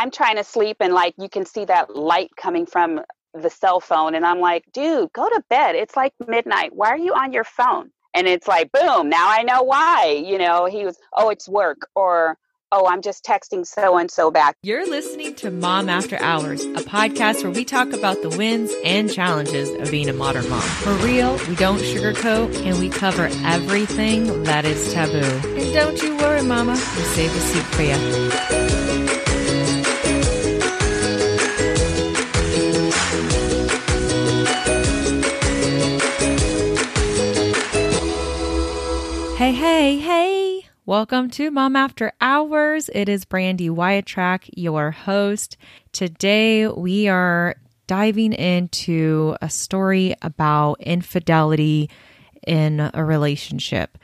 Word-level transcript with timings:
I'm 0.00 0.10
trying 0.10 0.36
to 0.36 0.44
sleep 0.44 0.78
and 0.80 0.94
like 0.94 1.12
you 1.18 1.28
can 1.28 1.44
see 1.44 1.66
that 1.66 1.94
light 1.94 2.30
coming 2.34 2.64
from 2.64 3.02
the 3.34 3.50
cell 3.50 3.80
phone 3.80 4.14
and 4.14 4.24
I'm 4.24 4.40
like, 4.40 4.64
dude, 4.72 5.12
go 5.12 5.28
to 5.28 5.42
bed. 5.50 5.74
It's 5.74 5.94
like 5.94 6.14
midnight. 6.26 6.70
Why 6.72 6.88
are 6.88 6.98
you 6.98 7.12
on 7.12 7.34
your 7.34 7.44
phone? 7.44 7.90
And 8.14 8.26
it's 8.26 8.48
like, 8.48 8.72
boom, 8.72 9.10
now 9.10 9.28
I 9.28 9.42
know 9.42 9.62
why. 9.62 10.22
You 10.24 10.38
know, 10.38 10.64
he 10.64 10.86
was, 10.86 10.96
oh, 11.12 11.28
it's 11.28 11.46
work 11.46 11.86
or 11.94 12.38
oh, 12.72 12.86
I'm 12.86 13.02
just 13.02 13.24
texting 13.26 13.66
so 13.66 13.98
and 13.98 14.10
so 14.10 14.30
back. 14.30 14.56
You're 14.62 14.88
listening 14.88 15.34
to 15.34 15.50
Mom 15.50 15.90
After 15.90 16.16
Hours, 16.22 16.64
a 16.64 16.80
podcast 16.80 17.42
where 17.42 17.52
we 17.52 17.66
talk 17.66 17.92
about 17.92 18.22
the 18.22 18.30
wins 18.30 18.72
and 18.82 19.12
challenges 19.12 19.68
of 19.70 19.90
being 19.90 20.08
a 20.08 20.14
modern 20.14 20.48
mom. 20.48 20.62
For 20.62 20.94
real, 20.94 21.36
we 21.46 21.56
don't 21.56 21.80
sugarcoat 21.80 22.64
and 22.64 22.78
we 22.78 22.88
cover 22.88 23.28
everything 23.44 24.44
that 24.44 24.64
is 24.64 24.94
taboo. 24.94 25.18
And 25.18 25.74
don't 25.74 26.02
you 26.02 26.16
worry, 26.16 26.42
Mama, 26.42 26.72
we 26.72 26.78
save 26.78 27.36
a 27.36 27.40
seat 27.40 27.64
for 27.64 27.82
you. 27.82 28.89
Hey, 39.50 39.56
hey, 39.56 39.98
hey. 39.98 40.68
Welcome 40.86 41.28
to 41.30 41.50
Mom 41.50 41.74
After 41.74 42.12
Hours. 42.20 42.88
It 42.94 43.08
is 43.08 43.24
Brandy 43.24 43.68
Wyatrack, 43.68 44.48
your 44.56 44.92
host. 44.92 45.56
Today 45.90 46.68
we 46.68 47.08
are 47.08 47.56
diving 47.88 48.32
into 48.32 49.34
a 49.42 49.50
story 49.50 50.14
about 50.22 50.80
infidelity 50.80 51.90
in 52.46 52.92
a 52.94 53.04
relationship. 53.04 53.98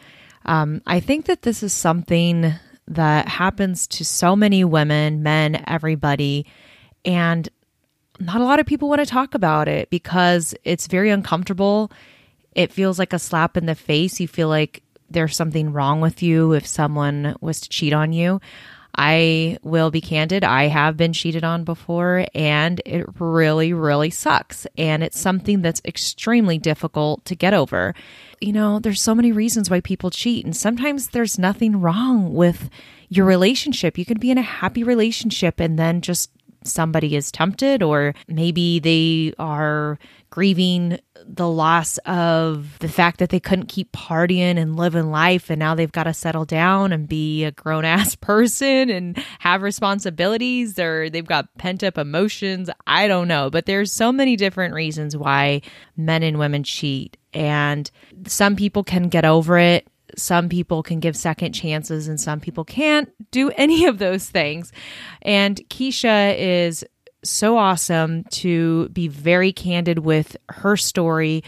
Um, 0.47 0.83
I 0.85 0.99
think 0.99 1.27
that 1.27 1.43
this 1.43 1.63
is 1.63 1.73
something 1.73 2.53
that 2.89 3.29
happens 3.29 3.87
to 3.87 4.05
so 4.05 4.35
many 4.35 4.65
women, 4.65 5.23
men, 5.23 5.63
everybody. 5.69 6.45
And 7.05 7.49
not 8.19 8.41
a 8.41 8.45
lot 8.45 8.59
of 8.59 8.67
people 8.67 8.89
want 8.89 8.99
to 8.99 9.07
talk 9.07 9.37
about 9.37 9.69
it 9.69 9.91
because 9.91 10.57
it's 10.65 10.89
very 10.89 11.11
uncomfortable. 11.11 11.93
It 12.51 12.73
feels 12.73 12.99
like 12.99 13.13
a 13.13 13.21
slap 13.21 13.57
in 13.57 13.67
the 13.67 13.77
face. 13.77 14.19
You 14.19 14.27
feel 14.27 14.49
like 14.49 14.83
there's 15.11 15.37
something 15.37 15.73
wrong 15.73 16.01
with 16.01 16.23
you 16.23 16.53
if 16.53 16.67
someone 16.67 17.37
was 17.41 17.61
to 17.61 17.69
cheat 17.69 17.93
on 17.93 18.13
you. 18.13 18.41
I 18.99 19.59
will 19.63 19.91
be 19.91 20.01
candid. 20.01 20.43
I 20.43 20.69
have 20.69 20.97
been 20.97 21.13
cheated 21.13 21.45
on 21.45 21.65
before 21.65 22.27
and 22.35 22.81
it 22.87 23.05
really, 23.19 23.75
really 23.75 24.09
sucks. 24.09 24.67
And 24.79 25.03
it's 25.03 25.21
something 25.21 25.61
that's 25.61 25.83
extremely 25.85 26.59
difficult 26.59 27.25
to 27.27 27.35
get 27.35 27.53
over. 27.53 27.95
You 28.41 28.55
know, 28.55 28.79
there's 28.79 29.03
so 29.03 29.15
many 29.15 29.33
reasons 29.33 29.69
why 29.71 29.81
people 29.81 30.11
cheat, 30.11 30.45
and 30.45 30.55
sometimes 30.55 31.09
there's 31.09 31.39
nothing 31.39 31.81
wrong 31.81 32.35
with 32.35 32.69
your 33.09 33.25
relationship. 33.25 33.97
You 33.97 34.05
can 34.05 34.19
be 34.19 34.31
in 34.31 34.39
a 34.39 34.43
happy 34.43 34.83
relationship 34.83 35.61
and 35.61 35.79
then 35.79 36.01
just 36.01 36.31
somebody 36.63 37.17
is 37.17 37.31
tempted, 37.31 37.83
or 37.83 38.15
maybe 38.29 38.79
they 38.79 39.33
are 39.39 39.99
grieving 40.31 40.99
the 41.29 41.49
loss 41.49 41.99
of 42.07 42.79
the 42.79 42.89
fact 42.89 43.19
that 43.19 43.31
they 43.31 43.41
couldn't 43.41 43.67
keep 43.67 43.93
partying 43.93 44.57
and 44.57 44.77
living 44.77 45.11
life 45.11 45.51
and 45.51 45.59
now 45.59 45.75
they've 45.75 45.93
got 45.93 46.05
to 46.05 46.15
settle 46.15 46.45
down 46.45 46.93
and 46.93 47.09
be 47.09 47.45
a 47.45 47.51
grown 47.51 47.85
ass 47.85 48.15
person 48.21 48.91
and 48.91 49.19
have 49.39 49.63
responsibilities 49.63 50.79
or 50.79 51.11
they've 51.11 51.27
got 51.27 51.53
pent 51.59 51.83
up 51.83 51.99
emotions. 51.99 52.71
I 52.87 53.09
don't 53.09 53.29
know 53.29 53.51
but 53.51 53.67
there's 53.67 53.93
so 53.93 54.13
many 54.13 54.37
different 54.37 54.75
reasons 54.75 55.17
why 55.17 55.63
men 55.97 56.23
and 56.23 56.39
women 56.39 56.63
cheat 56.63 57.17
and 57.33 57.91
some 58.27 58.57
people 58.57 58.83
can 58.83 59.09
get 59.09 59.25
over 59.25 59.59
it. 59.59 59.87
Some 60.17 60.49
people 60.49 60.83
can 60.83 61.01
give 61.01 61.17
second 61.17 61.53
chances 61.53 62.09
and 62.09 62.21
some 62.21 62.41
people 62.41 62.65
can't 62.65 63.11
do 63.31 63.51
any 63.57 63.87
of 63.87 63.99
those 63.99 64.29
things. 64.29 64.73
And 65.23 65.57
keisha 65.69 66.37
is 66.39 66.85
so 67.31 67.57
awesome 67.59 68.25
to 68.25 68.89
be 68.91 69.09
very 69.09 69.53
candid 69.53 70.01
with 70.01 70.37
her 70.49 70.77
story 70.77 71.43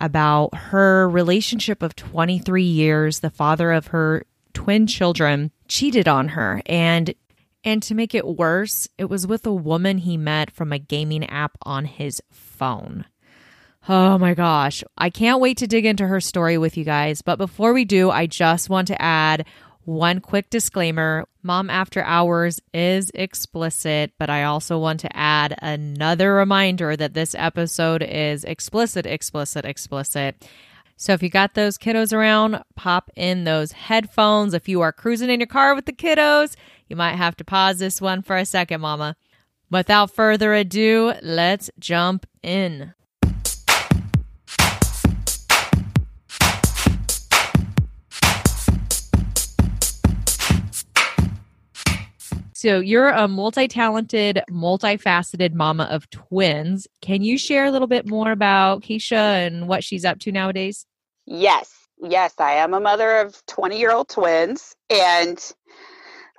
about 0.00 0.54
her 0.54 1.08
relationship 1.08 1.82
of 1.82 1.96
23 1.96 2.62
years. 2.62 3.20
The 3.20 3.30
father 3.30 3.72
of 3.72 3.88
her 3.88 4.24
twin 4.52 4.86
children 4.86 5.50
cheated 5.68 6.08
on 6.08 6.28
her 6.28 6.62
and 6.66 7.14
and 7.66 7.82
to 7.84 7.94
make 7.94 8.14
it 8.14 8.26
worse, 8.26 8.88
it 8.98 9.06
was 9.06 9.26
with 9.26 9.46
a 9.46 9.52
woman 9.52 9.98
he 9.98 10.18
met 10.18 10.50
from 10.50 10.70
a 10.70 10.78
gaming 10.78 11.24
app 11.24 11.56
on 11.62 11.86
his 11.86 12.20
phone. 12.30 13.06
Oh 13.88 14.18
my 14.18 14.34
gosh. 14.34 14.84
I 14.96 15.10
can't 15.10 15.40
wait 15.40 15.58
to 15.58 15.66
dig 15.66 15.84
into 15.84 16.06
her 16.06 16.20
story 16.20 16.56
with 16.56 16.76
you 16.76 16.84
guys. 16.84 17.22
But 17.22 17.36
before 17.36 17.72
we 17.72 17.84
do, 17.84 18.10
I 18.10 18.26
just 18.26 18.70
want 18.70 18.88
to 18.88 19.00
add 19.00 19.46
one 19.84 20.20
quick 20.20 20.50
disclaimer 20.50 21.26
Mom 21.42 21.68
After 21.68 22.02
Hours 22.02 22.60
is 22.72 23.10
explicit, 23.14 24.12
but 24.18 24.30
I 24.30 24.44
also 24.44 24.78
want 24.78 25.00
to 25.00 25.16
add 25.16 25.54
another 25.60 26.34
reminder 26.34 26.96
that 26.96 27.14
this 27.14 27.34
episode 27.34 28.02
is 28.02 28.44
explicit, 28.44 29.06
explicit, 29.06 29.64
explicit. 29.64 30.48
So 30.96 31.12
if 31.12 31.22
you 31.22 31.28
got 31.28 31.54
those 31.54 31.76
kiddos 31.76 32.12
around, 32.12 32.62
pop 32.76 33.10
in 33.14 33.44
those 33.44 33.72
headphones. 33.72 34.54
If 34.54 34.68
you 34.68 34.80
are 34.80 34.92
cruising 34.92 35.28
in 35.28 35.40
your 35.40 35.46
car 35.46 35.74
with 35.74 35.86
the 35.86 35.92
kiddos, 35.92 36.56
you 36.88 36.96
might 36.96 37.16
have 37.16 37.36
to 37.36 37.44
pause 37.44 37.78
this 37.78 38.00
one 38.00 38.22
for 38.22 38.36
a 38.36 38.46
second, 38.46 38.80
mama. 38.80 39.16
Without 39.70 40.14
further 40.14 40.54
ado, 40.54 41.14
let's 41.20 41.70
jump 41.78 42.26
in. 42.42 42.94
So 52.64 52.80
you're 52.80 53.10
a 53.10 53.28
multi-talented, 53.28 54.40
multifaceted 54.50 55.52
mama 55.52 55.84
of 55.90 56.08
twins. 56.08 56.86
Can 57.02 57.20
you 57.20 57.36
share 57.36 57.66
a 57.66 57.70
little 57.70 57.86
bit 57.86 58.08
more 58.08 58.30
about 58.30 58.80
Keisha 58.80 59.46
and 59.46 59.68
what 59.68 59.84
she's 59.84 60.02
up 60.02 60.18
to 60.20 60.32
nowadays? 60.32 60.86
Yes. 61.26 61.70
Yes, 62.00 62.32
I 62.38 62.52
am 62.52 62.72
a 62.72 62.80
mother 62.80 63.18
of 63.18 63.44
20 63.48 63.78
year 63.78 63.92
old 63.92 64.08
twins, 64.08 64.74
and 64.88 65.38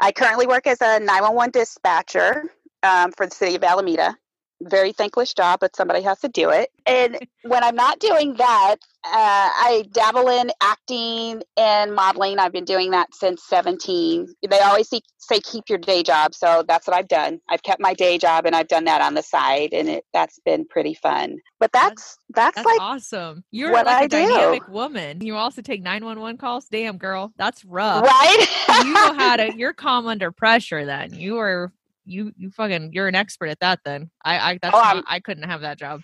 I 0.02 0.12
currently 0.12 0.48
work 0.48 0.66
as 0.66 0.82
a 0.82 1.00
911 1.00 1.52
dispatcher 1.52 2.46
um, 2.82 3.12
for 3.12 3.28
the 3.28 3.36
city 3.36 3.54
of 3.54 3.64
Alameda 3.64 4.18
very 4.66 4.92
thankless 4.92 5.34
job, 5.34 5.60
but 5.60 5.76
somebody 5.76 6.02
has 6.02 6.20
to 6.20 6.30
do 6.30 6.50
it. 6.50 6.70
And 6.86 7.18
when 7.44 7.64
I'm 7.64 7.76
not 7.76 8.00
doing 8.00 8.36
that, 8.36 8.76
uh, 9.06 9.10
I 9.12 9.86
dabble 9.92 10.30
in 10.30 10.52
acting 10.62 11.44
and 11.58 11.94
modeling. 11.94 12.40
I've 12.40 12.52
been 12.52 12.66
doing 12.66 12.92
that 12.92 13.14
since 13.14 13.44
17. 13.44 14.28
They 14.48 14.60
always 14.60 14.90
say, 14.90 15.02
say 15.18 15.40
keep 15.40 15.70
your 15.70 15.78
day 15.78 16.04
job, 16.04 16.34
so 16.34 16.64
that's 16.68 16.88
what 16.88 16.96
I've 16.96 17.08
done. 17.08 17.40
I've 17.50 17.64
kept 17.64 17.80
my 17.80 17.94
day 17.94 18.18
job 18.18 18.46
and 18.46 18.56
I've 18.56 18.68
done 18.68 18.86
that 18.86 19.02
on 19.02 19.14
the 19.14 19.22
side, 19.22 19.74
and 19.74 19.90
it 19.90 20.06
that's 20.14 20.40
been 20.40 20.66
pretty 20.66 20.96
fun. 20.96 21.38
But 21.60 21.72
that's 21.72 22.18
that's, 22.30 22.56
that's 22.56 22.66
like 22.66 22.82
awesome. 22.82 23.44
You're 23.52 23.72
what 23.72 23.86
like 23.86 24.02
a 24.02 24.04
I 24.06 24.08
dynamic 24.08 24.66
do. 24.66 24.72
woman. 24.72 25.22
You 25.22 25.36
also 25.36 25.62
take 25.62 25.82
911 25.82 26.38
calls. 26.38 26.66
Damn, 26.66 26.98
girl, 26.98 27.32
that's 27.38 27.64
rough. 27.64 28.04
Right? 28.04 28.48
you 28.84 28.94
know 28.94 29.14
how 29.14 29.36
to. 29.38 29.54
You're 29.58 29.74
calm 29.74 30.08
under 30.08 30.32
pressure. 30.32 30.86
Then 30.86 31.14
you 31.14 31.38
are 31.38 31.72
you 32.06 32.32
you 32.38 32.52
fucking 32.52 32.92
you're 32.94 33.08
an 33.08 33.16
expert 33.16 33.48
at 33.48 33.60
that 33.60 33.80
then. 33.84 34.10
I 34.24 34.40
I 34.40 34.60
that's 34.62 34.76
oh, 34.76 34.80
not, 34.80 35.04
I 35.08 35.20
couldn't 35.20 35.44
have 35.44 35.62
that 35.62 35.78
job. 35.78 36.02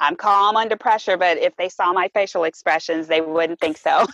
I'm 0.00 0.16
calm 0.16 0.56
under 0.56 0.76
pressure, 0.76 1.16
but 1.16 1.38
if 1.38 1.56
they 1.56 1.68
saw 1.68 1.92
my 1.92 2.08
facial 2.12 2.44
expressions, 2.44 3.06
they 3.06 3.20
wouldn't 3.20 3.60
think 3.60 3.78
so. 3.78 4.04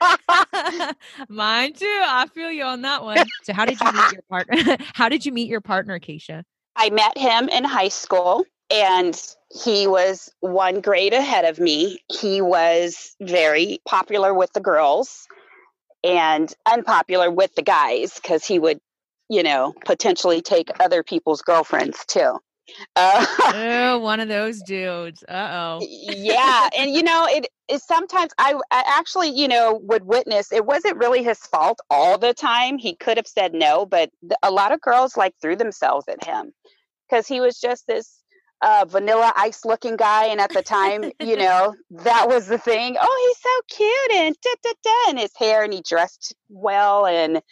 Mine 1.28 1.74
too. 1.74 2.02
I 2.06 2.26
feel 2.32 2.50
you 2.50 2.64
on 2.64 2.82
that 2.82 3.04
one. 3.04 3.18
So 3.42 3.52
how 3.52 3.66
did 3.66 3.78
you 3.78 3.92
meet 3.92 4.12
your 4.12 4.22
partner? 4.28 4.76
how 4.94 5.08
did 5.08 5.26
you 5.26 5.32
meet 5.32 5.48
your 5.48 5.60
partner, 5.60 5.98
Keisha? 5.98 6.44
I 6.76 6.90
met 6.90 7.16
him 7.16 7.48
in 7.50 7.64
high 7.64 7.88
school 7.88 8.44
and 8.72 9.20
he 9.50 9.86
was 9.86 10.30
one 10.40 10.80
grade 10.80 11.12
ahead 11.12 11.44
of 11.44 11.60
me. 11.60 12.00
He 12.10 12.40
was 12.40 13.14
very 13.20 13.80
popular 13.86 14.32
with 14.34 14.52
the 14.54 14.60
girls 14.60 15.26
and 16.02 16.52
unpopular 16.66 17.30
with 17.30 17.54
the 17.54 17.62
guys 17.62 18.14
because 18.14 18.44
he 18.44 18.58
would 18.58 18.80
you 19.28 19.42
know, 19.42 19.74
potentially 19.84 20.42
take 20.42 20.70
other 20.80 21.02
people's 21.02 21.42
girlfriends 21.42 22.04
too. 22.06 22.38
Uh, 22.96 23.26
oh, 23.54 23.98
one 23.98 24.20
of 24.20 24.28
those 24.28 24.62
dudes. 24.62 25.22
Uh 25.28 25.48
oh. 25.52 25.78
yeah, 25.82 26.68
and 26.76 26.92
you 26.92 27.02
know, 27.02 27.26
it 27.28 27.46
is 27.68 27.84
sometimes 27.84 28.32
I, 28.38 28.54
I 28.70 28.84
actually, 28.98 29.30
you 29.30 29.48
know, 29.48 29.80
would 29.84 30.04
witness. 30.04 30.52
It 30.52 30.64
wasn't 30.64 30.96
really 30.96 31.22
his 31.22 31.38
fault 31.38 31.80
all 31.90 32.18
the 32.18 32.34
time. 32.34 32.78
He 32.78 32.96
could 32.96 33.16
have 33.16 33.26
said 33.26 33.52
no, 33.52 33.86
but 33.86 34.10
a 34.42 34.50
lot 34.50 34.72
of 34.72 34.80
girls 34.80 35.16
like 35.16 35.34
threw 35.40 35.56
themselves 35.56 36.06
at 36.08 36.24
him 36.24 36.52
because 37.08 37.26
he 37.26 37.40
was 37.40 37.60
just 37.60 37.86
this 37.86 38.20
uh, 38.64 38.86
vanilla 38.86 39.30
ice 39.36 39.64
looking 39.64 39.96
guy. 39.96 40.26
And 40.26 40.40
at 40.40 40.50
the 40.50 40.62
time, 40.62 41.12
you 41.20 41.36
know, 41.44 41.74
that 41.90 42.28
was 42.28 42.46
the 42.46 42.58
thing. 42.58 42.96
Oh, 43.00 43.28
he's 43.28 43.42
so 43.42 43.76
cute 43.76 44.12
and 44.12 44.36
da, 44.42 44.50
da, 44.62 44.72
da, 44.82 45.10
and 45.10 45.18
his 45.18 45.36
hair 45.36 45.62
and 45.62 45.72
he 45.72 45.82
dressed 45.86 46.34
well. 46.48 47.06
And, 47.06 47.42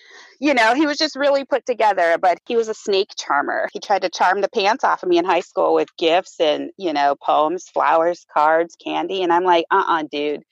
you 0.41 0.55
know, 0.55 0.75
he 0.75 0.87
was 0.87 0.97
just 0.97 1.15
really 1.15 1.45
put 1.45 1.67
together, 1.67 2.17
but 2.21 2.39
he 2.47 2.57
was 2.57 2.69
a 2.69 2.75
snake 2.75 3.11
charmer. 3.17 3.69
He 3.73 3.81
tried 3.81 4.03
to 4.03 4.09
charm 4.09 4.41
the 4.41 4.49
pants 4.49 4.85
off 4.85 5.03
of 5.03 5.09
me 5.09 5.19
in 5.19 5.25
high 5.27 5.41
school 5.41 5.75
with 5.75 5.95
gifts 5.99 6.41
and, 6.41 6.71
you 6.79 6.95
know, 6.95 7.15
poems, 7.23 7.69
flowers, 7.69 8.25
cards, 8.33 8.75
candy. 8.83 9.23
And 9.23 9.33
I'm 9.33 9.45
like, 9.45 9.67
uh 9.71 9.77
uh-uh, 9.77 10.01
uh 10.01 10.05
dude, 10.11 10.43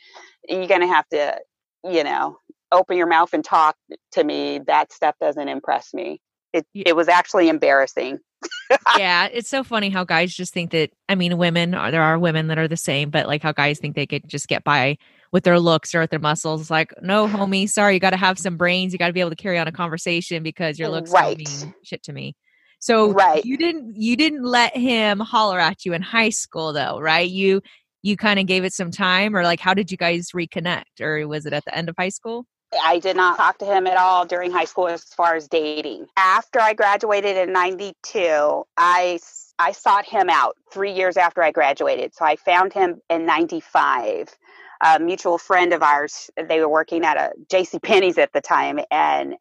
you're 0.47 0.67
going 0.67 0.83
to 0.83 0.87
have 0.87 1.09
to, 1.09 1.39
you 1.85 2.05
know, 2.05 2.37
open 2.71 2.99
your 2.99 3.07
mouth 3.07 3.33
and 3.33 3.45
talk 3.45 3.77
to 4.13 4.23
me. 4.23 4.61
That 4.67 4.93
stuff 4.93 5.15
doesn't 5.21 5.49
impress 5.49 5.95
me. 5.95 6.21
It 6.53 6.67
it 6.75 6.97
was 6.97 7.09
actually 7.09 7.49
embarrassing. 7.49 8.19
yeah, 8.99 9.29
it's 9.31 9.51
so 9.51 9.63
funny 9.63 9.91
how 9.91 10.05
guys 10.05 10.35
just 10.35 10.53
think 10.53 10.71
that. 10.71 10.91
I 11.09 11.15
mean, 11.15 11.37
women 11.39 11.75
are 11.75 11.91
there 11.91 12.03
are 12.03 12.19
women 12.19 12.49
that 12.49 12.59
are 12.59 12.69
the 12.69 12.77
same, 12.77 13.11
but 13.11 13.27
like 13.27 13.43
how 13.43 13.53
guys 13.53 13.79
think 13.79 13.97
they 13.97 14.07
could 14.07 14.29
just 14.29 14.49
get 14.49 14.65
by 14.65 14.97
with 15.33 15.45
their 15.45 15.61
looks 15.61 15.95
or 15.95 16.01
with 16.01 16.11
their 16.11 16.19
muscles. 16.19 16.61
It's 16.61 16.71
like, 16.71 16.93
no, 17.03 17.29
homie, 17.29 17.69
sorry, 17.69 17.95
you 17.95 18.01
got 18.01 18.11
to 18.11 18.17
have 18.17 18.39
some 18.39 18.57
brains. 18.57 18.93
You 18.93 18.99
got 18.99 19.07
to 19.07 19.13
be 19.13 19.21
able 19.21 19.31
to 19.31 19.37
carry 19.37 19.59
on 19.59 19.69
a 19.69 19.73
conversation 19.73 20.43
because 20.43 20.79
your 20.79 20.89
looks 20.89 21.11
right. 21.11 21.37
mean 21.37 21.75
shit 21.83 22.03
to 22.05 22.13
me. 22.13 22.35
So 22.81 23.13
right. 23.13 23.45
you 23.45 23.59
didn't 23.59 23.97
you 23.97 24.17
didn't 24.17 24.43
let 24.43 24.75
him 24.75 25.21
holler 25.21 25.61
at 25.61 25.85
you 25.85 25.93
in 25.93 26.03
high 26.03 26.31
school 26.31 26.73
though, 26.73 26.99
right? 26.99 27.29
You 27.29 27.61
you 28.03 28.17
kind 28.17 28.41
of 28.41 28.47
gave 28.47 28.65
it 28.65 28.73
some 28.73 28.91
time 28.91 29.37
or 29.37 29.45
like 29.45 29.61
how 29.61 29.75
did 29.75 29.91
you 29.91 29.99
guys 29.99 30.31
reconnect 30.35 31.01
or 31.01 31.29
was 31.29 31.45
it 31.45 31.53
at 31.53 31.65
the 31.67 31.77
end 31.77 31.91
of 31.91 31.95
high 31.99 32.09
school? 32.09 32.47
I 32.83 32.99
did 33.01 33.17
not 33.17 33.37
talk 33.37 33.59
to 33.59 33.67
him 33.67 33.87
at 33.87 33.97
all 33.97 34.27
during 34.27 34.51
high 34.53 34.65
school 34.65 34.89
as 34.89 35.05
far 35.05 35.35
as 35.35 35.49
dating. 35.49 36.07
After 36.17 36.61
I 36.61 36.75
graduated 36.75 37.37
in 37.37 37.53
92, 37.53 38.65
I 38.77 39.19
I 39.59 39.73
sought 39.73 40.07
him 40.07 40.31
out 40.31 40.57
3 40.73 40.93
years 40.93 41.17
after 41.17 41.43
I 41.43 41.53
graduated. 41.53 42.15
So 42.15 42.25
I 42.25 42.37
found 42.37 42.73
him 42.73 43.01
in 43.11 43.27
95. 43.27 44.29
A 44.83 44.99
mutual 44.99 45.39
friend 45.39 45.75
of 45.75 45.83
ours, 45.83 46.31
they 46.49 46.61
were 46.61 46.69
working 46.69 47.05
at 47.05 47.19
a 47.19 47.33
J.C. 47.51 47.79
Penney's 47.81 48.19
at 48.19 48.33
the 48.33 48.41
time 48.41 48.81
and 48.91 49.35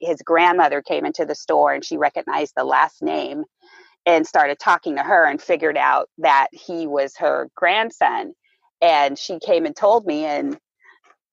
his 0.00 0.22
grandmother 0.24 0.82
came 0.82 1.04
into 1.04 1.26
the 1.26 1.34
store 1.34 1.74
and 1.74 1.84
she 1.84 1.96
recognized 1.98 2.54
the 2.56 2.64
last 2.64 3.02
name 3.02 3.44
and 4.06 4.26
started 4.26 4.58
talking 4.58 4.96
to 4.96 5.02
her 5.02 5.26
and 5.26 5.42
figured 5.42 5.76
out 5.76 6.08
that 6.18 6.48
he 6.52 6.86
was 6.86 7.16
her 7.18 7.48
grandson 7.56 8.34
and 8.80 9.18
she 9.18 9.38
came 9.40 9.66
and 9.66 9.76
told 9.76 10.06
me 10.06 10.24
and 10.24 10.58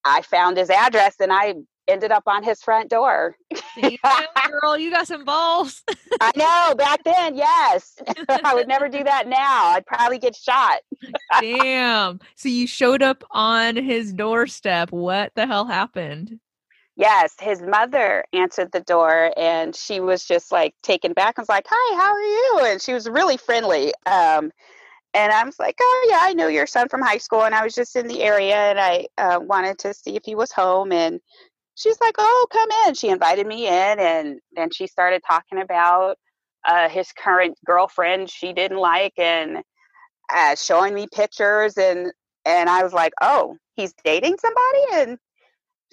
I 0.05 0.21
found 0.21 0.57
his 0.57 0.69
address 0.69 1.15
and 1.19 1.33
I 1.33 1.55
ended 1.87 2.11
up 2.11 2.23
on 2.27 2.43
his 2.43 2.61
front 2.61 2.89
door. 2.89 3.35
girl, 4.61 4.77
you 4.77 4.91
got 4.91 5.07
some 5.07 5.23
balls. 5.23 5.83
I 6.21 6.31
know, 6.35 6.75
back 6.75 7.03
then, 7.03 7.35
yes. 7.35 7.97
I 8.43 8.53
would 8.53 8.67
never 8.67 8.89
do 8.89 9.03
that 9.03 9.27
now. 9.27 9.67
I'd 9.67 9.85
probably 9.85 10.19
get 10.19 10.35
shot. 10.35 10.79
Damn. 11.41 12.19
So 12.35 12.49
you 12.49 12.67
showed 12.67 13.01
up 13.01 13.23
on 13.31 13.75
his 13.75 14.13
doorstep. 14.13 14.91
What 14.91 15.31
the 15.35 15.47
hell 15.47 15.65
happened? 15.65 16.39
Yes, 16.97 17.35
his 17.39 17.61
mother 17.61 18.23
answered 18.31 18.71
the 18.71 18.79
door 18.79 19.33
and 19.37 19.75
she 19.75 19.99
was 19.99 20.23
just 20.23 20.51
like 20.51 20.73
taken 20.81 21.11
back 21.11 21.37
and 21.37 21.43
was 21.43 21.49
like, 21.49 21.65
Hi, 21.69 21.97
how 21.97 22.13
are 22.13 22.19
you? 22.21 22.71
And 22.71 22.81
she 22.81 22.93
was 22.93 23.09
really 23.09 23.35
friendly. 23.35 23.93
Um, 24.05 24.51
and 25.15 25.31
I 25.31 25.43
was 25.45 25.57
like, 25.57 25.77
oh 25.81 26.07
yeah, 26.09 26.19
I 26.21 26.33
know 26.33 26.49
your 26.49 26.67
son 26.67 26.89
from 26.89 27.01
high 27.01 27.19
school, 27.19 27.43
and 27.43 27.55
I 27.55 27.63
was 27.63 27.73
just 27.73 27.95
in 27.95 28.07
the 28.07 28.21
area, 28.21 28.57
and 28.57 28.79
I 28.79 29.07
uh, 29.17 29.39
wanted 29.41 29.79
to 29.79 29.93
see 29.93 30.17
if 30.17 30.23
he 30.25 30.35
was 30.35 30.51
home. 30.51 30.91
And 30.91 31.21
she's 31.75 31.99
like, 32.01 32.15
oh, 32.17 32.47
come 32.51 32.69
in. 32.85 32.95
She 32.95 33.07
invited 33.07 33.47
me 33.47 33.67
in, 33.67 33.99
and 33.99 34.39
then 34.55 34.71
she 34.71 34.87
started 34.87 35.21
talking 35.25 35.61
about 35.61 36.17
uh, 36.67 36.89
his 36.89 37.13
current 37.13 37.57
girlfriend 37.65 38.29
she 38.29 38.51
didn't 38.51 38.77
like, 38.77 39.13
and 39.17 39.63
uh, 40.33 40.55
showing 40.55 40.93
me 40.93 41.07
pictures, 41.13 41.77
and 41.77 42.11
and 42.43 42.69
I 42.69 42.83
was 42.83 42.91
like, 42.91 43.13
oh, 43.21 43.55
he's 43.77 43.93
dating 44.03 44.35
somebody, 44.37 45.09
and 45.09 45.17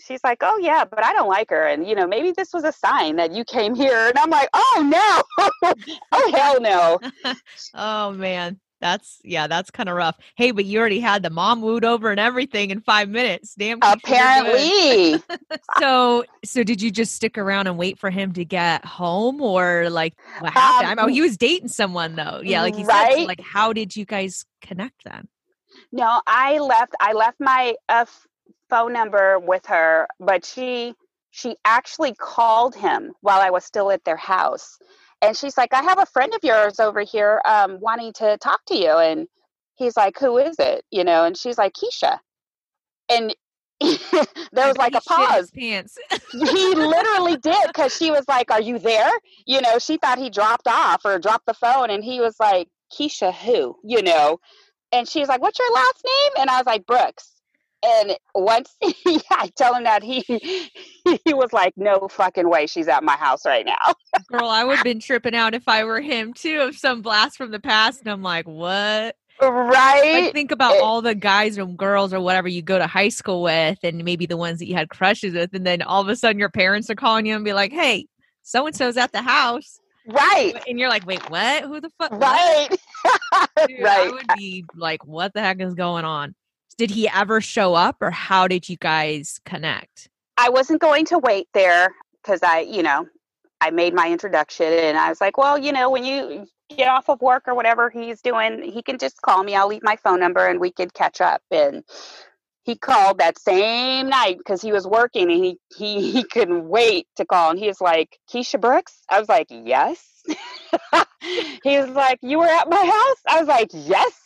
she's 0.01 0.25
like, 0.25 0.39
oh 0.41 0.59
yeah, 0.61 0.85
but 0.85 1.05
I 1.05 1.13
don't 1.13 1.29
like 1.29 1.51
her, 1.51 1.69
and 1.69 1.87
you 1.87 1.95
know 1.95 2.09
maybe 2.09 2.33
this 2.37 2.53
was 2.53 2.65
a 2.65 2.73
sign 2.73 3.17
that 3.17 3.31
you 3.31 3.45
came 3.45 3.77
here, 3.77 4.09
and 4.09 4.19
I'm 4.19 4.31
like, 4.31 4.49
oh 4.53 5.25
no, 5.39 5.75
oh 6.11 6.33
hell 6.35 6.61
no. 6.61 6.99
oh 7.75 8.11
man 8.11 8.59
that's 8.83 9.21
yeah, 9.23 9.47
that's 9.47 9.71
kind 9.71 9.89
of 9.89 9.95
rough. 9.95 10.19
Hey, 10.35 10.51
but 10.51 10.65
you 10.65 10.81
already 10.81 10.99
had 10.99 11.23
the 11.23 11.31
mom 11.31 11.63
wooed 11.63 11.85
over 11.85 12.11
and 12.11 12.19
everything 12.19 12.71
in 12.71 12.81
five 12.81 13.09
minutes. 13.09 13.55
Damn. 13.55 13.79
Apparently. 13.81 15.23
so, 15.79 16.25
so 16.45 16.65
did 16.65 16.83
you 16.83 16.91
just 16.91 17.15
stick 17.15 17.39
around 17.39 17.69
and 17.69 17.79
wait 17.79 17.99
for 17.99 18.11
him 18.11 18.33
to 18.33 18.45
get 18.45 18.85
home, 18.85 19.41
or 19.41 19.89
like 19.89 20.15
what 20.41 20.53
happened? 20.53 20.99
Um, 20.99 21.07
oh, 21.07 21.09
he 21.09 21.23
was 21.23 21.37
dating 21.37 21.69
someone 21.69 22.17
though. 22.17 22.43
Yeah, 22.43 22.63
like 22.63 22.75
he 22.75 22.85
right? 22.85 23.13
said. 23.13 23.21
So 23.21 23.27
like, 23.27 23.41
how 23.41 23.73
did 23.73 23.97
you 23.97 24.05
guys 24.05 24.45
connect 24.61 25.05
then? 25.05 25.29
No, 25.93 26.21
I 26.27 26.59
left. 26.59 26.95
I 27.01 27.13
left 27.13 27.39
my 27.39 27.77
uh, 27.89 28.05
phone 28.69 28.93
number 28.93 29.39
with 29.39 29.65
her, 29.67 30.09
but 30.19 30.45
she 30.45 30.95
she 31.31 31.57
actually 31.65 32.15
called 32.15 32.75
him 32.75 33.13
while 33.21 33.41
I 33.41 33.51
was 33.51 33.65
still 33.65 33.93
at 33.93 34.05
their 34.05 34.17
house 34.17 34.79
and 35.23 35.37
she's 35.37 35.57
like, 35.57 35.73
I 35.73 35.83
have 35.83 36.01
a 36.01 36.07
friend 36.07 36.35
of 36.35 36.41
yours 36.43 36.81
over 36.81 37.01
here 37.01 37.41
um, 37.47 37.79
wanting 37.81 38.13
to 38.15 38.37
talk 38.39 38.61
to 38.67 38.77
you. 38.77 38.91
And 38.91 39.29
he's 39.77 39.97
like, 39.97 40.19
Who 40.19 40.39
is 40.39 40.57
it? 40.59 40.85
You 40.91 41.05
know, 41.05 41.25
and 41.25 41.37
she's 41.37 41.57
like, 41.57 41.75
Keisha. 41.75 42.19
And 43.09 43.35
there 43.81 44.69
was 44.69 44.77
like 44.77 44.95
a 44.95 45.01
pause. 45.01 45.51
Pants. 45.51 45.97
he 46.33 46.75
literally 46.75 47.37
did 47.37 47.67
because 47.69 47.97
she 47.97 48.11
was 48.11 48.25
like, 48.29 48.51
Are 48.51 48.61
you 48.61 48.79
there? 48.79 49.11
You 49.47 49.61
know, 49.61 49.79
she 49.79 49.97
thought 49.97 50.19
he 50.19 50.29
dropped 50.29 50.67
off 50.67 51.05
or 51.05 51.19
dropped 51.19 51.47
the 51.47 51.55
phone. 51.55 51.91
And 51.91 52.03
he 52.03 52.21
was 52.21 52.37
like, 52.41 52.69
Keisha, 52.93 53.33
who? 53.33 53.77
You 53.85 54.03
know, 54.03 54.39
and 54.93 55.09
she's 55.09 55.29
like, 55.29 55.41
What's 55.41 55.59
your 55.59 55.73
last 55.73 56.03
name? 56.05 56.43
And 56.43 56.51
I 56.51 56.59
was 56.59 56.67
like, 56.67 56.85
Brooks. 56.87 57.32
And 57.85 58.17
once 58.35 58.75
I 58.83 59.51
tell 59.57 59.75
him 59.75 59.85
that, 59.85 60.03
he 60.03 60.23
he 61.25 61.35
was 61.35 61.53
like, 61.53 61.75
"No 61.77 62.09
fucking 62.09 62.49
way, 62.49 62.67
she's 62.67 62.89
at 62.89 63.03
my 63.03 63.17
house 63.17 63.45
right 63.45 63.67
now." 63.67 63.95
Girl, 64.29 64.49
I 64.49 64.65
would 64.65 64.77
have 64.77 64.85
been 64.85 65.01
tripping 65.01 65.35
out 65.35 65.55
if 65.55 65.67
I 65.67 65.85
were 65.85 66.01
him 66.01 66.33
too, 66.33 66.61
of 66.61 66.77
some 66.77 67.03
blast 67.03 67.37
from 67.37 67.51
the 67.51 67.61
past, 67.61 68.01
and 68.01 68.09
I'm 68.09 68.23
like, 68.23 68.47
"What?" 68.47 69.17
Right. 69.41 70.25
Like, 70.25 70.33
think 70.33 70.53
about 70.53 70.77
it, 70.77 70.83
all 70.83 71.03
the 71.03 71.17
guys 71.17 71.59
or 71.59 71.67
girls 71.67 72.13
or 72.13 72.21
whatever 72.21 72.47
you 72.47 72.63
go 72.63 72.79
to 72.79 72.87
high 72.87 73.09
school 73.09 73.43
with, 73.43 73.79
and 73.83 74.05
maybe 74.05 74.27
the 74.27 74.37
ones 74.37 74.61
that 74.61 74.67
you 74.67 74.75
had 74.75 74.89
crushes 74.89 75.35
with, 75.35 75.53
and 75.53 75.67
then 75.67 75.83
all 75.83 76.01
of 76.01 76.09
a 76.09 76.15
sudden 76.15 76.39
your 76.39 76.51
parents 76.51 76.89
are 76.89 76.95
calling 76.95 77.27
you 77.27 77.35
and 77.35 77.45
be 77.45 77.53
like, 77.53 77.73
"Hey, 77.73 78.07
so 78.43 78.67
and 78.67 78.77
so's 78.77 78.97
at 78.97 79.13
the 79.13 79.23
house." 79.23 79.81
Right. 80.07 80.55
And 80.67 80.79
you're 80.79 80.89
like, 80.89 81.07
wait, 81.07 81.23
what? 81.31 81.63
Who 81.63 81.81
the 81.81 81.91
fuck? 81.97 82.11
Right. 82.13 82.69
Dude, 83.69 83.83
right. 83.83 84.09
I 84.09 84.11
would 84.11 84.27
be 84.37 84.65
like, 84.75 85.07
what 85.07 85.33
the 85.33 85.41
heck 85.41 85.61
is 85.61 85.75
going 85.75 86.05
on? 86.05 86.35
Did 86.75 86.91
he 86.91 87.09
ever 87.09 87.41
show 87.41 87.75
up 87.75 87.97
or 88.01 88.11
how 88.11 88.49
did 88.49 88.69
you 88.69 88.77
guys 88.77 89.41
connect? 89.45 90.09
I 90.37 90.49
wasn't 90.49 90.81
going 90.81 91.05
to 91.07 91.19
wait 91.19 91.49
there 91.55 91.95
because 92.23 92.43
I, 92.43 92.61
you 92.61 92.83
know, 92.83 93.07
I 93.61 93.71
made 93.71 93.95
my 93.95 94.11
introduction 94.11 94.67
and 94.67 94.99
I 94.99 95.09
was 95.09 95.21
like, 95.21 95.39
well, 95.39 95.59
you 95.59 95.73
know, 95.73 95.91
when 95.91 96.05
you 96.05 96.47
get 96.77 96.89
off 96.89 97.09
of 97.09 97.21
work 97.21 97.45
or 97.47 97.55
whatever 97.55 97.91
he's 97.91 98.21
doing, 98.21 98.63
he 98.63 98.83
can 98.83 98.99
just 98.99 99.21
call 99.23 99.45
me. 99.45 99.55
I'll 99.55 99.69
leave 99.69 99.83
my 99.83 99.97
phone 99.97 100.21
number 100.21 100.47
and 100.47 100.59
we 100.59 100.73
could 100.73 100.95
catch 100.95 101.21
up. 101.21 101.43
And 101.51 101.85
he 102.65 102.77
called 102.77 103.19
that 103.19 103.39
same 103.39 104.09
night 104.09 104.39
because 104.39 104.63
he 104.63 104.73
was 104.73 104.87
working 104.87 105.31
and 105.31 105.45
he, 105.45 105.59
he, 105.77 106.11
he 106.11 106.25
couldn't 106.25 106.69
wait 106.69 107.07
to 107.17 107.25
call. 107.25 107.51
And 107.51 107.59
he 107.59 107.69
was 107.69 107.81
like, 107.81 108.19
Keisha 108.33 108.61
Brooks? 108.61 109.03
I 109.11 109.19
was 109.21 109.29
like, 109.29 109.49
yes. 109.51 110.23
he 111.63 111.79
was 111.79 111.91
like, 111.91 112.19
you 112.23 112.39
were 112.39 112.47
at 112.47 112.69
my 112.69 112.85
house? 112.85 113.23
I 113.29 113.41
was 113.41 113.49
like, 113.49 113.71
yes. 113.73 114.22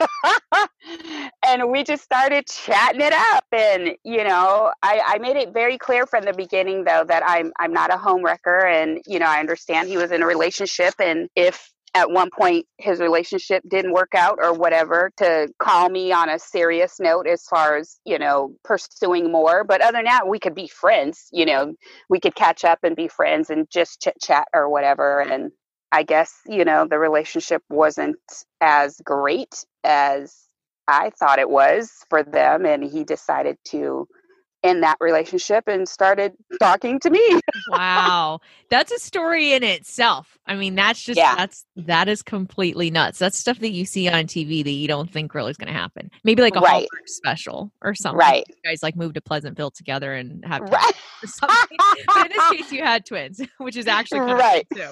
and 1.46 1.70
we 1.70 1.84
just 1.84 2.02
started 2.02 2.46
chatting 2.46 3.00
it 3.00 3.12
up 3.12 3.44
and 3.52 3.96
you 4.04 4.24
know 4.24 4.72
I, 4.82 5.00
I 5.04 5.18
made 5.18 5.36
it 5.36 5.52
very 5.52 5.78
clear 5.78 6.06
from 6.06 6.24
the 6.24 6.32
beginning 6.32 6.84
though 6.84 7.04
that 7.06 7.22
i'm 7.26 7.52
i'm 7.58 7.72
not 7.72 7.92
a 7.92 7.96
home 7.96 8.24
wrecker 8.24 8.66
and 8.66 9.00
you 9.06 9.18
know 9.18 9.26
i 9.26 9.40
understand 9.40 9.88
he 9.88 9.96
was 9.96 10.10
in 10.10 10.22
a 10.22 10.26
relationship 10.26 10.94
and 10.98 11.28
if 11.36 11.70
at 11.94 12.10
one 12.10 12.30
point 12.30 12.66
his 12.78 13.00
relationship 13.00 13.62
didn't 13.68 13.92
work 13.92 14.14
out 14.14 14.38
or 14.40 14.52
whatever 14.54 15.10
to 15.16 15.48
call 15.58 15.88
me 15.88 16.12
on 16.12 16.28
a 16.28 16.38
serious 16.38 17.00
note 17.00 17.26
as 17.26 17.42
far 17.44 17.76
as 17.76 17.98
you 18.04 18.18
know 18.18 18.54
pursuing 18.62 19.32
more. 19.32 19.64
But 19.64 19.80
other 19.80 19.98
than 19.98 20.04
that 20.04 20.28
we 20.28 20.38
could 20.38 20.54
be 20.54 20.68
friends 20.68 21.26
you 21.32 21.46
know 21.46 21.74
we 22.08 22.20
could 22.20 22.34
catch 22.34 22.64
up 22.64 22.80
and 22.82 22.94
be 22.94 23.08
friends 23.08 23.50
and 23.50 23.68
just 23.70 24.00
chit 24.02 24.14
chat 24.20 24.46
or 24.54 24.68
whatever 24.68 25.20
and 25.20 25.50
I 25.92 26.02
guess, 26.04 26.40
you 26.46 26.64
know, 26.64 26.86
the 26.86 26.98
relationship 26.98 27.62
wasn't 27.68 28.18
as 28.60 29.00
great 29.04 29.64
as 29.84 30.36
I 30.88 31.10
thought 31.10 31.38
it 31.38 31.50
was 31.50 31.90
for 32.10 32.22
them. 32.22 32.66
And 32.66 32.84
he 32.84 33.04
decided 33.04 33.58
to 33.68 34.08
in 34.62 34.80
that 34.80 34.96
relationship 35.00 35.64
and 35.66 35.88
started 35.88 36.32
talking 36.58 37.00
to 37.00 37.10
me. 37.10 37.40
wow. 37.68 38.40
That's 38.68 38.92
a 38.92 38.98
story 38.98 39.52
in 39.52 39.62
itself. 39.62 40.38
I 40.46 40.54
mean, 40.54 40.74
that's 40.74 41.02
just 41.02 41.16
yeah. 41.16 41.34
that's 41.34 41.64
that 41.76 42.08
is 42.08 42.22
completely 42.22 42.90
nuts. 42.90 43.18
That's 43.18 43.38
stuff 43.38 43.58
that 43.60 43.70
you 43.70 43.84
see 43.84 44.08
on 44.08 44.24
TV 44.24 44.62
that 44.62 44.70
you 44.70 44.88
don't 44.88 45.10
think 45.10 45.34
really 45.34 45.50
is 45.50 45.56
going 45.56 45.72
to 45.72 45.78
happen. 45.78 46.10
Maybe 46.24 46.42
like 46.42 46.56
a 46.56 46.60
right. 46.60 46.70
Hallmark 46.70 47.06
special 47.06 47.72
or 47.82 47.94
something. 47.94 48.18
Right. 48.18 48.44
You 48.48 48.70
guys 48.70 48.82
like 48.82 48.96
moved 48.96 49.14
to 49.14 49.20
Pleasantville 49.20 49.70
together 49.70 50.14
and 50.14 50.44
have 50.44 50.62
right. 50.62 50.92
something. 51.24 51.78
but 52.06 52.26
in 52.26 52.32
this 52.36 52.50
case 52.50 52.72
you 52.72 52.82
had 52.82 53.06
twins, 53.06 53.40
which 53.58 53.76
is 53.76 53.86
actually 53.86 54.20
right. 54.20 54.66
too. 54.74 54.90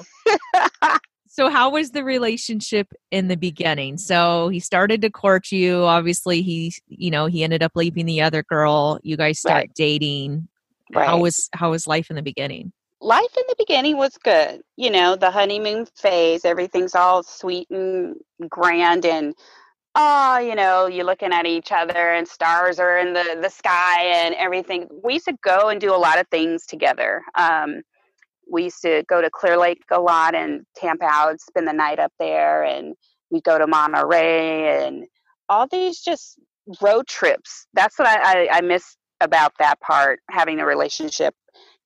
so 1.38 1.48
how 1.48 1.70
was 1.70 1.92
the 1.92 2.02
relationship 2.02 2.92
in 3.12 3.28
the 3.28 3.36
beginning? 3.36 3.96
So 3.96 4.48
he 4.48 4.58
started 4.58 5.02
to 5.02 5.08
court 5.08 5.52
you. 5.52 5.84
Obviously 5.84 6.42
he 6.42 6.74
you 6.88 7.12
know 7.12 7.26
he 7.26 7.44
ended 7.44 7.62
up 7.62 7.70
leaving 7.76 8.06
the 8.06 8.22
other 8.22 8.42
girl. 8.42 8.98
You 9.04 9.16
guys 9.16 9.38
start 9.38 9.54
right. 9.54 9.74
dating. 9.76 10.48
Right. 10.92 11.06
how 11.06 11.20
was 11.20 11.48
how 11.52 11.70
was 11.70 11.86
life 11.86 12.10
in 12.10 12.16
the 12.16 12.22
beginning? 12.22 12.72
Life 13.00 13.36
in 13.36 13.44
the 13.48 13.54
beginning 13.56 13.96
was 13.96 14.18
good. 14.24 14.62
You 14.76 14.90
know 14.90 15.14
the 15.14 15.30
honeymoon 15.30 15.86
phase 15.94 16.44
everything's 16.44 16.96
all 16.96 17.22
sweet 17.22 17.70
and 17.70 18.16
grand 18.48 19.06
and 19.06 19.32
oh 19.94 20.38
you 20.38 20.56
know 20.56 20.86
you're 20.86 21.04
looking 21.04 21.32
at 21.32 21.46
each 21.46 21.70
other 21.70 22.14
and 22.14 22.26
stars 22.26 22.80
are 22.80 22.98
in 22.98 23.12
the 23.12 23.38
the 23.40 23.48
sky 23.48 24.02
and 24.06 24.34
everything. 24.34 24.88
We 25.04 25.12
used 25.14 25.26
to 25.26 25.38
go 25.44 25.68
and 25.68 25.80
do 25.80 25.94
a 25.94 26.02
lot 26.02 26.18
of 26.18 26.26
things 26.32 26.66
together. 26.66 27.22
Um 27.36 27.82
we 28.50 28.64
used 28.64 28.82
to 28.82 29.04
go 29.08 29.20
to 29.20 29.30
Clear 29.30 29.58
Lake 29.58 29.82
a 29.90 30.00
lot 30.00 30.34
and 30.34 30.64
camp 30.80 31.02
out, 31.02 31.40
spend 31.40 31.66
the 31.68 31.72
night 31.72 31.98
up 31.98 32.12
there, 32.18 32.64
and 32.64 32.94
we'd 33.30 33.44
go 33.44 33.58
to 33.58 33.66
Monterey 33.66 34.86
and 34.86 35.06
all 35.48 35.66
these 35.66 36.00
just 36.00 36.38
road 36.80 37.06
trips. 37.06 37.66
That's 37.74 37.98
what 37.98 38.08
I, 38.08 38.46
I, 38.46 38.58
I 38.58 38.60
miss 38.60 38.96
about 39.20 39.52
that 39.58 39.80
part, 39.80 40.20
having 40.30 40.60
a 40.60 40.66
relationship 40.66 41.34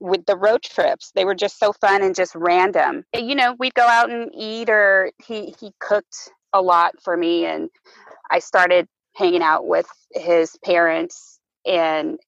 with 0.00 0.24
the 0.26 0.36
road 0.36 0.62
trips. 0.62 1.12
They 1.14 1.24
were 1.24 1.34
just 1.34 1.58
so 1.58 1.72
fun 1.72 2.02
and 2.02 2.14
just 2.14 2.34
random. 2.34 3.04
You 3.14 3.34
know, 3.34 3.54
we'd 3.58 3.74
go 3.74 3.86
out 3.86 4.10
and 4.10 4.30
eat 4.34 4.68
or 4.68 5.12
he 5.24 5.54
he 5.60 5.72
cooked 5.80 6.30
a 6.52 6.60
lot 6.60 6.94
for 7.02 7.16
me 7.16 7.46
and 7.46 7.70
I 8.30 8.40
started 8.40 8.86
hanging 9.14 9.42
out 9.42 9.66
with 9.66 9.86
his 10.12 10.56
parents 10.64 11.38
and 11.64 12.18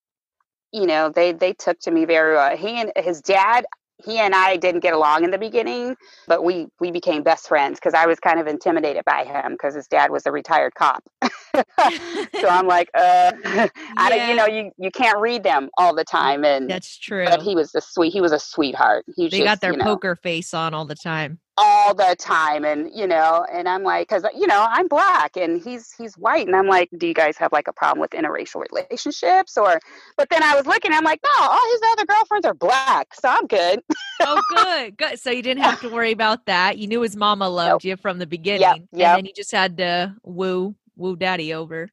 you 0.71 0.87
know, 0.87 1.09
they 1.09 1.31
they 1.31 1.53
took 1.53 1.79
to 1.81 1.91
me 1.91 2.05
very 2.05 2.35
well. 2.35 2.55
He 2.57 2.81
and 2.81 2.91
his 2.97 3.21
dad 3.21 3.65
he 4.03 4.19
and 4.19 4.35
I 4.35 4.57
didn't 4.57 4.81
get 4.81 4.93
along 4.93 5.23
in 5.23 5.31
the 5.31 5.37
beginning, 5.37 5.95
but 6.27 6.43
we 6.43 6.67
we 6.79 6.91
became 6.91 7.23
best 7.23 7.47
friends 7.47 7.79
because 7.79 7.93
I 7.93 8.05
was 8.05 8.19
kind 8.19 8.39
of 8.39 8.47
intimidated 8.47 9.03
by 9.05 9.23
him 9.23 9.53
because 9.53 9.75
his 9.75 9.87
dad 9.87 10.11
was 10.11 10.25
a 10.25 10.31
retired 10.31 10.73
cop. 10.75 11.03
so 11.23 12.49
I'm 12.49 12.67
like, 12.67 12.89
uh, 12.95 13.31
yeah. 13.43 13.67
I 13.97 14.09
don't, 14.09 14.29
you 14.29 14.35
know, 14.35 14.47
you 14.47 14.71
you 14.77 14.91
can't 14.91 15.19
read 15.19 15.43
them 15.43 15.69
all 15.77 15.95
the 15.95 16.03
time, 16.03 16.43
and 16.43 16.69
that's 16.69 16.97
true. 16.97 17.25
But 17.25 17.41
he 17.41 17.55
was 17.55 17.73
a 17.75 17.81
sweet, 17.81 18.11
he 18.11 18.21
was 18.21 18.31
a 18.31 18.39
sweetheart. 18.39 19.05
He 19.15 19.29
they 19.29 19.39
just, 19.39 19.43
got 19.43 19.61
their 19.61 19.71
you 19.71 19.77
know, 19.77 19.85
poker 19.85 20.15
face 20.15 20.53
on 20.53 20.73
all 20.73 20.85
the 20.85 20.95
time 20.95 21.39
all 21.57 21.93
the 21.93 22.15
time 22.19 22.65
and 22.65 22.91
you 22.93 23.07
know 23.07 23.45
and 23.51 23.69
i'm 23.69 23.83
like 23.83 24.07
because 24.07 24.25
you 24.37 24.45
know 24.45 24.67
i'm 24.69 24.87
black 24.87 25.37
and 25.37 25.61
he's 25.61 25.93
he's 25.93 26.17
white 26.17 26.45
and 26.45 26.55
i'm 26.55 26.67
like 26.67 26.89
do 26.97 27.07
you 27.07 27.13
guys 27.13 27.37
have 27.37 27.51
like 27.53 27.67
a 27.67 27.73
problem 27.73 27.99
with 28.01 28.11
interracial 28.11 28.61
relationships? 28.69 29.57
or 29.57 29.79
but 30.17 30.29
then 30.29 30.43
i 30.43 30.53
was 30.53 30.65
looking 30.65 30.91
i'm 30.91 31.03
like 31.05 31.19
no 31.23 31.45
all 31.47 31.71
his 31.71 31.81
other 31.93 32.05
girlfriends 32.05 32.45
are 32.45 32.53
black 32.53 33.13
so 33.13 33.29
i'm 33.29 33.47
good. 33.47 33.79
Oh 34.21 34.41
good 34.49 34.97
good. 34.97 35.19
So 35.19 35.31
you 35.31 35.41
didn't 35.41 35.63
have 35.63 35.79
to 35.81 35.89
worry 35.89 36.11
about 36.11 36.45
that. 36.45 36.77
You 36.77 36.87
knew 36.87 37.01
his 37.01 37.15
mama 37.15 37.49
loved 37.49 37.69
nope. 37.69 37.83
you 37.83 37.97
from 37.97 38.19
the 38.19 38.25
beginning 38.25 38.61
yep, 38.61 38.79
yep. 38.91 39.07
and 39.09 39.17
then 39.17 39.25
you 39.25 39.33
just 39.33 39.51
had 39.51 39.77
to 39.77 40.15
woo 40.23 40.75
woo 40.95 41.15
daddy 41.15 41.53
over. 41.53 41.89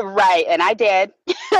Right 0.00 0.44
and 0.48 0.62
i 0.62 0.74
did. 0.74 1.12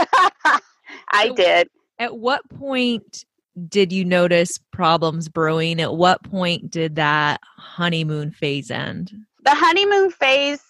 I 1.11 1.29
so 1.29 1.35
did. 1.35 1.69
at 1.99 2.17
what 2.17 2.49
point 2.49 3.25
did 3.69 3.93
you 3.93 4.05
notice 4.05 4.59
problems 4.73 5.29
brewing? 5.29 5.81
At 5.81 5.95
what 5.95 6.23
point 6.23 6.71
did 6.71 6.97
that 6.97 7.41
honeymoon 7.57 8.31
phase 8.31 8.71
end? 8.71 9.13
The 9.45 9.55
honeymoon 9.55 10.11
phase 10.11 10.63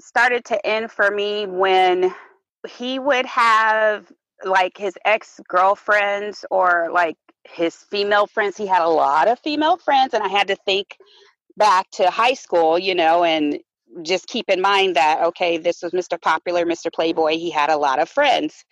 started 0.00 0.44
to 0.46 0.66
end 0.66 0.90
for 0.90 1.10
me 1.10 1.46
when 1.46 2.14
he 2.68 2.98
would 2.98 3.26
have 3.26 4.10
like 4.44 4.76
his 4.76 4.94
ex 5.04 5.40
girlfriends 5.48 6.44
or 6.50 6.88
like 6.92 7.16
his 7.44 7.76
female 7.76 8.26
friends. 8.26 8.56
He 8.56 8.66
had 8.66 8.82
a 8.82 8.88
lot 8.88 9.28
of 9.28 9.38
female 9.40 9.76
friends, 9.76 10.14
and 10.14 10.22
I 10.22 10.28
had 10.28 10.48
to 10.48 10.56
think 10.64 10.96
back 11.56 11.88
to 11.92 12.10
high 12.10 12.34
school, 12.34 12.78
you 12.78 12.94
know, 12.94 13.24
and 13.24 13.58
just 14.02 14.26
keep 14.26 14.48
in 14.48 14.60
mind 14.60 14.96
that, 14.96 15.22
okay, 15.22 15.56
this 15.56 15.82
was 15.82 15.92
Mr. 15.92 16.20
Popular, 16.20 16.64
Mr. 16.64 16.92
Playboy. 16.92 17.32
He 17.32 17.50
had 17.50 17.70
a 17.70 17.76
lot 17.76 18.00
of 18.00 18.08
friends. 18.08 18.64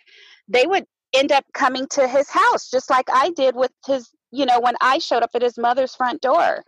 They 0.47 0.65
would 0.67 0.85
end 1.13 1.31
up 1.31 1.45
coming 1.53 1.87
to 1.91 2.07
his 2.07 2.29
house, 2.29 2.69
just 2.69 2.89
like 2.89 3.07
I 3.11 3.31
did 3.31 3.55
with 3.55 3.71
his, 3.85 4.09
you 4.31 4.45
know, 4.45 4.59
when 4.59 4.75
I 4.81 4.99
showed 4.99 5.23
up 5.23 5.31
at 5.33 5.41
his 5.41 5.57
mother's 5.57 5.95
front 5.95 6.21
door. 6.21 6.63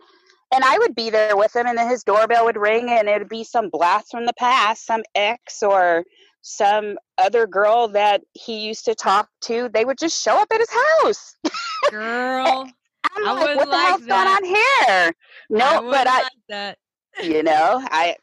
And 0.54 0.62
I 0.62 0.78
would 0.78 0.94
be 0.94 1.10
there 1.10 1.36
with 1.36 1.54
him, 1.56 1.66
and 1.66 1.76
then 1.76 1.88
his 1.88 2.04
doorbell 2.04 2.44
would 2.44 2.56
ring, 2.56 2.88
and 2.88 3.08
it 3.08 3.18
would 3.18 3.28
be 3.28 3.42
some 3.42 3.68
blast 3.68 4.12
from 4.12 4.26
the 4.26 4.32
past, 4.38 4.86
some 4.86 5.02
ex 5.14 5.60
or 5.62 6.04
some 6.42 6.96
other 7.18 7.48
girl 7.48 7.88
that 7.88 8.22
he 8.32 8.60
used 8.60 8.84
to 8.84 8.94
talk 8.94 9.28
to. 9.42 9.68
They 9.74 9.84
would 9.84 9.98
just 9.98 10.22
show 10.22 10.40
up 10.40 10.46
at 10.52 10.60
his 10.60 10.70
house. 10.70 11.36
Girl, 11.90 12.68
I'm 13.16 13.26
I 13.26 13.32
like, 13.32 13.56
what 13.56 13.64
the 13.64 13.72
like 13.72 13.86
hell's 13.88 14.06
that. 14.06 14.08
going 14.08 14.28
on 14.28 14.44
here? 14.44 15.12
No, 15.50 15.88
I 15.88 15.90
but 15.90 16.06
I. 16.06 16.22
Like 16.22 16.32
that 16.48 16.78
you 17.22 17.42
know 17.42 17.82
i 17.90 18.14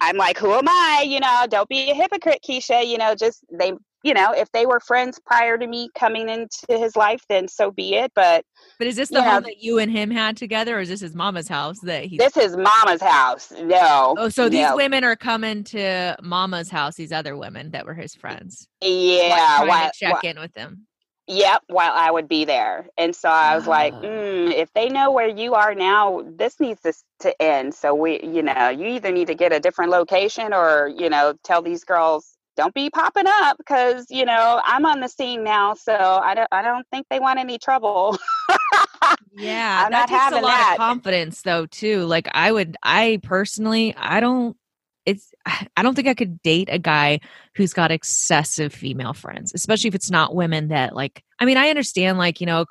i'm 0.00 0.16
like 0.16 0.36
who 0.36 0.52
am 0.52 0.68
i 0.68 1.04
you 1.06 1.20
know 1.20 1.46
don't 1.48 1.68
be 1.68 1.90
a 1.90 1.94
hypocrite 1.94 2.40
keisha 2.44 2.84
you 2.84 2.98
know 2.98 3.14
just 3.14 3.44
they 3.52 3.72
you 4.02 4.14
know, 4.14 4.32
if 4.32 4.50
they 4.52 4.66
were 4.66 4.80
friends 4.80 5.18
prior 5.24 5.56
to 5.56 5.66
me 5.66 5.88
coming 5.94 6.28
into 6.28 6.66
his 6.68 6.96
life, 6.96 7.22
then 7.28 7.48
so 7.48 7.70
be 7.70 7.94
it. 7.94 8.12
But 8.14 8.44
but 8.78 8.86
is 8.86 8.96
this 8.96 9.10
the 9.10 9.22
home 9.22 9.34
know, 9.34 9.40
that 9.40 9.62
you 9.62 9.78
and 9.78 9.90
him 9.90 10.10
had 10.10 10.36
together, 10.36 10.78
or 10.78 10.80
is 10.80 10.88
this 10.88 11.00
his 11.00 11.14
mama's 11.14 11.48
house 11.48 11.80
that 11.80 12.04
he? 12.04 12.18
This 12.18 12.36
is 12.36 12.56
mama's 12.56 13.02
house. 13.02 13.52
No. 13.62 14.14
Oh, 14.18 14.28
so 14.28 14.48
these 14.48 14.68
no. 14.68 14.76
women 14.76 15.04
are 15.04 15.16
coming 15.16 15.64
to 15.64 16.16
mama's 16.22 16.70
house. 16.70 16.96
These 16.96 17.12
other 17.12 17.36
women 17.36 17.70
that 17.70 17.86
were 17.86 17.94
his 17.94 18.14
friends. 18.14 18.68
Yeah, 18.80 19.58
like, 19.60 19.68
while, 19.68 19.90
check 19.94 20.12
while, 20.14 20.32
in 20.32 20.40
with 20.40 20.52
them. 20.54 20.86
Yep, 21.28 21.62
while 21.68 21.92
I 21.94 22.10
would 22.10 22.26
be 22.26 22.44
there, 22.44 22.88
and 22.98 23.14
so 23.14 23.28
I 23.28 23.54
was 23.54 23.68
like, 23.68 23.94
mm, 23.94 24.52
if 24.52 24.72
they 24.72 24.88
know 24.88 25.12
where 25.12 25.28
you 25.28 25.54
are 25.54 25.74
now, 25.74 26.24
this 26.36 26.58
needs 26.58 26.80
to 26.82 26.92
to 27.20 27.40
end. 27.40 27.74
So 27.74 27.94
we, 27.94 28.20
you 28.22 28.42
know, 28.42 28.68
you 28.68 28.86
either 28.86 29.12
need 29.12 29.28
to 29.28 29.34
get 29.34 29.52
a 29.52 29.60
different 29.60 29.92
location, 29.92 30.52
or 30.52 30.88
you 30.88 31.08
know, 31.08 31.34
tell 31.44 31.62
these 31.62 31.84
girls 31.84 32.36
don't 32.62 32.74
be 32.74 32.90
popping 32.90 33.24
up 33.26 33.58
because 33.58 34.06
you 34.08 34.24
know 34.24 34.60
I'm 34.64 34.86
on 34.86 35.00
the 35.00 35.08
scene 35.08 35.42
now, 35.42 35.74
so 35.74 35.94
I 35.94 36.34
don't 36.34 36.48
I 36.52 36.62
don't 36.62 36.86
think 36.92 37.06
they 37.10 37.18
want 37.18 37.38
any 37.38 37.58
trouble. 37.58 38.16
yeah, 39.32 39.82
I'm 39.84 39.92
that 39.92 40.08
takes 40.08 40.32
a 40.32 40.40
lot 40.40 40.42
that. 40.42 40.72
of 40.72 40.78
confidence 40.78 41.42
though 41.42 41.66
too. 41.66 42.04
Like 42.04 42.28
I 42.32 42.52
would, 42.52 42.76
I 42.82 43.20
personally, 43.22 43.94
I 43.96 44.20
don't. 44.20 44.56
It's 45.04 45.32
I 45.76 45.82
don't 45.82 45.94
think 45.94 46.08
I 46.08 46.14
could 46.14 46.40
date 46.42 46.68
a 46.70 46.78
guy 46.78 47.20
who's 47.56 47.72
got 47.72 47.90
excessive 47.90 48.72
female 48.72 49.14
friends, 49.14 49.52
especially 49.54 49.88
if 49.88 49.94
it's 49.94 50.10
not 50.10 50.34
women 50.34 50.68
that 50.68 50.94
like. 50.94 51.22
I 51.38 51.44
mean, 51.44 51.56
I 51.56 51.68
understand 51.68 52.18
like 52.18 52.40
you 52.40 52.46
know 52.46 52.66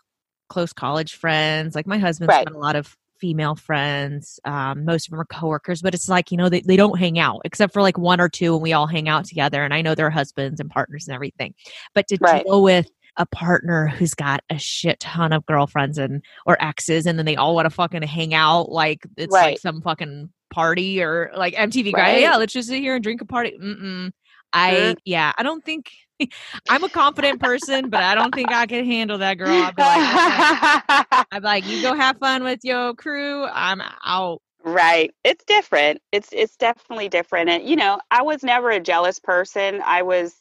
close 0.47 0.73
college 0.73 1.15
friends. 1.15 1.75
Like 1.75 1.87
my 1.87 1.97
husband's 1.97 2.29
right. 2.29 2.45
got 2.45 2.55
a 2.55 2.59
lot 2.59 2.75
of 2.75 2.95
female 3.21 3.55
friends. 3.55 4.39
Um, 4.43 4.83
most 4.83 5.07
of 5.07 5.11
them 5.11 5.21
are 5.21 5.25
coworkers, 5.25 5.81
but 5.81 5.93
it's 5.93 6.09
like, 6.09 6.31
you 6.31 6.37
know, 6.37 6.49
they, 6.49 6.61
they 6.61 6.75
don't 6.75 6.97
hang 6.97 7.19
out 7.19 7.41
except 7.45 7.71
for 7.71 7.81
like 7.81 7.97
one 7.97 8.19
or 8.19 8.27
two 8.27 8.55
and 8.55 8.63
we 8.63 8.73
all 8.73 8.87
hang 8.87 9.07
out 9.07 9.25
together. 9.25 9.63
And 9.63 9.73
I 9.73 9.81
know 9.81 9.95
their 9.95 10.09
husbands 10.09 10.59
and 10.59 10.69
partners 10.69 11.07
and 11.07 11.15
everything. 11.15 11.53
But 11.93 12.07
to 12.07 12.17
right. 12.19 12.43
deal 12.43 12.63
with 12.63 12.89
a 13.17 13.25
partner 13.27 13.87
who's 13.87 14.13
got 14.13 14.41
a 14.49 14.57
shit 14.57 14.99
ton 14.99 15.31
of 15.31 15.45
girlfriends 15.45 15.97
and 15.97 16.23
or 16.45 16.61
exes 16.63 17.05
and 17.05 17.19
then 17.19 17.25
they 17.25 17.35
all 17.35 17.53
want 17.53 17.65
to 17.65 17.69
fucking 17.69 18.01
hang 18.01 18.33
out 18.33 18.71
like 18.71 19.05
it's 19.17 19.33
right. 19.33 19.51
like 19.51 19.59
some 19.59 19.81
fucking 19.81 20.29
party 20.49 21.03
or 21.03 21.31
like 21.35 21.53
MTV 21.53 21.93
guy. 21.93 22.17
Yeah, 22.17 22.37
let's 22.37 22.53
just 22.53 22.69
sit 22.69 22.79
here 22.79 22.95
and 22.95 23.03
drink 23.03 23.21
a 23.21 23.25
party. 23.25 23.57
Mm-mm. 23.61 24.11
I 24.53 24.95
yeah, 25.05 25.31
I 25.37 25.43
don't 25.43 25.63
think 25.63 25.91
I'm 26.69 26.83
a 26.83 26.89
confident 26.89 27.39
person, 27.41 27.89
but 27.89 28.01
I 28.01 28.15
don't 28.15 28.33
think 28.33 28.51
I 28.51 28.65
could 28.65 28.85
handle 28.85 29.17
that 29.19 29.37
girl. 29.37 29.49
I'd 29.49 29.75
be 29.75 29.81
like, 29.81 31.09
okay. 31.09 31.25
I'd 31.31 31.39
be 31.39 31.45
like, 31.45 31.65
you 31.65 31.81
go 31.81 31.95
have 31.95 32.17
fun 32.17 32.43
with 32.43 32.59
your 32.63 32.93
crew. 32.93 33.45
I'm 33.45 33.81
out. 34.05 34.41
Right. 34.63 35.11
It's 35.23 35.43
different. 35.45 36.01
It's 36.11 36.29
it's 36.31 36.55
definitely 36.55 37.09
different. 37.09 37.49
And 37.49 37.67
you 37.67 37.75
know, 37.75 37.99
I 38.11 38.21
was 38.21 38.43
never 38.43 38.69
a 38.69 38.79
jealous 38.79 39.19
person. 39.19 39.81
I 39.83 40.03
was 40.03 40.35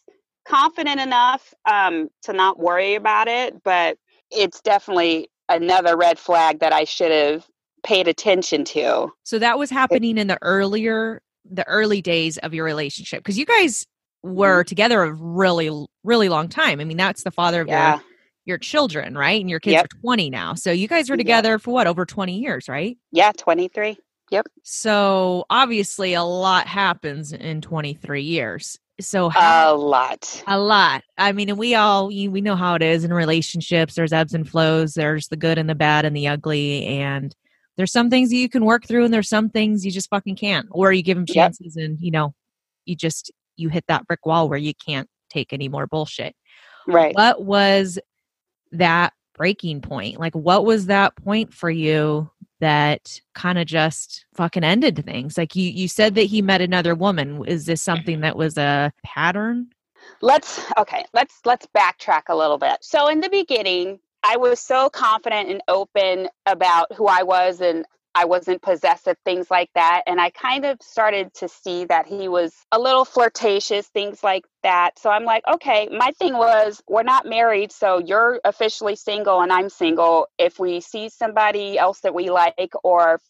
confident 0.47 1.01
enough 1.01 1.55
um, 1.65 2.09
to 2.23 2.33
not 2.33 2.59
worry 2.59 2.95
about 2.95 3.29
it, 3.29 3.63
but 3.63 3.97
it's 4.31 4.61
definitely 4.61 5.31
another 5.49 5.97
red 5.97 6.19
flag 6.19 6.61
that 6.61 6.73
I 6.73 6.85
should 6.85 7.11
have 7.11 7.47
paid 7.83 8.09
attention 8.09 8.65
to. 8.65 9.09
So 9.25 9.39
that 9.39 9.59
was 9.59 9.71
happening 9.71 10.19
in 10.19 10.27
the 10.27 10.39
earlier 10.43 11.23
the 11.51 11.67
early 11.67 12.03
days 12.03 12.39
of 12.39 12.53
your 12.55 12.65
relationship 12.65 13.21
because 13.21 13.39
you 13.39 13.47
guys 13.47 13.87
were 14.23 14.61
mm-hmm. 14.61 14.69
together 14.69 15.03
a 15.03 15.13
really 15.13 15.71
really 16.05 16.29
long 16.29 16.49
time. 16.49 16.81
I 16.81 16.85
mean 16.85 16.97
that's 16.97 17.23
the 17.23 17.31
father 17.31 17.63
of 17.63 17.69
yeah. 17.69 17.95
your 17.95 18.05
your 18.45 18.59
children 18.59 19.17
right? 19.17 19.41
And 19.41 19.51
your 19.51 19.61
kids 19.61 19.75
yep. 19.75 19.85
are 19.87 20.01
20 20.01 20.31
now. 20.31 20.55
So 20.55 20.73
you 20.73 20.89
guys 20.89 21.11
were 21.11 21.17
together 21.17 21.53
yep. 21.53 21.61
for 21.63 21.73
what 21.73 21.87
over 21.87 22.05
20 22.05 22.39
years 22.39 22.69
right? 22.69 22.97
Yeah 23.13 23.33
23 23.37 23.99
yep. 24.31 24.47
So 24.63 25.45
obviously 25.51 26.15
a 26.15 26.23
lot 26.23 26.67
happens 26.67 27.33
in 27.33 27.61
23 27.61 28.23
years. 28.23 28.79
So 29.01 29.31
how, 29.31 29.75
a 29.75 29.77
lot. 29.77 30.43
A 30.47 30.59
lot. 30.59 31.03
I 31.17 31.33
mean 31.33 31.49
and 31.49 31.59
we 31.59 31.75
all 31.75 32.09
we 32.09 32.41
know 32.41 32.57
how 32.57 32.75
it 32.75 32.83
is 32.83 33.05
in 33.05 33.13
relationships. 33.13 33.95
There's 33.95 34.13
ebbs 34.13 34.35
and 34.35 34.49
flows. 34.49 34.95
There's 34.95 35.29
the 35.29 35.37
good 35.37 35.59
and 35.59 35.69
the 35.69 35.75
bad 35.75 36.05
and 36.05 36.15
the 36.15 36.29
ugly. 36.29 36.85
And 36.87 37.35
there's 37.81 37.93
some 37.93 38.11
things 38.11 38.29
that 38.29 38.37
you 38.37 38.51
can 38.51 38.67
work 38.67 38.87
through 38.87 39.07
and 39.07 39.15
there's 39.15 39.31
some 39.31 39.49
things 39.49 39.87
you 39.87 39.91
just 39.91 40.11
fucking 40.11 40.37
can't 40.37 40.67
or 40.71 40.93
you 40.93 41.03
give 41.03 41.17
them 41.17 41.25
chances 41.25 41.77
yep. 41.77 41.87
and 41.87 41.99
you 41.99 42.11
know 42.11 42.35
you 42.85 42.95
just 42.95 43.33
you 43.57 43.69
hit 43.69 43.85
that 43.89 44.07
brick 44.07 44.25
wall 44.27 44.49
where 44.49 44.59
you 44.59 44.73
can't 44.75 45.09
take 45.31 45.53
any 45.53 45.69
more 45.69 45.87
bullshit. 45.87 46.35
Right. 46.87 47.15
What 47.15 47.45
was 47.45 47.99
that 48.73 49.13
breaking 49.35 49.81
point? 49.81 50.19
Like, 50.19 50.35
what 50.35 50.65
was 50.65 50.87
that 50.87 51.17
point 51.17 51.55
for 51.55 51.71
you 51.71 52.31
that 52.61 53.21
kind 53.35 53.59
of 53.59 53.67
just 53.67 54.27
fucking 54.35 54.65
ended 54.65 55.05
things? 55.05 55.39
Like, 55.39 55.57
you 55.57 55.71
you 55.71 55.89
said 55.89 56.15
that 56.17 56.23
he 56.25 56.43
met 56.43 56.61
another 56.61 56.95
woman. 56.95 57.45
Is 57.47 57.67
this 57.67 57.83
something 57.83 58.21
that 58.21 58.37
was 58.37 58.59
a 58.59 58.93
pattern? 59.05 59.69
Let's 60.21 60.63
okay. 60.79 61.05
Let's 61.13 61.41
let's 61.45 61.67
backtrack 61.77 62.23
a 62.29 62.37
little 62.37 62.59
bit. 62.59 62.79
So 62.83 63.09
in 63.09 63.21
the 63.21 63.31
beginning, 63.31 64.01
I 64.23 64.37
was 64.37 64.61
so 64.61 64.91
confident 64.91 65.49
and 65.49 65.63
open 65.69 66.29
about 66.47 66.93
who 66.95 67.07
I 67.07 67.23
was 67.23 67.61
and 67.61 67.85
I 68.15 68.25
wasn't 68.25 68.61
possessive, 68.61 69.17
things 69.25 69.51
like 69.51 69.71
that. 69.75 70.03
And 70.07 70.21
I 70.21 70.31
kind 70.31 70.65
of 70.65 70.83
started 70.83 71.33
to 71.35 71.49
see 71.49 71.85
that 71.85 72.07
he 72.07 72.29
was 72.29 72.53
a 72.73 72.79
little 72.79 73.05
flirtatious, 73.05 73.87
things 73.89 74.25
like 74.25 74.45
that. 74.65 74.99
So 74.99 75.11
I'm 75.11 75.25
like, 75.25 75.45
okay, 75.49 75.89
my 75.91 76.11
thing 76.19 76.35
was, 76.35 76.83
we're 76.89 77.05
not 77.05 77.25
married, 77.25 77.71
so 77.71 77.99
you're 77.99 78.41
officially 78.45 78.97
single 78.97 79.41
and 79.41 79.53
I'm 79.53 79.69
single. 79.69 80.27
If 80.39 80.59
we 80.59 80.81
see 80.81 81.09
somebody 81.09 81.79
else 81.79 82.01
that 82.01 82.15
we 82.15 82.31
like 82.31 82.73
or 82.83 83.21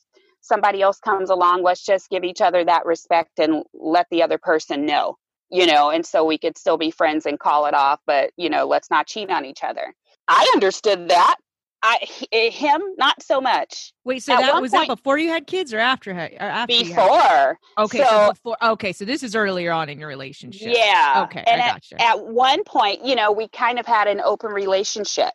somebody 0.40 0.80
else 0.80 0.98
comes 0.98 1.28
along, 1.28 1.62
let's 1.62 1.84
just 1.84 2.08
give 2.08 2.24
each 2.24 2.40
other 2.40 2.64
that 2.64 2.86
respect 2.86 3.38
and 3.38 3.64
let 3.74 4.06
the 4.10 4.22
other 4.22 4.38
person 4.38 4.86
know, 4.86 5.18
you 5.50 5.66
know, 5.66 5.90
and 5.90 6.06
so 6.06 6.24
we 6.24 6.38
could 6.38 6.56
still 6.56 6.78
be 6.78 6.90
friends 6.90 7.26
and 7.26 7.38
call 7.38 7.66
it 7.66 7.74
off, 7.74 8.00
but, 8.06 8.30
you 8.38 8.48
know, 8.48 8.66
let's 8.66 8.90
not 8.90 9.06
cheat 9.06 9.30
on 9.30 9.44
each 9.44 9.62
other. 9.62 9.94
I 10.26 10.50
understood 10.54 11.08
that. 11.08 11.36
I 11.82 11.98
eh, 12.32 12.50
him 12.50 12.82
not 12.98 13.22
so 13.22 13.40
much. 13.40 13.92
Wait, 14.04 14.22
so 14.22 14.34
At 14.34 14.40
that 14.40 14.60
was 14.60 14.70
point, 14.70 14.88
that 14.88 14.96
before 14.96 15.18
you 15.18 15.30
had 15.30 15.46
kids 15.46 15.72
or 15.72 15.78
after? 15.78 16.10
Or 16.10 16.28
after 16.38 16.66
before. 16.66 17.58
Okay, 17.78 17.98
so, 17.98 18.04
so, 18.04 18.28
before. 18.30 18.56
Okay, 18.62 18.92
so 18.92 19.04
this 19.04 19.22
is 19.22 19.34
earlier 19.34 19.72
on 19.72 19.88
in 19.88 19.98
your 19.98 20.08
relationship. 20.08 20.74
Yeah. 20.74 21.26
Okay, 21.26 21.42
and 21.46 21.60
I 21.60 21.68
at, 21.68 21.74
gotcha. 21.74 22.02
At 22.02 22.26
one 22.26 22.64
point, 22.64 23.04
you 23.04 23.14
know, 23.14 23.32
we 23.32 23.48
kind 23.48 23.78
of 23.78 23.86
had 23.86 24.08
an 24.08 24.20
open 24.20 24.52
relationship. 24.52 25.32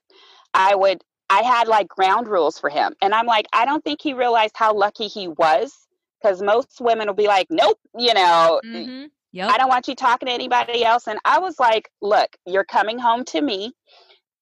I 0.53 0.75
would, 0.75 1.03
I 1.29 1.41
had 1.41 1.67
like 1.67 1.87
ground 1.87 2.27
rules 2.27 2.59
for 2.59 2.69
him, 2.69 2.93
and 3.01 3.13
I'm 3.13 3.25
like, 3.25 3.45
I 3.51 3.65
don't 3.65 3.83
think 3.83 4.01
he 4.01 4.13
realized 4.13 4.53
how 4.55 4.73
lucky 4.73 5.07
he 5.07 5.27
was 5.27 5.73
because 6.21 6.41
most 6.41 6.79
women 6.79 7.07
will 7.07 7.15
be 7.15 7.27
like, 7.27 7.47
nope, 7.49 7.79
you 7.97 8.13
know. 8.13 8.61
Mm-hmm. 8.65 9.05
Yep. 9.31 9.51
I 9.51 9.57
don't 9.57 9.67
want 9.67 9.89
you 9.89 9.95
talking 9.95 10.27
to 10.27 10.31
anybody 10.31 10.85
else. 10.85 11.09
And 11.09 11.19
I 11.25 11.39
was 11.39 11.59
like, 11.59 11.89
look, 12.01 12.37
you're 12.45 12.63
coming 12.63 12.97
home 12.97 13.25
to 13.25 13.41
me 13.41 13.73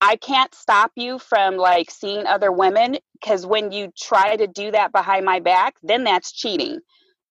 I 0.06 0.18
can't 0.18 0.54
stop 0.54 0.92
you 0.98 1.18
from 1.18 1.56
like 1.56 1.90
seeing 1.90 2.28
other 2.28 2.52
women 2.52 2.98
because 3.14 3.46
when 3.46 3.72
you 3.72 3.90
try 3.98 4.36
to 4.36 4.48
do 4.48 4.70
that 4.72 4.92
behind 4.92 5.24
my 5.26 5.40
back, 5.40 5.76
then 5.82 6.04
that's 6.04 6.34
cheating. 6.34 6.82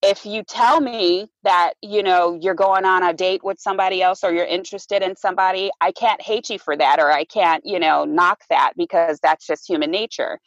If 0.02 0.25
you 0.25 0.43
tell 0.43 0.81
me 0.81 1.26
that, 1.45 1.75
you 1.83 2.02
know, 2.02 2.38
you're 2.41 2.55
going 2.55 2.87
on 2.87 3.02
a 3.02 3.12
date 3.12 3.45
with 3.45 3.61
somebody 3.61 4.00
else 4.02 4.25
or 4.25 4.33
you're 4.33 4.47
interested 4.47 5.02
in 5.02 5.17
somebody, 5.17 5.71
I 5.83 5.93
can't 5.93 6.23
hate 6.23 6.49
you 6.49 6.59
for 6.59 6.75
that 6.75 6.99
or 6.99 7.12
I 7.12 7.25
can't, 7.25 7.62
you 7.67 7.79
know, 7.79 8.07
knock 8.07 8.41
that 8.49 8.73
because 8.75 9.21
that's 9.23 9.47
just 9.47 9.69
human 9.69 9.91
nature. 9.91 10.38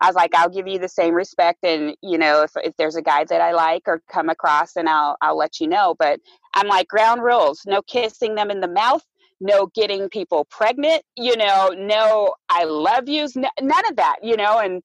I 0.00 0.06
was 0.06 0.16
like, 0.16 0.34
I'll 0.34 0.48
give 0.48 0.66
you 0.66 0.78
the 0.78 0.88
same 0.88 1.12
respect 1.12 1.64
and, 1.64 1.94
you 2.02 2.16
know, 2.16 2.44
if 2.44 2.52
if 2.64 2.74
there's 2.78 2.96
a 2.96 3.02
guy 3.02 3.24
that 3.24 3.42
I 3.42 3.52
like 3.52 3.82
or 3.86 4.00
come 4.10 4.30
across 4.30 4.76
and 4.76 4.88
I'll 4.88 5.16
I'll 5.20 5.36
let 5.36 5.60
you 5.60 5.68
know. 5.68 5.94
But 5.98 6.18
I'm 6.54 6.66
like 6.66 6.88
ground 6.88 7.22
rules, 7.22 7.60
no 7.66 7.82
kissing 7.82 8.36
them 8.36 8.50
in 8.50 8.60
the 8.60 8.68
mouth, 8.68 9.04
no 9.44 9.66
getting 9.74 10.08
people 10.08 10.46
pregnant, 10.46 11.02
you 11.16 11.36
know, 11.36 11.74
no 11.76 12.34
I 12.48 12.64
love 12.64 13.08
yous, 13.08 13.36
none 13.36 13.86
of 13.88 13.96
that, 13.96 14.16
you 14.22 14.36
know, 14.36 14.58
and 14.58 14.82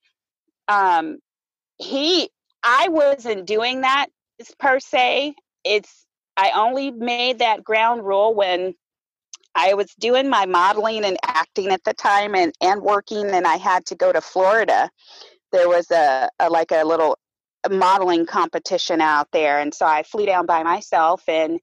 um 0.68 1.18
he 1.78 2.30
I 2.62 2.90
wasn't 2.90 3.46
doing 3.46 3.82
that 3.82 4.08
per 4.60 4.80
se. 4.80 5.34
It's 5.64 6.06
I 6.36 6.52
only 6.56 6.92
made 6.92 7.40
that 7.40 7.64
ground 7.64 8.06
rule 8.06 8.34
when 8.36 8.74
I 9.56 9.74
was 9.74 9.94
doing 10.00 10.30
my 10.30 10.46
modeling 10.46 11.04
and 11.06 11.18
acting 11.26 11.70
at 11.70 11.84
the 11.84 11.94
time 11.94 12.36
and, 12.36 12.54
and 12.62 12.82
working 12.82 13.30
and 13.30 13.48
I 13.48 13.56
had 13.56 13.86
to 13.88 13.96
go 13.96 14.12
to 14.12 14.22
Florida. 14.22 14.90
There 15.52 15.68
was 15.68 15.90
a, 15.92 16.30
a 16.40 16.50
like 16.50 16.72
a 16.72 16.84
little 16.84 17.18
modeling 17.70 18.26
competition 18.26 19.02
out 19.02 19.28
there 19.32 19.60
and 19.60 19.74
so 19.74 19.86
I 19.86 20.04
flew 20.04 20.26
down 20.26 20.46
by 20.46 20.64
myself 20.64 21.24
and 21.28 21.60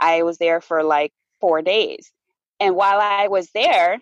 I 0.00 0.22
was 0.22 0.38
there 0.38 0.60
for 0.60 0.82
like 0.82 1.12
4 1.40 1.62
days. 1.62 2.10
And 2.60 2.74
while 2.74 3.00
I 3.00 3.28
was 3.28 3.50
there, 3.52 3.98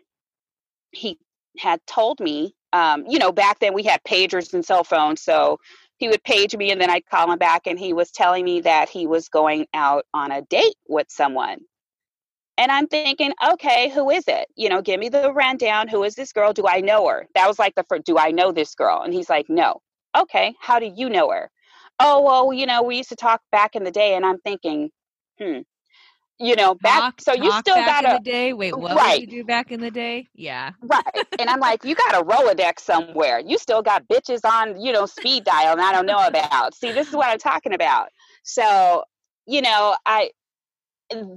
he 0.93 1.19
had 1.59 1.81
told 1.87 2.21
me, 2.21 2.55
um, 2.73 3.05
you 3.09 3.19
know, 3.19 3.33
back 3.33 3.59
then 3.61 3.75
we 3.75 3.83
had 3.83 4.03
pagers 4.05 4.53
and 4.55 4.65
cell 4.65 4.85
phones. 4.85 5.23
So 5.23 5.59
he 5.99 6.09
would 6.09 6.23
page 6.25 6.57
me 6.57 6.71
and 6.71 6.81
then 6.81 6.91
I'd 6.91 7.07
call 7.07 7.31
him 7.31 7.39
back 7.39 7.67
and 7.67 7.79
he 7.79 7.93
was 7.93 8.11
telling 8.11 8.45
me 8.45 8.61
that 8.63 8.89
he 8.89 9.07
was 9.07 9.29
going 9.29 9.67
out 9.73 10.05
on 10.13 10.31
a 10.31 10.43
date 10.43 10.77
with 10.89 11.07
someone. 11.11 11.59
And 12.59 12.73
I'm 12.73 12.87
thinking, 12.87 13.33
okay, 13.53 13.91
who 13.91 14.11
is 14.11 14.25
it? 14.29 14.49
You 14.57 14.71
know, 14.71 14.81
give 14.81 14.99
me 14.99 15.11
the 15.11 15.33
rundown. 15.33 15.89
Who 15.89 16.03
is 16.05 16.15
this 16.15 16.33
girl? 16.33 16.53
Do 16.53 16.67
I 16.67 16.81
know 16.81 17.07
her? 17.09 17.27
That 17.35 17.47
was 17.47 17.59
like 17.59 17.75
the 17.75 17.85
first, 17.85 18.05
do 18.05 18.19
I 18.19 18.31
know 18.31 18.51
this 18.51 18.75
girl? 18.75 19.03
And 19.03 19.13
he's 19.13 19.29
like, 19.29 19.47
no. 19.49 19.81
Okay, 20.17 20.55
how 20.61 20.79
do 20.79 20.91
you 20.95 21.11
know 21.11 21.31
her? 21.31 21.51
Oh, 22.01 22.23
well, 22.23 22.53
you 22.53 22.65
know, 22.67 22.83
we 22.83 22.97
used 22.97 23.11
to 23.11 23.17
talk 23.17 23.43
back 23.53 23.77
in 23.77 23.85
the 23.85 23.91
day. 23.91 24.15
And 24.15 24.25
I'm 24.25 24.39
thinking, 24.39 24.91
hmm, 25.39 25.61
you 26.39 26.57
know 26.57 26.75
back 26.75 27.01
talk, 27.01 27.21
so 27.21 27.33
you 27.35 27.51
still 27.53 27.77
got 27.77 28.05
a 28.05 28.23
day? 28.23 28.53
Wait 28.53 28.77
what 28.77 28.97
right. 28.97 29.21
did 29.21 29.33
you 29.33 29.43
do 29.43 29.45
back 29.45 29.73
in 29.73 29.81
the 29.81 29.91
day? 29.91 30.29
Yeah. 30.35 30.73
Right. 30.83 31.27
And 31.39 31.49
i'm 31.49 31.61
like 31.61 31.85
you 31.85 31.95
got 31.95 32.15
a 32.15 32.25
rolodex 32.25 32.81
somewhere. 32.81 33.41
You 33.41 33.59
still 33.59 33.83
got 33.83 34.07
bitches 34.09 34.45
on 34.45 34.81
you 34.81 34.93
know 34.93 35.07
speed 35.07 35.45
dial 35.45 35.73
and 35.73 35.81
i 35.81 35.93
don't 35.93 36.07
know 36.07 36.27
about. 36.27 36.75
See 36.75 36.93
this 36.93 37.09
is 37.09 37.15
what 37.15 37.29
i'm 37.29 37.39
talking 37.39 37.73
about. 37.73 38.09
So 38.43 39.05
you 39.47 39.63
know 39.63 39.97
i 40.05 40.31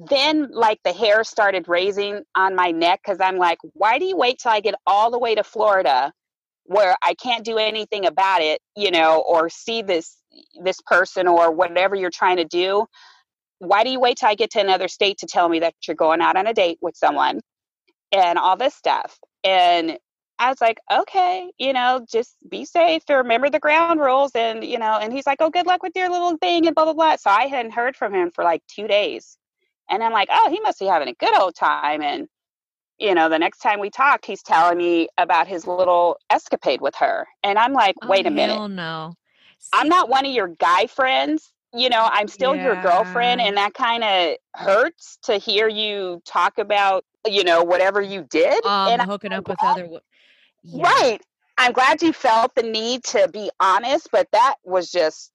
then 0.10 0.50
like 0.52 0.80
the 0.84 0.92
hair 0.92 1.24
started 1.24 1.68
raising 1.68 2.24
on 2.36 2.56
my 2.56 2.72
neck 2.72 3.02
because 3.04 3.20
i'm 3.22 3.38
like 3.38 3.60
why 3.74 4.00
do 4.00 4.06
you 4.06 4.18
wait 4.18 4.40
till 4.40 4.52
i 4.52 4.60
get 4.60 4.76
all 4.88 5.12
the 5.12 5.20
way 5.20 5.36
to 5.36 5.44
florida 5.44 6.12
where 6.64 6.96
i 7.04 7.14
can't 7.14 7.46
do 7.46 7.58
anything 7.58 8.06
about 8.06 8.42
it 8.42 8.62
you 8.76 8.90
know 8.90 9.24
or 9.28 9.48
see 9.48 9.82
this 9.82 10.18
this 10.64 10.80
person 10.86 11.28
or 11.28 11.52
whatever 11.52 11.96
you're 11.96 12.10
trying 12.10 12.38
to 12.38 12.46
do 12.46 12.86
why 13.60 13.84
do 13.84 13.89
you 13.89 14.00
wait 14.00 14.17
till 14.17 14.30
I 14.30 14.36
get 14.36 14.52
to 14.52 14.62
another 14.62 14.88
state 14.88 15.19
to 15.19 15.28
tell 15.28 15.48
me 15.48 15.60
that 15.60 15.76
you're 15.88 15.95
going 15.95 16.22
out 16.22 16.38
on 16.38 16.48
a 16.48 16.54
date 16.54 16.80
with 16.82 16.95
someone 16.95 17.41
and 18.12 18.39
all 18.39 18.58
this 18.58 18.74
stuff? 18.74 19.19
And 19.43 19.98
I 20.39 20.50
was 20.50 20.62
like, 20.62 20.80
okay, 20.91 21.52
you 21.58 21.74
know, 21.74 22.06
just 22.10 22.38
be 22.50 22.63
safe 22.63 23.04
and 23.10 23.17
remember 23.17 23.50
the 23.50 23.60
ground 23.60 24.00
rules. 24.00 24.32
And, 24.34 24.63
you 24.63 24.80
know, 24.80 24.98
and 24.98 25.12
he's 25.12 25.28
like, 25.28 25.39
oh, 25.41 25.50
good 25.50 25.67
luck 25.67 25.84
with 25.84 25.91
your 25.95 26.10
little 26.10 26.38
thing 26.38 26.65
and 26.65 26.74
blah, 26.74 26.86
blah, 26.86 26.93
blah. 26.93 27.17
So 27.17 27.30
I 27.30 27.48
hadn't 27.48 27.74
heard 27.74 27.98
from 27.98 28.15
him 28.15 28.32
for 28.32 28.45
like 28.45 28.63
two 28.67 28.88
days. 28.88 29.38
And 29.89 30.02
I'm 30.02 30.13
like, 30.13 30.30
oh, 30.32 30.50
he 30.50 30.62
must 30.62 30.80
be 30.80 30.86
having 30.86 31.10
a 31.10 31.13
good 31.13 31.38
old 31.38 31.56
time. 31.56 32.02
And, 32.02 32.28
you 32.98 33.13
know, 33.13 33.28
the 33.28 33.39
next 33.39 33.58
time 33.58 33.82
we 33.82 33.89
talked, 33.89 34.26
he's 34.26 34.41
telling 34.41 34.78
me 34.78 35.10
about 35.17 35.48
his 35.48 35.67
little 35.67 36.17
escapade 36.30 36.80
with 36.80 36.95
her. 36.95 37.28
And 37.43 37.58
I'm 37.58 37.74
like, 37.74 37.95
oh, 38.02 38.08
wait 38.08 38.26
oh, 38.26 38.30
a 38.30 38.32
minute. 38.32 38.56
no. 38.67 39.13
See, 39.58 39.69
I'm 39.74 39.89
not 39.89 40.08
one 40.08 40.26
of 40.26 40.32
your 40.32 40.48
guy 40.48 40.88
friends 40.88 41.52
you 41.74 41.90
know, 41.90 42.10
I'm 42.12 42.28
still 42.28 42.56
yeah. 42.56 42.64
your 42.64 42.82
girlfriend, 42.82 43.42
and 43.42 43.58
that 43.58 43.74
kind 43.74 44.04
of 44.04 44.36
hurts 44.56 45.18
to 45.24 45.38
hear 45.38 45.68
you 45.68 46.22
talk 46.26 46.58
about, 46.58 47.06
you 47.28 47.44
know, 47.44 47.64
whatever 47.64 48.02
you 48.02 48.26
did. 48.30 48.66
Um, 48.66 48.90
and 48.90 49.02
hooking 49.02 49.32
I'm 49.32 49.40
up 49.40 49.46
glad, 49.46 49.58
with 49.60 49.62
other. 49.62 50.00
Yeah. 50.64 50.84
Right. 50.84 51.22
I'm 51.58 51.74
glad 51.74 52.02
you 52.02 52.14
felt 52.14 52.56
the 52.56 52.64
need 52.64 53.04
to 53.06 53.28
be 53.28 53.52
honest, 53.60 54.10
but 54.12 54.28
that 54.32 54.56
was 54.64 54.92
just. 54.92 55.32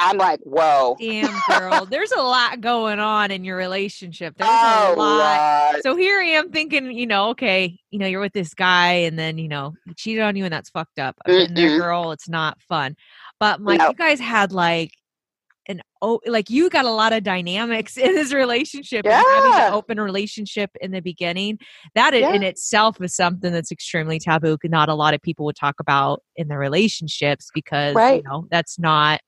I'm 0.00 0.16
like, 0.16 0.38
whoa. 0.44 0.94
Damn, 1.00 1.28
girl. 1.48 1.84
There's 1.84 2.12
a 2.12 2.22
lot 2.22 2.60
going 2.60 3.00
on 3.00 3.32
in 3.32 3.42
your 3.44 3.56
relationship. 3.56 4.36
There's 4.36 4.48
a, 4.48 4.52
a 4.52 4.94
lot. 4.94 4.94
lot. 4.96 5.82
So 5.82 5.96
here 5.96 6.20
I 6.20 6.24
am 6.24 6.52
thinking, 6.52 6.92
you 6.92 7.04
know, 7.04 7.30
okay, 7.30 7.76
you 7.90 7.98
know, 7.98 8.06
you're 8.06 8.20
with 8.20 8.32
this 8.32 8.54
guy 8.54 8.92
and 8.92 9.18
then, 9.18 9.38
you 9.38 9.48
know, 9.48 9.74
he 9.86 9.94
cheated 9.94 10.22
on 10.22 10.36
you 10.36 10.44
and 10.44 10.52
that's 10.52 10.70
fucked 10.70 11.00
up. 11.00 11.16
I've 11.26 11.48
been 11.48 11.54
there, 11.54 11.80
girl. 11.80 12.12
It's 12.12 12.28
not 12.28 12.62
fun. 12.68 12.94
But 13.40 13.60
like, 13.60 13.80
no. 13.80 13.88
you 13.88 13.94
guys 13.94 14.20
had 14.20 14.52
like 14.52 14.92
an 15.68 15.82
oh 16.02 16.20
like 16.26 16.50
you 16.50 16.70
got 16.70 16.84
a 16.84 16.90
lot 16.90 17.12
of 17.12 17.22
dynamics 17.22 17.96
in 17.96 18.14
this 18.14 18.32
relationship 18.32 19.04
yeah. 19.04 19.22
having 19.22 19.52
an 19.52 19.72
open 19.72 20.00
relationship 20.00 20.70
in 20.80 20.90
the 20.90 21.00
beginning 21.00 21.58
that 21.94 22.14
yeah. 22.14 22.32
in 22.32 22.42
itself 22.42 23.00
is 23.00 23.14
something 23.14 23.52
that's 23.52 23.70
extremely 23.70 24.18
taboo 24.18 24.56
not 24.64 24.88
a 24.88 24.94
lot 24.94 25.14
of 25.14 25.22
people 25.22 25.44
would 25.44 25.56
talk 25.56 25.76
about 25.80 26.22
in 26.36 26.48
their 26.48 26.58
relationships 26.58 27.50
because 27.54 27.94
right. 27.94 28.22
you 28.22 28.28
know 28.28 28.46
that's 28.50 28.78
not 28.78 29.20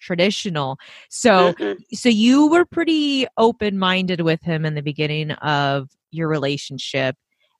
traditional 0.00 0.78
so 1.08 1.54
mm-hmm. 1.54 1.72
so 1.92 2.08
you 2.08 2.48
were 2.48 2.64
pretty 2.64 3.26
open 3.38 3.78
minded 3.78 4.20
with 4.20 4.42
him 4.42 4.64
in 4.64 4.74
the 4.74 4.82
beginning 4.82 5.30
of 5.32 5.88
your 6.10 6.28
relationship 6.28 7.16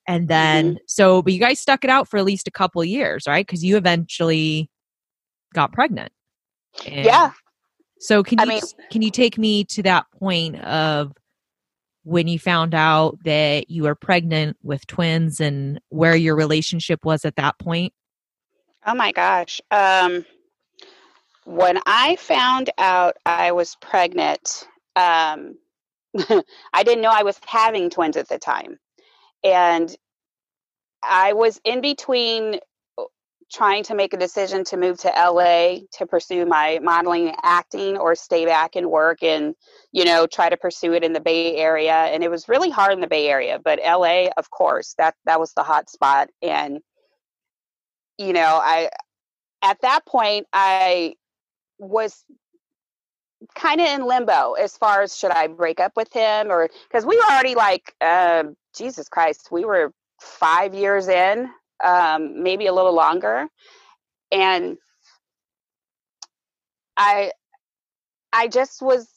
and 0.07 0.27
then 0.27 0.75
mm-hmm. 0.75 0.77
so 0.87 1.21
but 1.21 1.33
you 1.33 1.39
guys 1.39 1.59
stuck 1.59 1.83
it 1.83 1.89
out 1.89 2.07
for 2.07 2.17
at 2.17 2.25
least 2.25 2.47
a 2.47 2.51
couple 2.51 2.83
years 2.83 3.25
right 3.27 3.45
because 3.45 3.63
you 3.63 3.75
eventually 3.75 4.69
got 5.53 5.73
pregnant 5.73 6.11
and 6.85 7.05
yeah 7.05 7.31
so 7.99 8.23
can 8.23 8.39
you 8.39 8.43
I 8.43 8.47
mean, 8.47 8.61
can 8.91 9.01
you 9.01 9.11
take 9.11 9.37
me 9.37 9.63
to 9.65 9.83
that 9.83 10.05
point 10.19 10.55
of 10.61 11.13
when 12.03 12.27
you 12.27 12.39
found 12.39 12.73
out 12.73 13.17
that 13.25 13.69
you 13.69 13.83
were 13.83 13.95
pregnant 13.95 14.57
with 14.63 14.85
twins 14.87 15.41
and 15.41 15.79
where 15.89 16.15
your 16.15 16.35
relationship 16.35 17.03
was 17.03 17.25
at 17.25 17.35
that 17.35 17.57
point? 17.59 17.93
Oh 18.85 18.95
my 18.95 19.11
gosh. 19.11 19.59
Um 19.71 20.25
when 21.45 21.79
I 21.85 22.17
found 22.17 22.69
out 22.77 23.17
I 23.25 23.51
was 23.51 23.75
pregnant, 23.81 24.67
um 24.95 25.57
I 26.73 26.83
didn't 26.83 27.01
know 27.01 27.11
I 27.11 27.23
was 27.23 27.39
having 27.45 27.89
twins 27.89 28.17
at 28.17 28.29
the 28.29 28.39
time. 28.39 28.79
And 29.43 29.95
I 31.03 31.33
was 31.33 31.59
in 31.63 31.81
between 31.81 32.59
trying 33.51 33.83
to 33.83 33.95
make 33.95 34.13
a 34.13 34.17
decision 34.17 34.63
to 34.65 34.77
move 34.77 34.97
to 34.99 35.07
LA 35.07 35.79
to 35.93 36.05
pursue 36.05 36.45
my 36.45 36.79
modeling 36.83 37.29
and 37.29 37.37
acting 37.43 37.97
or 37.97 38.13
stay 38.15 38.45
back 38.45 38.75
and 38.75 38.89
work 38.89 39.23
and 39.23 39.55
you 39.91 40.03
know 40.03 40.27
try 40.27 40.49
to 40.49 40.57
pursue 40.57 40.93
it 40.93 41.03
in 41.03 41.13
the 41.13 41.21
Bay 41.21 41.55
Area. 41.55 41.93
And 41.93 42.23
it 42.23 42.31
was 42.31 42.49
really 42.49 42.69
hard 42.69 42.93
in 42.93 43.01
the 43.01 43.07
Bay 43.07 43.29
Area 43.29 43.59
but 43.63 43.79
LA 43.83 44.27
of 44.37 44.49
course 44.49 44.95
that 44.97 45.15
that 45.25 45.39
was 45.39 45.53
the 45.53 45.63
hot 45.63 45.89
spot. 45.89 46.29
And 46.41 46.79
you 48.17 48.33
know 48.33 48.59
I 48.61 48.89
at 49.61 49.81
that 49.81 50.05
point, 50.05 50.47
I 50.53 51.15
was 51.79 52.23
kind 53.55 53.79
of 53.79 53.87
in 53.87 54.05
limbo 54.05 54.53
as 54.53 54.77
far 54.77 55.01
as 55.01 55.15
should 55.15 55.31
I 55.31 55.47
break 55.47 55.79
up 55.79 55.93
with 55.95 56.11
him 56.11 56.49
or 56.49 56.69
because 56.89 57.05
we 57.05 57.17
were 57.17 57.23
already 57.23 57.55
like, 57.55 57.93
uh, 58.01 58.45
Jesus 58.75 59.09
Christ, 59.09 59.49
we 59.51 59.65
were 59.65 59.91
five 60.19 60.73
years 60.73 61.07
in, 61.07 61.49
um, 61.83 62.43
maybe 62.43 62.67
a 62.67 62.73
little 62.73 62.93
longer, 62.93 63.47
and 64.31 64.77
I, 66.95 67.31
I 68.33 68.47
just 68.47 68.81
was, 68.81 69.07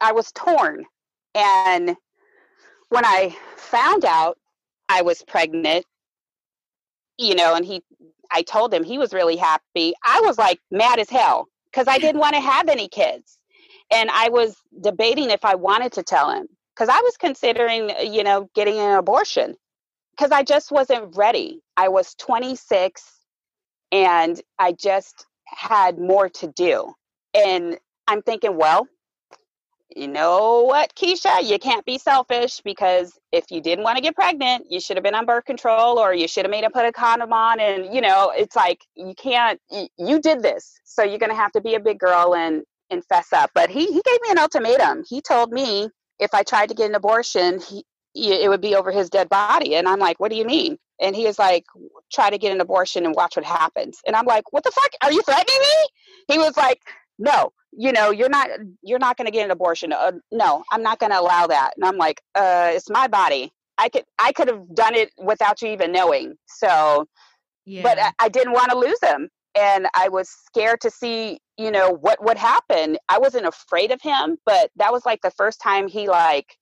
I 0.00 0.12
was 0.12 0.32
torn, 0.32 0.84
and 1.34 1.96
when 2.90 3.04
I 3.04 3.36
found 3.56 4.04
out 4.04 4.38
I 4.88 5.02
was 5.02 5.22
pregnant, 5.22 5.86
you 7.16 7.34
know, 7.34 7.54
and 7.54 7.64
he, 7.64 7.82
I 8.30 8.42
told 8.42 8.74
him 8.74 8.84
he 8.84 8.98
was 8.98 9.14
really 9.14 9.36
happy. 9.36 9.94
I 10.04 10.20
was 10.24 10.36
like 10.36 10.58
mad 10.70 10.98
as 10.98 11.08
hell 11.08 11.46
because 11.70 11.88
I 11.88 11.98
didn't 11.98 12.20
want 12.20 12.34
to 12.34 12.40
have 12.40 12.68
any 12.68 12.88
kids. 12.88 13.38
And 13.92 14.10
I 14.10 14.28
was 14.28 14.56
debating 14.80 15.30
if 15.30 15.44
I 15.44 15.54
wanted 15.54 15.92
to 15.92 16.02
tell 16.02 16.30
him 16.30 16.46
because 16.74 16.88
I 16.88 17.00
was 17.00 17.16
considering, 17.16 17.90
you 18.12 18.24
know, 18.24 18.48
getting 18.54 18.78
an 18.78 18.96
abortion 18.96 19.56
because 20.20 20.32
I 20.32 20.42
just 20.42 20.70
wasn't 20.70 21.16
ready. 21.16 21.62
I 21.78 21.88
was 21.88 22.14
26 22.16 23.02
and 23.90 24.38
I 24.58 24.72
just 24.72 25.24
had 25.46 25.98
more 25.98 26.28
to 26.28 26.46
do. 26.48 26.92
And 27.32 27.78
I'm 28.06 28.20
thinking, 28.20 28.58
well, 28.58 28.86
you 29.96 30.08
know 30.08 30.64
what, 30.64 30.94
Keisha, 30.94 31.42
you 31.42 31.58
can't 31.58 31.86
be 31.86 31.96
selfish 31.96 32.60
because 32.60 33.18
if 33.32 33.50
you 33.50 33.62
didn't 33.62 33.82
want 33.82 33.96
to 33.96 34.02
get 34.02 34.14
pregnant, 34.14 34.66
you 34.68 34.78
should 34.78 34.98
have 34.98 35.04
been 35.04 35.14
on 35.14 35.24
birth 35.24 35.46
control 35.46 35.98
or 35.98 36.12
you 36.12 36.28
should 36.28 36.44
have 36.44 36.50
made 36.50 36.64
him 36.64 36.70
put 36.70 36.84
a 36.84 36.92
condom 36.92 37.32
on. 37.32 37.58
And, 37.58 37.94
you 37.94 38.02
know, 38.02 38.30
it's 38.36 38.54
like, 38.54 38.84
you 38.94 39.14
can't, 39.14 39.58
you, 39.70 40.20
did 40.20 40.42
this. 40.42 40.78
So 40.84 41.02
you're 41.02 41.18
going 41.18 41.30
to 41.30 41.36
have 41.36 41.52
to 41.52 41.62
be 41.62 41.76
a 41.76 41.80
big 41.80 41.98
girl 41.98 42.34
and, 42.34 42.62
and 42.90 43.02
fess 43.06 43.32
up. 43.32 43.52
But 43.54 43.70
he, 43.70 43.86
he 43.86 44.02
gave 44.04 44.20
me 44.20 44.32
an 44.32 44.38
ultimatum. 44.38 45.04
He 45.08 45.22
told 45.22 45.50
me 45.50 45.88
if 46.18 46.34
I 46.34 46.42
tried 46.42 46.68
to 46.68 46.74
get 46.74 46.90
an 46.90 46.94
abortion, 46.94 47.58
he, 47.58 47.84
it 48.14 48.48
would 48.48 48.60
be 48.60 48.74
over 48.74 48.90
his 48.90 49.10
dead 49.10 49.28
body. 49.28 49.74
And 49.74 49.88
I'm 49.88 49.98
like, 49.98 50.18
what 50.18 50.30
do 50.30 50.36
you 50.36 50.44
mean? 50.44 50.78
And 51.00 51.14
he 51.14 51.26
is 51.26 51.38
like, 51.38 51.64
try 52.12 52.30
to 52.30 52.38
get 52.38 52.52
an 52.52 52.60
abortion 52.60 53.06
and 53.06 53.14
watch 53.14 53.36
what 53.36 53.44
happens. 53.44 54.00
And 54.06 54.14
I'm 54.16 54.26
like, 54.26 54.52
what 54.52 54.64
the 54.64 54.70
fuck? 54.70 54.90
Are 55.02 55.12
you 55.12 55.22
threatening 55.22 55.60
me? 55.60 56.34
He 56.34 56.38
was 56.38 56.56
like, 56.56 56.80
no, 57.18 57.52
you 57.72 57.92
know, 57.92 58.10
you're 58.10 58.28
not, 58.28 58.50
you're 58.82 58.98
not 58.98 59.16
going 59.16 59.26
to 59.26 59.32
get 59.32 59.44
an 59.44 59.50
abortion. 59.50 59.92
Uh, 59.92 60.12
no, 60.30 60.64
I'm 60.72 60.82
not 60.82 60.98
going 60.98 61.12
to 61.12 61.20
allow 61.20 61.46
that. 61.46 61.72
And 61.76 61.84
I'm 61.84 61.96
like, 61.96 62.20
uh, 62.34 62.72
it's 62.74 62.90
my 62.90 63.08
body. 63.08 63.52
I 63.78 63.88
could, 63.88 64.04
I 64.18 64.32
could 64.32 64.48
have 64.48 64.74
done 64.74 64.94
it 64.94 65.10
without 65.22 65.62
you 65.62 65.68
even 65.68 65.92
knowing. 65.92 66.34
So, 66.46 67.06
yeah. 67.64 67.82
but 67.82 67.98
I, 67.98 68.12
I 68.18 68.28
didn't 68.28 68.52
want 68.52 68.70
to 68.70 68.78
lose 68.78 68.98
him. 69.02 69.28
And 69.58 69.88
I 69.94 70.08
was 70.08 70.28
scared 70.28 70.80
to 70.82 70.90
see, 70.90 71.40
you 71.56 71.70
know, 71.70 71.90
what 71.90 72.22
would 72.22 72.36
happen. 72.36 72.98
I 73.08 73.18
wasn't 73.18 73.46
afraid 73.46 73.90
of 73.90 74.00
him, 74.00 74.36
but 74.46 74.70
that 74.76 74.92
was 74.92 75.04
like 75.04 75.22
the 75.22 75.30
first 75.32 75.60
time 75.60 75.88
he 75.88 76.08
like 76.08 76.56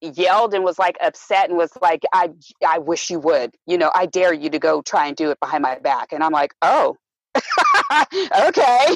yelled 0.00 0.54
and 0.54 0.64
was 0.64 0.78
like 0.78 0.96
upset 1.02 1.48
and 1.48 1.58
was 1.58 1.70
like 1.82 2.02
i 2.12 2.30
i 2.66 2.78
wish 2.78 3.10
you 3.10 3.18
would 3.18 3.54
you 3.66 3.76
know 3.76 3.90
i 3.94 4.06
dare 4.06 4.32
you 4.32 4.48
to 4.48 4.58
go 4.58 4.82
try 4.82 5.06
and 5.06 5.16
do 5.16 5.30
it 5.30 5.38
behind 5.40 5.62
my 5.62 5.78
back. 5.78 6.12
And 6.12 6.22
i'm 6.22 6.32
like 6.32 6.54
oh 6.62 6.96
okay. 8.40 8.94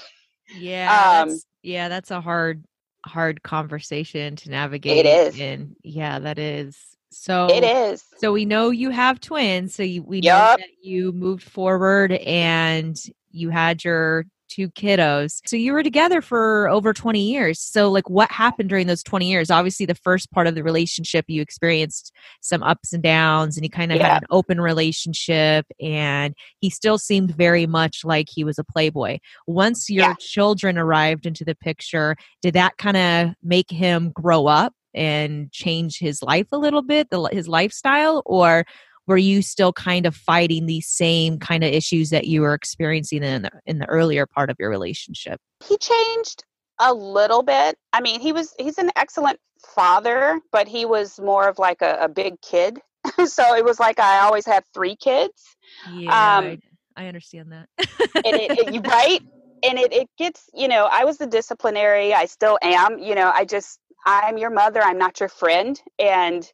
Yeah 0.59 1.21
um, 1.23 1.29
that's, 1.29 1.47
yeah 1.63 1.89
that's 1.89 2.11
a 2.11 2.21
hard 2.21 2.65
hard 3.07 3.43
conversation 3.43 4.37
to 4.37 4.51
navigate 4.51 5.05
it 5.05 5.09
is. 5.09 5.41
and 5.41 5.77
yeah 5.83 6.19
that 6.19 6.39
is. 6.39 6.79
So 7.11 7.47
it 7.47 7.63
is. 7.63 8.03
so 8.19 8.33
we 8.33 8.45
know 8.45 8.71
you 8.71 8.91
have 8.91 9.21
twins 9.21 9.75
so 9.75 9.85
you, 9.85 10.03
we 10.03 10.21
yep. 10.21 10.59
know 10.59 10.65
that 10.65 10.71
you 10.83 11.13
moved 11.13 11.45
forward 11.45 12.13
and 12.13 13.01
you 13.31 13.51
had 13.51 13.85
your 13.85 14.27
two 14.49 14.69
kiddos. 14.71 15.41
So 15.47 15.57
you 15.57 15.73
were 15.73 15.83
together 15.83 16.21
for 16.21 16.69
over 16.69 16.93
20 16.93 17.21
years. 17.21 17.61
So, 17.61 17.91
like, 17.91 18.09
what 18.09 18.31
happened 18.31 18.69
during 18.69 18.87
those 18.87 19.03
20 19.03 19.29
years? 19.29 19.51
Obviously, 19.51 19.87
the 19.87 19.95
first 19.95 20.31
part 20.31 20.47
of 20.47 20.55
the 20.55 20.63
relationship, 20.63 21.25
you 21.29 21.43
experienced 21.43 22.13
some 22.41 22.63
ups 22.63 22.93
and 22.93 23.03
downs, 23.03 23.57
and 23.57 23.65
you 23.65 23.71
kind 23.71 23.93
of 23.93 23.99
yeah. 23.99 24.15
had 24.15 24.23
an 24.23 24.29
open 24.31 24.61
relationship, 24.61 25.67
and 25.81 26.35
he 26.61 26.71
still 26.71 26.99
seemed 26.99 27.35
very 27.35 27.67
much 27.67 28.05
like 28.05 28.29
he 28.31 28.45
was 28.45 28.59
a 28.59 28.65
playboy. 28.65 29.19
Once 29.47 29.91
your 29.91 30.09
yeah. 30.09 30.15
children 30.19 30.79
arrived 30.79 31.27
into 31.27 31.45
the 31.45 31.55
picture, 31.55 32.17
did 32.43 32.55
that 32.55 32.77
kind 32.79 32.97
of 32.97 33.35
make 33.43 33.71
him 33.71 34.11
grow 34.11 34.47
up? 34.47 34.73
and 34.97 35.51
change 35.51 35.99
his 35.99 36.23
life 36.23 36.47
a 36.53 36.57
little 36.57 36.83
bit 36.83 37.11
the, 37.11 37.25
his 37.33 37.49
lifestyle 37.49 38.23
or 38.25 38.65
were 39.07 39.17
you 39.17 39.43
still 39.43 39.73
kind 39.73 40.07
of 40.07 40.15
fighting 40.15 40.67
these 40.67 40.89
same 40.89 41.39
kind 41.39 41.63
of 41.63 41.73
issues 41.73 42.11
that 42.11 42.27
you 42.27 42.41
were 42.41 42.55
experiencing 42.55 43.23
in 43.23 43.43
the, 43.43 43.51
in 43.67 43.79
the 43.79 43.87
earlier 43.87 44.27
part 44.27 44.51
of 44.51 44.57
your 44.59 44.71
relationship? 44.71 45.41
He 45.67 45.77
changed 45.79 46.45
a 46.79 46.93
little 46.93 47.43
bit. 47.43 47.77
I 47.93 48.01
mean, 48.01 48.21
he 48.21 48.33
was 48.33 48.55
he's 48.59 48.79
an 48.79 48.91
excellent 48.97 49.39
father, 49.75 50.41
but 50.53 50.69
he 50.69 50.85
was 50.85 51.19
more 51.21 51.49
of 51.49 51.59
like 51.59 51.83
a, 51.83 51.99
a 52.01 52.09
big 52.09 52.41
kid. 52.41 52.79
so 53.27 53.55
it 53.55 53.65
was 53.65 53.79
like 53.79 54.01
I 54.01 54.21
always 54.21 54.47
had 54.47 54.65
three 54.73 54.97
kids. 54.97 55.57
Yeah, 55.93 56.39
um, 56.39 56.45
I, 56.45 56.59
I 56.97 57.07
understand 57.07 57.53
that. 57.53 57.69
and 57.79 58.37
it, 58.37 58.75
it, 58.75 58.87
right? 58.87 59.21
And 59.63 59.79
it, 59.79 59.93
it 59.93 60.09
gets, 60.19 60.51
you 60.53 60.69
know, 60.69 60.89
I 60.91 61.05
was 61.05 61.17
the 61.19 61.27
disciplinary. 61.27 62.13
I 62.13 62.27
still 62.27 62.59
am. 62.63 62.99
You 62.99 63.15
know, 63.15 63.31
I 63.35 63.45
just 63.45 63.79
I'm 64.05 64.39
your 64.39 64.51
mother. 64.51 64.83
I'm 64.83 64.99
not 64.99 65.21
your 65.21 65.29
friend. 65.29 65.81
And 65.99 66.51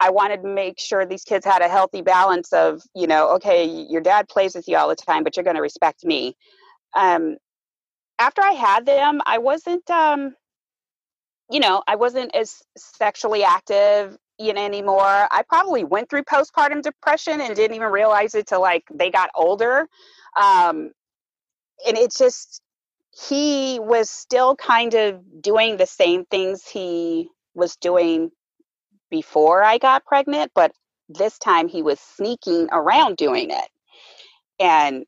I 0.00 0.10
wanted 0.10 0.42
to 0.42 0.48
make 0.48 0.78
sure 0.78 1.06
these 1.06 1.24
kids 1.24 1.46
had 1.46 1.62
a 1.62 1.68
healthy 1.68 2.02
balance 2.02 2.52
of, 2.52 2.82
you 2.94 3.06
know, 3.06 3.30
okay, 3.36 3.64
your 3.64 4.00
dad 4.00 4.28
plays 4.28 4.54
with 4.54 4.68
you 4.68 4.76
all 4.76 4.88
the 4.88 4.96
time, 4.96 5.24
but 5.24 5.36
you're 5.36 5.44
going 5.44 5.56
to 5.56 5.62
respect 5.62 6.04
me. 6.04 6.36
Um, 6.94 7.36
after 8.18 8.42
I 8.42 8.52
had 8.52 8.86
them, 8.86 9.20
I 9.24 9.38
wasn't, 9.38 9.88
um, 9.90 10.34
you 11.50 11.60
know, 11.60 11.82
I 11.86 11.96
wasn't 11.96 12.34
as 12.34 12.62
sexually 12.76 13.44
active 13.44 14.18
you 14.38 14.52
know, 14.52 14.64
anymore. 14.64 15.28
I 15.30 15.42
probably 15.48 15.84
went 15.84 16.10
through 16.10 16.24
postpartum 16.24 16.82
depression 16.82 17.40
and 17.40 17.56
didn't 17.56 17.76
even 17.76 17.90
realize 17.90 18.34
it 18.34 18.46
till 18.46 18.60
like 18.60 18.84
they 18.92 19.10
got 19.10 19.30
older. 19.34 19.88
Um, 20.36 20.92
and 21.86 21.96
it's 21.96 22.18
just, 22.18 22.60
he 23.28 23.78
was 23.80 24.10
still 24.10 24.56
kind 24.56 24.94
of 24.94 25.20
doing 25.40 25.78
the 25.78 25.86
same 25.86 26.24
things 26.26 26.66
he 26.66 27.30
was 27.54 27.76
doing 27.76 28.30
before 29.10 29.62
I 29.62 29.78
got 29.78 30.04
pregnant, 30.04 30.52
but 30.54 30.72
this 31.08 31.38
time 31.38 31.68
he 31.68 31.82
was 31.82 32.00
sneaking 32.00 32.68
around 32.72 33.16
doing 33.16 33.50
it. 33.50 33.68
And 34.58 35.04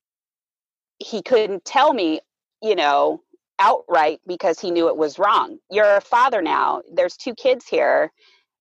he 0.98 1.22
couldn't 1.22 1.64
tell 1.64 1.92
me, 1.92 2.20
you 2.62 2.74
know, 2.74 3.22
outright 3.58 4.20
because 4.26 4.60
he 4.60 4.70
knew 4.70 4.88
it 4.88 4.96
was 4.96 5.18
wrong. 5.18 5.58
You're 5.70 5.96
a 5.96 6.00
father 6.00 6.42
now. 6.42 6.82
There's 6.92 7.16
two 7.16 7.34
kids 7.34 7.66
here. 7.66 8.12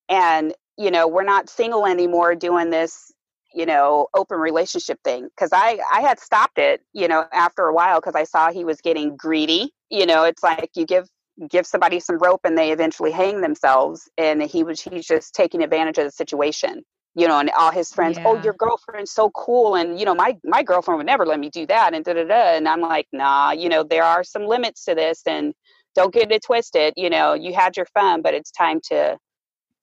And, 0.10 0.54
you 0.78 0.92
know, 0.92 1.08
we're 1.08 1.24
not 1.24 1.50
single 1.50 1.86
anymore 1.86 2.36
doing 2.36 2.70
this, 2.70 3.12
you 3.54 3.66
know, 3.66 4.08
open 4.16 4.40
relationship 4.40 5.00
thing. 5.04 5.30
Cause 5.38 5.50
I, 5.52 5.80
I 5.92 6.02
had 6.02 6.20
stopped 6.20 6.58
it, 6.58 6.82
you 6.94 7.08
know, 7.08 7.26
after 7.34 7.64
a 7.64 7.74
while 7.74 8.00
because 8.00 8.16
I 8.16 8.24
saw 8.24 8.52
he 8.52 8.64
was 8.64 8.82
getting 8.82 9.16
greedy. 9.16 9.74
You 9.90 10.06
know, 10.06 10.24
it's 10.24 10.44
like 10.44 10.72
you 10.76 10.86
give 10.86 11.08
give 11.50 11.68
somebody 11.68 12.00
some 12.00 12.18
rope 12.18 12.42
and 12.44 12.58
they 12.58 12.72
eventually 12.72 13.12
hang 13.12 13.42
themselves 13.42 14.10
and 14.18 14.42
he 14.42 14.64
was 14.64 14.82
he's 14.82 15.06
just 15.06 15.34
taking 15.34 15.62
advantage 15.62 15.98
of 15.98 16.06
the 16.06 16.12
situation 16.12 16.84
you 17.16 17.28
know 17.28 17.40
and 17.40 17.50
all 17.58 17.72
his 17.72 17.92
friends 17.92 18.18
oh, 18.20 18.22
yeah. 18.22 18.40
oh 18.40 18.44
your 18.44 18.54
girlfriend's 18.54 19.12
so 19.12 19.30
cool 19.32 19.76
and 19.76 20.00
you 20.00 20.06
know 20.06 20.16
my 20.16 20.38
my 20.44 20.64
girlfriend 20.64 20.98
would 20.98 21.06
never 21.06 21.26
let 21.26 21.40
me 21.40 21.50
do 21.50 21.66
that 21.66 21.94
and 21.94 22.06
da 22.06 22.14
da 22.14 22.24
da 22.24 22.56
and 22.56 22.68
i'm 22.68 22.82
like 22.82 23.08
nah 23.12 23.52
you 23.52 23.70
know 23.70 23.84
there 23.84 24.04
are 24.04 24.24
some 24.24 24.46
limits 24.46 24.86
to 24.86 24.96
this 24.96 25.22
and 25.28 25.54
don't 25.96 26.14
get 26.14 26.32
it 26.32 26.44
twisted 26.44 26.94
you 26.96 27.10
know 27.10 27.34
you 27.34 27.54
had 27.54 27.76
your 27.78 27.88
fun 27.88 28.22
but 28.22 28.34
it's 28.34 28.52
time 28.52 28.80
to 28.82 29.18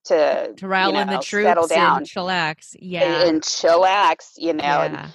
to 0.05 0.53
to 0.57 0.69
rile 0.69 0.89
you 0.89 0.95
know, 0.95 1.01
in 1.01 1.09
the 1.09 1.19
troops 1.19 1.47
settle 1.47 1.67
down 1.67 1.99
and 1.99 2.07
chillax 2.07 2.77
yeah 2.79 3.21
and, 3.21 3.29
and 3.29 3.43
chillax 3.43 4.33
you 4.37 4.53
know 4.53 4.63
yeah. 4.63 4.85
and 4.85 5.15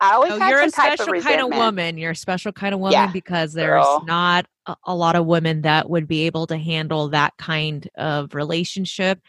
I 0.00 0.14
always 0.14 0.32
oh, 0.32 0.48
you're 0.48 0.62
a 0.62 0.70
special 0.70 1.14
of 1.14 1.22
kind 1.22 1.40
of 1.40 1.48
woman. 1.50 1.96
You're 1.98 2.10
a 2.12 2.16
special 2.16 2.52
kind 2.52 2.74
of 2.74 2.80
woman 2.80 2.92
yeah, 2.92 3.10
because 3.10 3.52
there's 3.52 3.84
girl. 3.84 4.04
not 4.06 4.46
a, 4.66 4.76
a, 4.84 4.94
lot 4.94 5.16
of 5.16 5.26
women 5.26 5.62
that 5.62 5.88
would 5.88 6.06
be 6.06 6.26
able 6.26 6.46
to 6.48 6.58
handle 6.58 7.08
that 7.10 7.32
kind 7.38 7.88
of 7.94 8.34
relationship. 8.34 9.20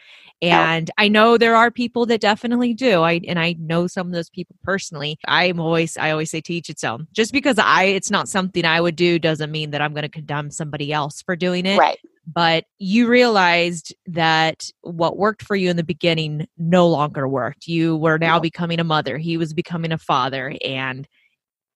And 0.42 0.88
no. 0.88 1.04
I 1.04 1.08
know 1.08 1.38
there 1.38 1.56
are 1.56 1.70
people 1.70 2.04
that 2.06 2.20
definitely 2.20 2.74
do. 2.74 3.02
I 3.02 3.20
and 3.26 3.38
I 3.38 3.56
know 3.58 3.86
some 3.86 4.08
of 4.08 4.12
those 4.12 4.28
people 4.28 4.56
personally. 4.62 5.18
I'm 5.26 5.60
always 5.60 5.96
I 5.96 6.10
always 6.10 6.30
say 6.30 6.40
teach 6.40 6.68
its 6.68 6.84
own. 6.84 7.06
Just 7.12 7.32
because 7.32 7.58
I 7.58 7.84
it's 7.84 8.10
not 8.10 8.28
something 8.28 8.64
I 8.64 8.80
would 8.80 8.96
do 8.96 9.18
doesn't 9.18 9.50
mean 9.50 9.70
that 9.70 9.80
I'm 9.80 9.94
going 9.94 10.02
to 10.02 10.08
condemn 10.08 10.50
somebody 10.50 10.92
else 10.92 11.22
for 11.22 11.36
doing 11.36 11.64
it. 11.64 11.78
Right 11.78 11.98
but 12.26 12.64
you 12.78 13.06
realized 13.08 13.94
that 14.06 14.68
what 14.80 15.16
worked 15.16 15.42
for 15.42 15.54
you 15.54 15.70
in 15.70 15.76
the 15.76 15.84
beginning 15.84 16.46
no 16.58 16.88
longer 16.88 17.28
worked. 17.28 17.66
You 17.68 17.96
were 17.96 18.18
now 18.18 18.40
becoming 18.40 18.80
a 18.80 18.84
mother, 18.84 19.16
he 19.16 19.36
was 19.36 19.52
becoming 19.52 19.92
a 19.92 19.98
father, 19.98 20.54
and 20.64 21.06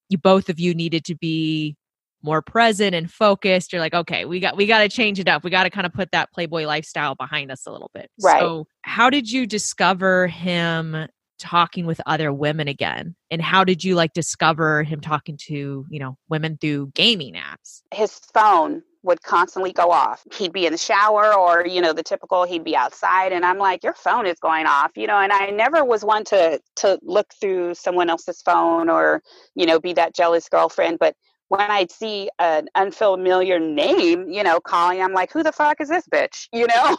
you 0.09 0.19
both 0.19 0.49
of 0.49 0.59
you 0.59 0.75
needed 0.75 1.05
to 1.05 1.15
be 1.15 1.77
more 2.23 2.43
present 2.43 2.95
and 2.95 3.11
focused. 3.11 3.73
You're 3.73 3.81
like, 3.81 3.95
okay, 3.95 4.25
we 4.25 4.41
got 4.41 4.57
we 4.57 4.67
got 4.67 4.81
to 4.81 4.89
change 4.89 5.21
it 5.21 5.29
up. 5.29 5.45
We 5.45 5.51
got 5.51 5.65
to 5.65 5.71
kind 5.71 5.87
of 5.87 5.93
put 5.93 6.11
that 6.13 6.33
playboy 6.33 6.65
lifestyle 6.65 7.15
behind 7.15 7.51
us 7.53 7.67
a 7.67 7.71
little 7.71 7.91
bit. 7.95 8.11
Right. 8.21 8.41
So, 8.41 8.67
how 8.83 9.09
did 9.09 9.31
you 9.31 9.47
discover 9.47 10.27
him 10.27 11.07
talking 11.39 11.87
with 11.87 12.01
other 12.07 12.33
women 12.33 12.69
again? 12.69 13.15
And 13.31 13.41
how 13.41 13.65
did 13.65 13.85
you 13.85 13.95
like 13.95 14.13
discover 14.13 14.83
him 14.83 15.01
talking 15.01 15.39
to, 15.47 15.87
you 15.89 16.01
know, 16.01 16.17
women 16.29 16.59
through 16.61 16.91
gaming 16.95 17.35
apps? 17.35 17.83
His 17.95 18.19
phone 18.35 18.83
would 19.03 19.23
constantly 19.23 19.73
go 19.73 19.91
off. 19.91 20.23
He'd 20.35 20.53
be 20.53 20.67
in 20.67 20.73
the 20.73 20.79
shower 20.79 21.35
or, 21.35 21.67
you 21.67 21.81
know, 21.81 21.93
the 21.93 22.03
typical 22.03 22.45
he'd 22.45 22.65
be 22.65 22.77
outside 22.77 23.33
and 23.33 23.45
I'm 23.45 23.59
like, 23.59 23.83
Your 23.83 23.95
phone 23.95 24.27
is 24.27 24.39
going 24.39 24.67
off, 24.67 24.93
you 24.97 25.07
know, 25.07 25.19
and 25.19 25.33
I 25.33 25.51
never 25.51 25.85
was 25.85 26.05
one 26.05 26.25
to 26.27 26.61
to 26.77 26.99
look 27.03 27.33
through 27.41 27.75
someone 27.75 28.11
else's 28.11 28.43
phone 28.43 28.91
or, 28.91 29.23
you 29.55 29.67
know, 29.67 29.81
be 29.81 29.95
that 29.95 30.15
jealous 30.15 30.49
girlfriend. 30.49 30.99
But 30.99 31.15
when 31.49 31.69
I'd 31.69 31.91
see 31.91 32.31
an 32.39 32.69
unfamiliar 32.77 33.59
name, 33.59 34.29
you 34.29 34.45
know, 34.45 34.61
calling, 34.61 35.03
I'm 35.03 35.13
like, 35.13 35.33
who 35.33 35.43
the 35.43 35.51
fuck 35.51 35.81
is 35.81 35.89
this 35.89 36.05
bitch? 36.13 36.47
You 36.53 36.67
know? 36.67 36.97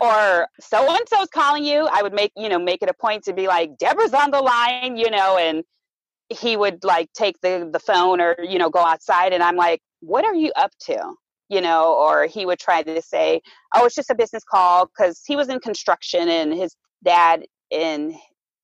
or 0.00 0.46
so 0.60 0.88
and 0.88 1.08
so's 1.08 1.28
calling 1.28 1.64
you. 1.64 1.88
I 1.90 2.02
would 2.02 2.12
make, 2.12 2.32
you 2.36 2.48
know, 2.48 2.58
make 2.58 2.82
it 2.82 2.90
a 2.90 2.94
point 2.94 3.24
to 3.24 3.32
be 3.32 3.48
like, 3.48 3.76
Deborah's 3.78 4.14
on 4.14 4.30
the 4.30 4.40
line, 4.40 4.96
you 4.96 5.10
know, 5.10 5.36
and 5.36 5.64
he 6.28 6.56
would 6.56 6.84
like 6.84 7.12
take 7.12 7.40
the 7.40 7.68
the 7.72 7.80
phone 7.80 8.20
or, 8.20 8.36
you 8.42 8.58
know, 8.58 8.70
go 8.70 8.80
outside 8.80 9.32
and 9.32 9.42
I'm 9.42 9.56
like, 9.56 9.80
what 10.00 10.24
are 10.24 10.34
you 10.34 10.52
up 10.56 10.72
to? 10.82 11.14
You 11.52 11.60
know, 11.60 11.94
or 11.94 12.26
he 12.26 12.46
would 12.46 12.58
try 12.58 12.82
to 12.82 13.02
say, 13.02 13.42
Oh, 13.74 13.84
it's 13.84 13.94
just 13.94 14.10
a 14.10 14.14
business 14.14 14.42
call 14.44 14.86
because 14.86 15.22
he 15.26 15.36
was 15.36 15.48
in 15.48 15.60
construction 15.60 16.28
and 16.28 16.54
his 16.54 16.74
dad 17.04 17.44
and 17.70 18.14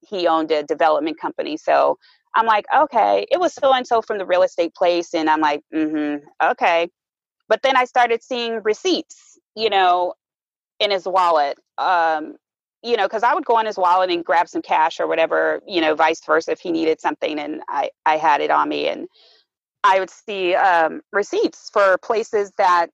he 0.01 0.27
owned 0.27 0.51
a 0.51 0.63
development 0.63 1.19
company. 1.19 1.57
So 1.57 1.97
I'm 2.35 2.45
like, 2.45 2.65
okay, 2.75 3.25
it 3.31 3.39
was 3.39 3.53
so 3.53 3.73
and 3.73 3.85
so 3.85 4.01
from 4.01 4.17
the 4.17 4.25
real 4.25 4.43
estate 4.43 4.73
place. 4.75 5.13
And 5.13 5.29
I'm 5.29 5.41
like, 5.41 5.61
mm-hmm, 5.73 6.25
okay. 6.51 6.89
But 7.47 7.61
then 7.63 7.75
I 7.75 7.85
started 7.85 8.23
seeing 8.23 8.61
receipts, 8.63 9.37
you 9.55 9.69
know, 9.69 10.13
in 10.79 10.91
his 10.91 11.05
wallet. 11.05 11.57
Um, 11.77 12.35
you 12.83 12.95
know, 12.95 13.05
because 13.05 13.23
I 13.23 13.33
would 13.33 13.45
go 13.45 13.59
in 13.59 13.65
his 13.65 13.77
wallet 13.77 14.09
and 14.09 14.23
grab 14.23 14.47
some 14.47 14.61
cash 14.61 15.01
or 15.01 15.07
whatever, 15.07 15.61
you 15.67 15.81
know, 15.81 15.95
vice 15.95 16.21
versa 16.25 16.51
if 16.53 16.61
he 16.61 16.71
needed 16.71 17.01
something 17.01 17.37
and 17.39 17.61
I, 17.67 17.89
I 18.05 18.17
had 18.17 18.41
it 18.41 18.51
on 18.51 18.69
me. 18.69 18.87
And 18.87 19.07
I 19.83 19.99
would 19.99 20.09
see 20.09 20.55
um, 20.55 21.01
receipts 21.11 21.69
for 21.71 21.97
places 21.99 22.51
that 22.57 22.87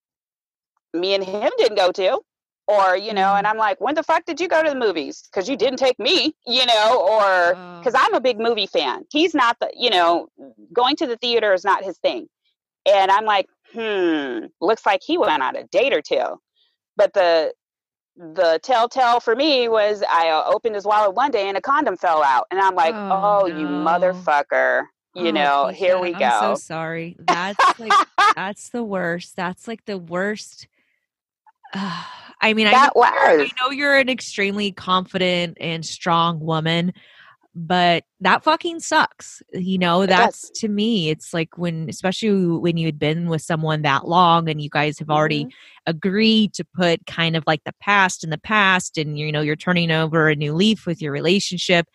me 0.94 1.14
and 1.14 1.24
him 1.24 1.52
didn't 1.58 1.78
go 1.78 1.92
to 1.92 2.20
or 2.68 2.98
you 2.98 3.14
know 3.14 3.36
and 3.36 3.46
mm-hmm. 3.46 3.54
i'm 3.54 3.58
like 3.58 3.80
when 3.80 3.96
the 3.96 4.04
fuck 4.04 4.26
did 4.26 4.40
you 4.40 4.48
go 4.48 4.64
to 4.64 4.70
the 4.70 4.76
movies 4.76 5.24
because 5.30 5.48
you 5.50 5.56
didn't 5.56 5.78
take 5.78 6.00
me 6.00 6.34
you 6.46 6.66
know 6.66 7.08
or 7.10 7.50
because 7.80 7.94
oh. 7.96 8.02
i'm 8.02 8.14
a 8.14 8.22
big 8.22 8.40
movie 8.40 8.68
fan 8.68 9.04
he's 9.12 9.34
not 9.34 9.58
the 9.60 9.70
you 9.76 9.90
know 9.90 10.28
going 10.74 10.96
to 10.96 11.06
the 11.06 11.18
theater 11.18 11.54
is 11.54 11.64
not 11.64 11.84
his 11.84 11.98
thing 12.00 12.28
and 12.86 13.12
i'm 13.12 13.26
like 13.26 13.48
hmm 13.74 14.46
looks 14.62 14.86
like 14.86 15.02
he 15.06 15.18
went 15.18 15.42
on 15.44 15.56
a 15.56 15.64
date 15.66 15.94
or 15.94 16.02
two 16.02 16.40
but 16.98 17.14
the 17.14 17.54
the 18.18 18.60
telltale 18.64 19.20
for 19.20 19.36
me 19.36 19.68
was 19.68 20.02
i 20.10 20.30
uh, 20.30 20.44
opened 20.48 20.74
his 20.74 20.86
wallet 20.86 21.14
one 21.14 21.32
day 21.32 21.48
and 21.48 21.58
a 21.58 21.62
condom 21.62 21.98
fell 21.98 22.24
out 22.24 22.48
and 22.50 22.60
i'm 22.60 22.76
like 22.76 22.96
oh, 22.96 23.44
oh 23.44 23.48
no. 23.48 23.58
you 23.58 23.68
motherfucker 23.68 24.84
you 25.16 25.30
oh, 25.30 25.32
know 25.32 25.68
here 25.68 25.98
we 26.00 26.12
go 26.12 26.26
i'm 26.26 26.56
so 26.56 26.62
sorry 26.62 27.16
that's 27.28 27.80
like 27.80 28.08
that's 28.36 28.70
the 28.70 28.84
worst 28.84 29.36
that's 29.36 29.68
like 29.68 29.84
the 29.86 29.98
worst 29.98 30.68
I 32.42 32.54
mean, 32.54 32.66
that 32.66 32.76
I 32.76 32.86
know, 32.86 32.92
was. 32.96 33.50
I 33.50 33.64
know 33.64 33.72
you're 33.72 33.98
an 33.98 34.10
extremely 34.10 34.72
confident 34.72 35.58
and 35.60 35.86
strong 35.86 36.40
woman, 36.40 36.94
but 37.56 38.04
that 38.20 38.44
fucking 38.44 38.82
sucks. 38.82 39.42
You 39.54 39.78
know, 39.78 40.06
that's 40.06 40.50
to 40.60 40.68
me, 40.68 41.10
it's 41.10 41.34
like 41.34 41.58
when, 41.58 41.88
especially 41.90 42.58
when 42.58 42.78
you 42.78 42.86
had 42.86 43.00
been 43.00 43.30
with 43.30 43.42
someone 43.42 43.82
that 43.84 44.08
long 44.08 44.50
and 44.50 44.62
you 44.62 44.70
guys 44.70 45.00
have 45.00 45.10
already 45.10 45.46
mm-hmm. 45.46 45.90
agreed 45.90 46.54
to 46.56 46.66
put 46.76 47.06
kind 47.06 47.36
of 47.36 47.44
like 47.48 47.64
the 47.64 47.74
past 47.80 48.24
in 48.24 48.30
the 48.30 48.38
past 48.38 48.98
and, 48.98 49.18
you 49.18 49.32
know, 49.32 49.42
you're 49.42 49.56
turning 49.56 49.90
over 49.90 50.28
a 50.28 50.36
new 50.36 50.54
leaf 50.54 50.86
with 50.86 51.02
your 51.02 51.14
relationship 51.14 51.88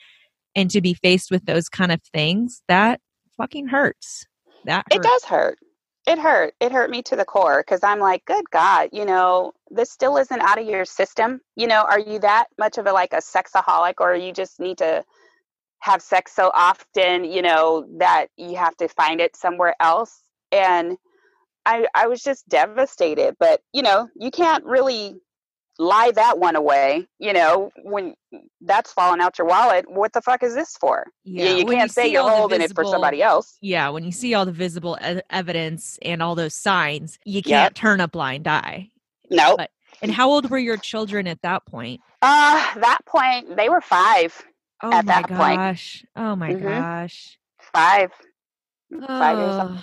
and 0.57 0.71
to 0.71 0.81
be 0.81 0.95
faced 0.95 1.31
with 1.31 1.45
those 1.45 1.69
kind 1.69 1.93
of 1.93 2.01
things, 2.13 2.63
that 2.67 3.01
fucking 3.41 3.69
hurts. 3.69 4.27
That 4.65 4.85
hurts. 4.91 4.97
it 4.97 5.03
does 5.03 5.25
hurt 5.25 5.59
it 6.07 6.19
hurt. 6.19 6.55
It 6.61 6.73
hurt 6.73 6.91
me 6.91 7.03
to 7.03 7.17
the 7.17 7.25
core 7.25 7.63
because 7.65 7.85
I'm 7.85 8.01
like, 8.01 8.25
good 8.25 8.51
God, 8.51 8.89
you 8.93 9.05
know, 9.05 9.53
this 9.71 9.91
still 9.91 10.17
isn't 10.17 10.41
out 10.41 10.59
of 10.59 10.67
your 10.67 10.85
system. 10.85 11.41
You 11.57 11.67
know, 11.67 11.83
are 11.83 12.01
you 12.01 12.19
that 12.21 12.47
much 12.59 12.79
of 12.79 12.87
a 12.87 12.93
like 12.93 13.13
a 13.13 13.19
sexaholic 13.19 13.95
or 13.99 14.15
you 14.15 14.33
just 14.33 14.59
need 14.59 14.79
to 14.79 15.05
have 15.81 16.03
sex 16.03 16.35
so 16.35 16.51
often, 16.53 17.25
you 17.25 17.43
know, 17.43 17.87
that 17.99 18.27
you 18.37 18.57
have 18.57 18.77
to 18.79 18.89
find 18.89 19.21
it 19.21 19.37
somewhere 19.37 19.75
else? 19.79 20.23
And 20.51 20.97
I 21.67 21.87
I 21.95 22.09
was 22.09 22.23
just 22.23 22.49
devastated. 22.49 23.37
But, 23.39 23.61
you 23.73 23.83
know, 23.83 24.09
you 24.17 24.31
can't 24.31 24.65
really 24.65 25.21
lie 25.81 26.11
that 26.11 26.39
one 26.39 26.57
away 26.57 27.07
you 27.19 27.33
know 27.33 27.71
when 27.85 28.15
that's 28.61 28.93
falling 28.93 29.19
out 29.19 29.39
your 29.39 29.47
wallet 29.47 29.91
what 29.91 30.13
the 30.13 30.21
fuck 30.21 30.43
is 30.43 30.55
this 30.55 30.77
for 30.79 31.07
yeah, 31.25 31.53
you, 31.53 31.57
you 31.57 31.65
can't 31.65 31.89
you 31.89 31.89
say 31.89 32.07
you're 32.07 32.29
holding 32.29 32.61
visible, 32.61 32.83
it 32.83 32.85
for 32.85 32.91
somebody 32.91 33.23
else 33.23 33.57
yeah 33.63 33.89
when 33.89 34.05
you 34.05 34.13
see 34.13 34.35
all 34.35 34.45
the 34.45 34.53
visible 34.53 34.99
e- 35.03 35.23
evidence 35.31 35.99
and 36.03 36.23
all 36.23 36.35
those 36.35 36.55
signs 36.55 37.19
you 37.25 37.41
can't 37.41 37.71
yep. 37.71 37.75
turn 37.75 37.99
a 37.99 38.07
blind 38.07 38.47
eye 38.47 38.91
no 39.31 39.57
nope. 39.57 39.69
and 40.03 40.13
how 40.13 40.29
old 40.31 40.51
were 40.51 40.59
your 40.59 40.77
children 40.77 41.27
at 41.27 41.41
that 41.41 41.65
point 41.65 41.99
uh 42.21 42.75
that 42.79 42.99
point 43.07 43.57
they 43.57 43.71
were 43.71 43.81
five 43.81 44.39
oh 44.83 44.93
at 44.93 45.07
my 45.07 45.13
that 45.15 45.29
gosh 45.29 46.05
point. 46.15 46.27
oh 46.27 46.37
my 46.37 46.53
mm-hmm. 46.53 46.69
gosh 46.69 47.39
five 47.73 48.11
oh. 49.01 49.07
five 49.07 49.39
years 49.39 49.55
old 49.55 49.79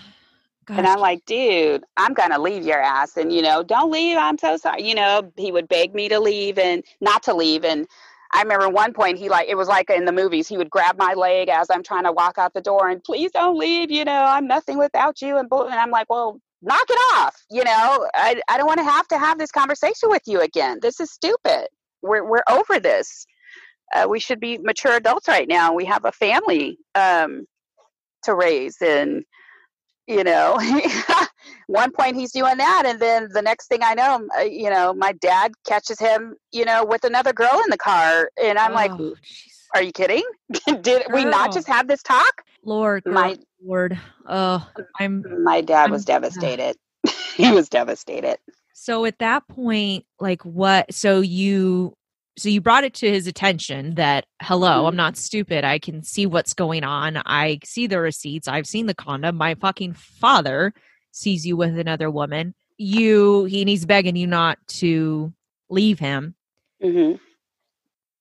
Gosh. 0.67 0.80
And 0.80 0.88
I'm 0.88 0.99
like, 0.99 1.23
dude, 1.25 1.86
I'm 1.95 2.13
going 2.13 2.32
to 2.32 2.39
leave 2.39 2.65
your 2.65 2.82
ass. 2.82 3.15
And, 3.15 3.32
you 3.32 3.41
know, 3.41 3.63
don't 3.63 3.89
leave. 3.89 4.17
I'm 4.17 4.38
so 4.38 4.58
sorry. 4.58 4.84
You 4.84 4.95
know, 4.95 5.32
he 5.38 5.51
would 5.51 5.69
beg 5.69 5.95
me 5.95 6.10
to 6.10 6.19
leave 6.19 6.60
and 6.60 6.84
not 6.99 7.23
to 7.23 7.34
leave. 7.34 7.63
And 7.63 7.88
I 8.34 8.41
remember 8.41 8.67
one 8.67 8.91
point 8.91 9.17
he 9.17 9.30
like, 9.30 9.47
it 9.47 9.56
was 9.56 9.69
like 9.69 9.89
in 9.89 10.03
the 10.03 10.12
movies, 10.12 10.45
he 10.45 10.58
would 10.58 10.69
grab 10.69 10.97
my 10.97 11.13
leg 11.13 11.47
as 11.47 11.69
I'm 11.69 11.84
trying 11.84 12.03
to 12.03 12.12
walk 12.12 12.38
out 12.38 12.53
the 12.53 12.60
door 12.60 12.89
and 12.89 13.01
please 13.01 13.32
don't 13.32 13.58
leave. 13.58 13.89
You 13.89 14.03
know, 14.03 14.25
I'm 14.25 14.45
nothing 14.45 14.77
without 14.77 15.21
you. 15.21 15.38
And, 15.38 15.47
and 15.49 15.73
I'm 15.73 15.89
like, 15.89 16.10
well, 16.10 16.41
knock 16.62 16.86
it 16.89 16.99
off. 17.15 17.41
You 17.49 17.63
know, 17.63 18.10
I, 18.13 18.41
I 18.49 18.58
don't 18.58 18.67
want 18.67 18.80
to 18.80 18.84
have 18.84 19.08
to 19.08 19.17
have 19.17 19.38
this 19.38 19.51
conversation 19.51 20.10
with 20.10 20.23
you 20.25 20.41
again. 20.41 20.80
This 20.82 20.99
is 20.99 21.10
stupid. 21.10 21.67
We're, 22.01 22.30
we're 22.30 22.43
over 22.49 22.77
this. 22.77 23.25
Uh, 23.95 24.06
we 24.10 24.19
should 24.19 24.41
be 24.41 24.58
mature 24.58 24.97
adults 24.97 25.30
right 25.30 25.47
now. 25.47 25.73
We 25.73 25.86
have 25.86 26.03
a 26.03 26.12
family 26.12 26.77
um, 26.93 27.45
to 28.23 28.36
raise 28.36 28.82
and, 28.82 29.23
you 30.07 30.23
know 30.23 30.57
one 31.67 31.91
point 31.91 32.15
he's 32.15 32.31
doing 32.31 32.57
that 32.57 32.83
and 32.85 32.99
then 32.99 33.29
the 33.33 33.41
next 33.41 33.67
thing 33.67 33.79
i 33.83 33.93
know 33.93 34.27
uh, 34.39 34.41
you 34.41 34.69
know 34.69 34.93
my 34.93 35.11
dad 35.13 35.51
catches 35.65 35.99
him 35.99 36.35
you 36.51 36.65
know 36.65 36.83
with 36.85 37.03
another 37.03 37.33
girl 37.33 37.61
in 37.63 37.69
the 37.69 37.77
car 37.77 38.31
and 38.41 38.57
i'm 38.57 38.71
oh, 38.71 38.75
like 38.75 38.97
geez. 38.97 39.67
are 39.75 39.83
you 39.83 39.91
kidding? 39.91 40.23
Did 40.81 41.03
we 41.11 41.25
not 41.25 41.53
just 41.53 41.67
have 41.67 41.87
this 41.87 42.01
talk? 42.01 42.43
Lord 42.63 43.03
my 43.05 43.37
lord. 43.63 43.99
Oh 44.25 44.67
i'm 44.99 45.43
my 45.43 45.61
dad 45.61 45.85
I'm, 45.85 45.91
was 45.91 46.05
devastated. 46.05 46.75
He 47.35 47.51
was 47.51 47.69
devastated. 47.69 48.39
So 48.73 49.05
at 49.05 49.19
that 49.19 49.47
point 49.47 50.05
like 50.19 50.43
what 50.43 50.91
so 50.93 51.21
you 51.21 51.95
so 52.38 52.50
you 52.50 52.62
brought 52.62 52.84
it 52.84 52.93
to 52.95 53.10
his 53.10 53.28
attention 53.28 53.95
that 53.95 54.26
hello 54.41 54.86
i'm 54.86 54.91
mm-hmm. 54.91 54.97
not 54.97 55.17
stupid. 55.17 55.63
I 55.63 55.80
can 55.80 56.04
see 56.04 56.26
what's 56.26 56.54
going 56.54 56.84
on. 56.84 57.21
I 57.26 57.60
see 57.63 57.88
the 57.88 58.00
receipts. 58.00 58.47
I've 58.47 58.67
seen 58.67 58.86
the 58.86 58.93
condom. 58.93 59.36
My 59.36 59.56
fucking 59.56 59.93
father 59.93 60.73
sees 61.12 61.45
you 61.45 61.58
with 61.58 61.78
another 61.78 62.12
woman. 62.12 62.54
You 62.78 63.45
he 63.45 63.65
needs 63.65 63.86
begging 63.86 64.15
you 64.15 64.28
not 64.28 64.60
to 64.67 65.34
leave 65.69 66.00
him. 66.00 66.36
Mm-hmm. 66.84 67.15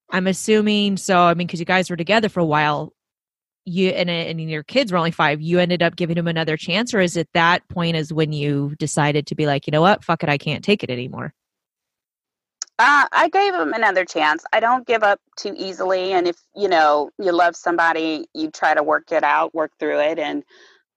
i'm 0.08 0.26
assuming 0.26 0.96
so 0.96 1.18
i 1.18 1.34
mean 1.34 1.46
because 1.46 1.60
you 1.60 1.66
guys 1.66 1.90
were 1.90 1.96
together 1.96 2.30
for 2.30 2.40
a 2.40 2.44
while 2.44 2.94
you 3.66 3.90
and, 3.90 4.08
and 4.08 4.40
your 4.40 4.62
kids 4.62 4.90
were 4.90 4.96
only 4.96 5.10
five 5.10 5.42
you 5.42 5.58
ended 5.58 5.82
up 5.82 5.94
giving 5.94 6.16
him 6.16 6.26
another 6.26 6.56
chance 6.56 6.94
or 6.94 7.00
is 7.00 7.18
it 7.18 7.28
that 7.34 7.68
point 7.68 7.96
is 7.96 8.14
when 8.14 8.32
you 8.32 8.74
decided 8.78 9.26
to 9.26 9.34
be 9.34 9.44
like 9.44 9.66
you 9.66 9.72
know 9.72 9.82
what? 9.82 10.04
Fuck 10.04 10.22
it. 10.22 10.30
I 10.30 10.38
can't 10.38 10.64
take 10.64 10.82
it 10.82 10.88
anymore 10.88 11.34
uh, 12.78 13.06
I 13.10 13.28
gave 13.30 13.54
him 13.54 13.72
another 13.72 14.04
chance. 14.04 14.44
I 14.52 14.60
don't 14.60 14.86
give 14.86 15.02
up 15.02 15.20
too 15.38 15.54
easily. 15.56 16.12
And 16.12 16.28
if, 16.28 16.36
you 16.54 16.68
know, 16.68 17.10
you 17.18 17.32
love 17.32 17.56
somebody, 17.56 18.26
you 18.34 18.50
try 18.50 18.74
to 18.74 18.82
work 18.82 19.12
it 19.12 19.24
out, 19.24 19.54
work 19.54 19.72
through 19.78 20.00
it. 20.00 20.18
And 20.18 20.44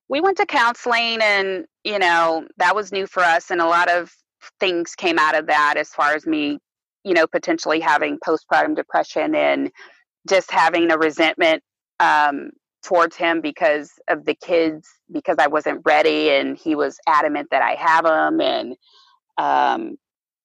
we 0.10 0.22
went 0.22 0.38
to 0.38 0.46
counseling 0.46 1.20
and, 1.22 1.66
you 1.86 2.00
know, 2.00 2.48
that 2.58 2.76
was 2.76 2.92
new 2.92 3.08
for 3.08 3.22
us. 3.22 3.50
And 3.50 3.62
a 3.62 3.66
lot 3.66 3.90
of 3.90 4.12
things 4.60 4.96
came 4.96 5.18
out 5.20 5.38
of 5.38 5.48
that 5.48 5.76
as 5.78 5.90
far 5.90 6.16
as 6.16 6.26
me, 6.26 6.60
you 7.06 7.14
know, 7.14 7.28
potentially 7.28 7.80
having 7.80 8.18
postpartum 8.20 8.76
depression 8.76 9.34
and 9.34 9.72
just 10.28 10.52
having 10.52 10.92
a 10.92 10.98
resentment 10.98 11.64
um, 12.02 12.50
towards 12.84 13.16
him 13.16 13.40
because 13.40 13.92
of 14.10 14.26
the 14.26 14.36
kids, 14.36 14.88
because 15.12 15.38
I 15.40 15.48
wasn't 15.48 15.82
ready 15.86 16.32
and 16.32 16.58
he 16.58 16.76
was 16.76 16.98
adamant 17.08 17.50
that 17.52 17.62
I 17.62 17.76
have 17.76 18.04
them. 18.04 18.42
And, 18.42 18.76
um, 19.38 19.98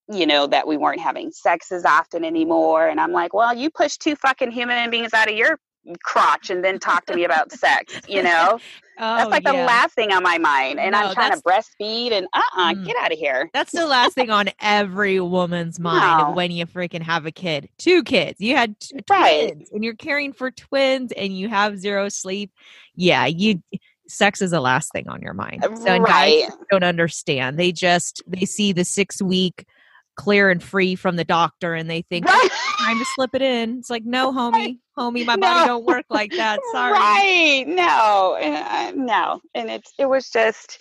you 0.09 0.27
know, 0.27 0.47
that 0.47 0.67
we 0.67 0.77
weren't 0.77 1.01
having 1.01 1.31
sex 1.31 1.73
as 1.73 1.85
often 1.85 2.25
anymore. 2.25 2.87
And 2.88 3.01
I'm 3.01 3.12
like, 3.12 3.33
well, 3.33 3.55
you 3.55 3.71
push 3.71 3.97
two 3.97 4.17
fucking 4.17 4.51
human 4.51 4.90
beings 4.90 5.14
out 5.14 5.31
of 5.31 5.37
your 5.37 5.59
crotch 6.03 6.51
and 6.51 6.64
then 6.64 6.79
talk 6.79 7.07
to 7.07 7.14
me 7.14 7.25
about 7.25 7.53
sex, 7.53 8.01
you 8.09 8.23
know? 8.23 8.59
Oh, 8.97 9.17
that's 9.17 9.31
like 9.31 9.43
yeah. 9.43 9.51
the 9.51 9.64
last 9.64 9.95
thing 9.97 10.12
on 10.12 10.23
my 10.23 10.38
mind. 10.38 10.79
And 10.79 10.93
no, 10.93 10.99
I'm 10.99 11.14
trying 11.14 11.33
to 11.33 11.43
breastfeed 11.43 12.12
and 12.12 12.29
uh 12.33 12.38
uh-uh, 12.38 12.71
uh 12.71 12.75
mm, 12.75 12.87
get 12.87 12.95
out 12.95 13.11
of 13.11 13.19
here. 13.19 13.51
That's 13.53 13.73
the 13.73 13.88
last 13.88 14.14
thing 14.14 14.31
on 14.31 14.51
every 14.61 15.19
woman's 15.19 15.81
mind 15.81 16.29
no. 16.29 16.31
when 16.31 16.53
you 16.53 16.64
freaking 16.64 17.03
have 17.03 17.27
a 17.27 17.33
kid. 17.33 17.69
Two 17.77 18.05
kids. 18.05 18.40
You 18.40 18.55
had 18.55 18.79
t- 18.79 19.01
right. 19.11 19.49
twins 19.49 19.71
and 19.73 19.83
you're 19.83 19.97
caring 19.97 20.33
for 20.33 20.53
twins 20.53 21.11
and 21.11 21.37
you 21.37 21.49
have 21.49 21.77
zero 21.77 22.09
sleep. 22.09 22.53
Yeah, 22.95 23.27
you 23.27 23.64
sex 24.07 24.40
is 24.40 24.53
the 24.53 24.61
last 24.61 24.93
thing 24.93 25.09
on 25.09 25.21
your 25.21 25.35
mind. 25.35 25.64
So 25.77 25.99
right. 25.99 26.45
guys 26.47 26.57
don't 26.71 26.85
understand. 26.85 27.59
They 27.59 27.73
just 27.73 28.23
they 28.29 28.45
see 28.45 28.71
the 28.71 28.85
six 28.85 29.21
week 29.21 29.67
clear 30.16 30.50
and 30.50 30.62
free 30.62 30.94
from 30.94 31.16
the 31.16 31.24
doctor 31.24 31.74
and 31.74 31.90
they 31.90 32.03
think 32.03 32.27
right. 32.27 32.50
oh, 32.53 32.85
time 32.85 32.98
to 32.98 33.05
slip 33.14 33.35
it 33.35 33.42
in. 33.42 33.79
It's 33.79 33.90
like 33.90 34.05
no 34.05 34.33
homie. 34.33 34.79
Homie 34.96 35.27
my 35.27 35.35
no. 35.35 35.40
body 35.40 35.68
don't 35.68 35.85
work 35.85 36.05
like 36.09 36.31
that. 36.33 36.61
Sorry. 36.72 36.92
Right. 36.92 37.64
No. 37.66 38.38
Uh, 38.40 38.92
no. 38.94 39.40
And 39.55 39.68
it's 39.68 39.92
it 39.98 40.07
was 40.07 40.31
just 40.31 40.79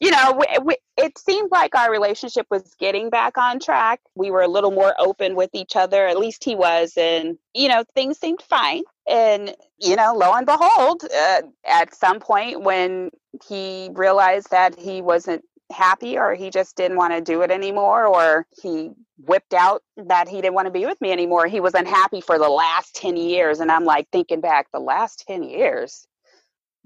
you 0.00 0.10
know 0.10 0.38
we, 0.38 0.58
we, 0.62 0.76
it 0.96 1.18
seemed 1.18 1.50
like 1.50 1.74
our 1.74 1.90
relationship 1.90 2.46
was 2.50 2.74
getting 2.78 3.10
back 3.10 3.38
on 3.38 3.58
track. 3.58 4.00
We 4.14 4.30
were 4.30 4.42
a 4.42 4.48
little 4.48 4.70
more 4.70 4.94
open 4.98 5.34
with 5.34 5.50
each 5.54 5.76
other. 5.76 6.06
At 6.06 6.18
least 6.18 6.44
he 6.44 6.54
was 6.54 6.92
and 6.96 7.38
you 7.54 7.68
know 7.68 7.84
things 7.94 8.18
seemed 8.18 8.42
fine. 8.42 8.82
And 9.08 9.54
you 9.78 9.96
know 9.96 10.14
lo 10.14 10.32
and 10.34 10.46
behold 10.46 11.04
uh, 11.04 11.42
at 11.66 11.94
some 11.94 12.20
point 12.20 12.62
when 12.62 13.10
he 13.48 13.90
realized 13.94 14.50
that 14.50 14.78
he 14.78 15.00
wasn't 15.00 15.44
happy 15.74 16.16
or 16.16 16.34
he 16.34 16.50
just 16.50 16.76
didn't 16.76 16.96
want 16.96 17.12
to 17.12 17.20
do 17.20 17.42
it 17.42 17.50
anymore 17.50 18.06
or 18.06 18.46
he 18.62 18.90
whipped 19.18 19.54
out 19.54 19.82
that 19.96 20.28
he 20.28 20.40
didn't 20.40 20.54
want 20.54 20.66
to 20.66 20.72
be 20.72 20.86
with 20.86 21.00
me 21.00 21.12
anymore. 21.12 21.46
He 21.46 21.60
was 21.60 21.74
unhappy 21.74 22.20
for 22.20 22.38
the 22.38 22.48
last 22.48 22.94
10 22.96 23.16
years. 23.16 23.60
And 23.60 23.70
I'm 23.70 23.84
like 23.84 24.08
thinking 24.10 24.40
back, 24.40 24.68
the 24.72 24.80
last 24.80 25.24
10 25.26 25.42
years, 25.42 26.06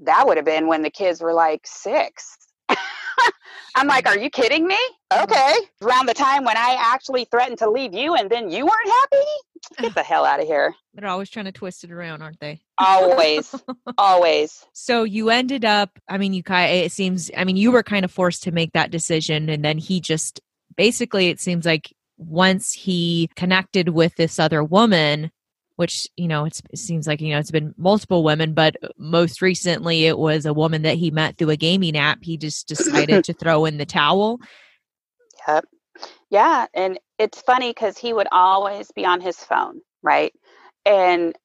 that 0.01 0.27
would 0.27 0.37
have 0.37 0.47
been 0.47 0.67
when 0.67 0.83
the 0.83 0.91
kids 0.91 1.21
were 1.21 1.33
like 1.33 1.63
six. 1.65 2.37
I'm 3.75 3.87
like, 3.87 4.07
are 4.07 4.19
you 4.19 4.31
kidding 4.31 4.67
me? 4.67 4.79
Mm-hmm. 5.13 5.25
Okay. 5.25 5.55
Around 5.83 6.07
the 6.07 6.15
time 6.15 6.45
when 6.45 6.57
I 6.57 6.77
actually 6.79 7.25
threatened 7.27 7.59
to 7.59 7.71
leave 7.71 7.95
you 7.95 8.15
and 8.15 8.29
then 8.29 8.51
you 8.51 8.65
weren't 8.65 8.89
happy? 8.89 9.83
Get 9.83 9.95
the 9.95 10.03
hell 10.03 10.25
out 10.25 10.41
of 10.41 10.47
here. 10.47 10.75
They're 10.95 11.09
always 11.09 11.31
trying 11.31 11.45
to 11.45 11.53
twist 11.53 11.85
it 11.85 11.93
around, 11.93 12.23
aren't 12.23 12.41
they? 12.41 12.61
Always. 12.79 13.55
always. 13.99 14.65
So 14.73 15.05
you 15.05 15.31
ended 15.31 15.65
up, 15.65 15.99
I 16.09 16.19
mean, 16.19 16.33
you 16.33 16.43
kind 16.43 16.73
it 16.73 16.93
seems, 16.93 17.31
I 17.37 17.45
mean, 17.45 17.57
you 17.57 17.71
were 17.71 17.83
kind 17.83 18.05
of 18.05 18.11
forced 18.11 18.43
to 18.45 18.53
make 18.53 18.73
that 18.73 18.91
decision. 18.91 19.49
And 19.49 19.65
then 19.65 19.79
he 19.79 20.01
just 20.01 20.41
basically, 20.77 21.29
it 21.29 21.41
seems 21.41 21.65
like 21.65 21.95
once 22.17 22.73
he 22.73 23.31
connected 23.37 23.91
with 23.91 24.17
this 24.17 24.39
other 24.39 24.65
woman, 24.65 25.31
which 25.79 26.09
you 26.17 26.27
know 26.27 26.45
it 26.45 26.61
seems 26.75 27.07
like 27.07 27.21
you 27.21 27.33
know 27.33 27.39
it's 27.39 27.53
been 27.53 27.73
multiple 27.79 28.25
women 28.25 28.53
but 28.53 28.77
most 28.99 29.41
recently 29.41 30.07
it 30.07 30.19
was 30.19 30.45
a 30.45 30.53
woman 30.53 30.83
that 30.83 30.97
he 30.97 31.09
met 31.13 31.39
through 31.39 31.51
a 31.51 31.57
gaming 31.57 31.97
app. 31.97 32.19
He 32.21 32.37
just 32.37 32.67
decided 32.67 33.23
to 33.27 33.33
throw 33.33 33.65
in 33.65 33.79
the 33.79 33.87
towel. 33.87 34.41
Yep. 35.47 35.67
Yeah 36.31 36.67
and 36.75 36.99
it's 37.17 37.41
funny 37.43 37.71
because 37.71 37.97
he 37.97 38.13
would 38.13 38.27
always 38.33 38.91
be 38.91 39.07
on 39.07 39.21
his 39.21 39.37
phone 39.37 39.81
right? 40.03 40.33
And 40.85 41.37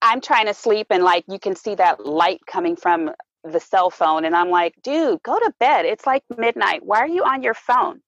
i'm 0.00 0.22
trying 0.22 0.46
to 0.46 0.54
sleep 0.54 0.86
and 0.88 1.04
like 1.04 1.24
you 1.28 1.38
can 1.38 1.54
see 1.54 1.74
that 1.74 2.06
light 2.06 2.40
coming 2.46 2.76
from 2.76 3.10
the 3.44 3.60
cell 3.60 3.90
phone 3.90 4.24
and 4.24 4.34
i'm 4.34 4.48
like 4.48 4.74
dude 4.82 5.22
go 5.22 5.38
to 5.38 5.52
bed. 5.60 5.84
It's 5.84 6.06
like 6.06 6.22
midnight. 6.34 6.80
Why 6.82 7.00
are 7.00 7.08
you 7.08 7.24
on 7.24 7.42
your 7.42 7.52
phone? 7.52 8.00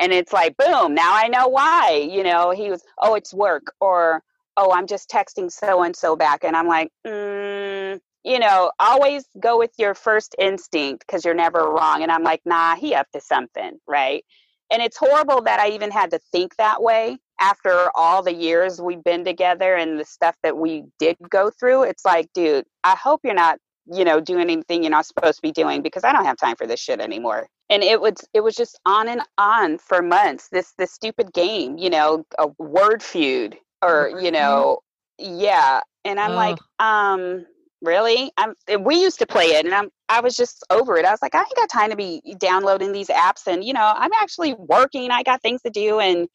And 0.00 0.12
it's 0.12 0.32
like 0.32 0.56
boom 0.56 0.92
now 0.92 1.14
i 1.14 1.28
know 1.28 1.46
why 1.46 2.08
you 2.10 2.24
know? 2.24 2.50
He 2.50 2.68
was 2.68 2.82
oh 3.00 3.14
it's 3.14 3.32
work 3.32 3.72
or 3.80 4.24
oh, 4.58 4.72
I'm 4.72 4.88
just 4.88 5.08
texting 5.08 5.50
so 5.50 5.82
and 5.82 5.94
so 5.94 6.16
back. 6.16 6.42
And 6.42 6.56
I'm 6.56 6.66
like, 6.66 6.90
mm, 7.06 8.00
you 8.24 8.38
know, 8.40 8.72
always 8.80 9.24
go 9.40 9.56
with 9.56 9.70
your 9.78 9.94
first 9.94 10.34
instinct 10.38 11.06
because 11.06 11.24
you're 11.24 11.32
never 11.32 11.60
wrong. 11.60 12.02
And 12.02 12.10
I'm 12.10 12.24
like, 12.24 12.42
nah, 12.44 12.74
he 12.74 12.92
up 12.92 13.06
to 13.14 13.20
something, 13.20 13.78
right? 13.86 14.24
And 14.70 14.82
it's 14.82 14.98
horrible 14.98 15.42
that 15.42 15.60
I 15.60 15.70
even 15.70 15.92
had 15.92 16.10
to 16.10 16.18
think 16.32 16.56
that 16.56 16.82
way 16.82 17.18
after 17.40 17.88
all 17.94 18.22
the 18.22 18.34
years 18.34 18.80
we've 18.82 19.02
been 19.02 19.24
together 19.24 19.76
and 19.76 19.98
the 19.98 20.04
stuff 20.04 20.36
that 20.42 20.58
we 20.58 20.84
did 20.98 21.16
go 21.30 21.50
through. 21.50 21.84
It's 21.84 22.04
like, 22.04 22.28
dude, 22.34 22.66
I 22.82 22.96
hope 22.96 23.20
you're 23.22 23.34
not, 23.34 23.60
you 23.86 24.04
know, 24.04 24.20
doing 24.20 24.42
anything 24.42 24.82
you're 24.82 24.90
not 24.90 25.06
supposed 25.06 25.36
to 25.36 25.42
be 25.42 25.52
doing 25.52 25.82
because 25.82 26.02
I 26.02 26.12
don't 26.12 26.24
have 26.24 26.36
time 26.36 26.56
for 26.56 26.66
this 26.66 26.80
shit 26.80 27.00
anymore. 27.00 27.46
And 27.70 27.82
it 27.82 28.00
was 28.00 28.16
it 28.34 28.40
was 28.40 28.56
just 28.56 28.78
on 28.84 29.08
and 29.08 29.22
on 29.38 29.78
for 29.78 30.02
months. 30.02 30.48
This 30.50 30.72
this 30.76 30.92
stupid 30.92 31.32
game, 31.32 31.78
you 31.78 31.90
know, 31.90 32.26
a 32.38 32.48
Wordfeud 32.48 33.54
or 33.82 34.20
you 34.20 34.30
know 34.30 34.78
yeah 35.18 35.80
and 36.04 36.18
i'm 36.18 36.32
oh. 36.32 36.36
like 36.36 36.58
um 36.78 37.44
really? 37.80 38.32
I'm 38.36 38.54
we 38.80 39.00
used 39.00 39.18
to 39.20 39.26
play 39.26 39.46
it 39.46 39.64
and 39.64 39.74
i'm 39.74 39.88
i 40.08 40.20
was 40.20 40.36
just 40.36 40.64
over 40.70 40.96
it. 40.96 41.04
I 41.04 41.10
was 41.10 41.22
like 41.22 41.34
i 41.34 41.40
ain't 41.40 41.54
got 41.56 41.70
time 41.70 41.90
to 41.90 41.96
be 41.96 42.22
downloading 42.38 42.92
these 42.92 43.08
apps 43.08 43.46
and 43.46 43.64
you 43.64 43.72
know 43.72 43.92
i'm 43.96 44.10
actually 44.20 44.54
working 44.54 45.10
i 45.10 45.22
got 45.22 45.42
things 45.42 45.62
to 45.62 45.70
do 45.70 46.00
and 46.00 46.28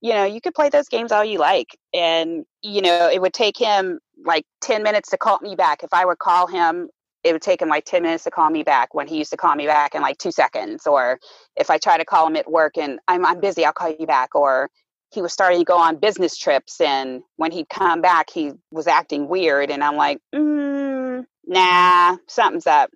you 0.00 0.12
know 0.12 0.24
you 0.24 0.40
could 0.40 0.54
play 0.54 0.68
those 0.68 0.88
games 0.88 1.12
all 1.12 1.24
you 1.24 1.38
like. 1.38 1.76
And 1.94 2.44
you 2.62 2.82
know 2.82 3.08
it 3.08 3.20
would 3.20 3.32
take 3.32 3.56
him 3.56 4.00
like 4.24 4.44
10 4.60 4.82
minutes 4.82 5.10
to 5.10 5.18
call 5.18 5.38
me 5.40 5.54
back. 5.54 5.82
If 5.82 5.92
i 5.92 6.04
would 6.04 6.18
call 6.18 6.46
him 6.46 6.88
it 7.24 7.32
would 7.32 7.42
take 7.42 7.62
him 7.62 7.68
like 7.68 7.84
10 7.84 8.02
minutes 8.02 8.24
to 8.24 8.30
call 8.30 8.50
me 8.50 8.64
back 8.64 8.94
when 8.94 9.06
he 9.06 9.16
used 9.16 9.30
to 9.30 9.36
call 9.36 9.54
me 9.54 9.66
back 9.66 9.94
in 9.94 10.02
like 10.02 10.18
two 10.18 10.32
seconds 10.32 10.86
or 10.86 11.18
if 11.56 11.70
i 11.70 11.78
try 11.78 11.96
to 11.96 12.04
call 12.04 12.26
him 12.26 12.36
at 12.36 12.50
work 12.50 12.76
and 12.76 12.98
i'm, 13.06 13.24
I'm 13.24 13.38
busy 13.38 13.64
i'll 13.64 13.72
call 13.72 13.94
you 13.96 14.06
back 14.06 14.34
or 14.34 14.70
he 15.12 15.22
was 15.22 15.32
starting 15.32 15.58
to 15.58 15.64
go 15.64 15.76
on 15.76 15.96
business 15.96 16.36
trips 16.36 16.80
and 16.80 17.22
when 17.36 17.52
he'd 17.52 17.68
come 17.68 18.00
back 18.00 18.30
he 18.30 18.52
was 18.70 18.86
acting 18.86 19.28
weird 19.28 19.70
and 19.70 19.82
i'm 19.84 19.96
like 19.96 20.18
mm, 20.34 21.24
nah 21.46 22.16
something's 22.26 22.66
up. 22.66 22.90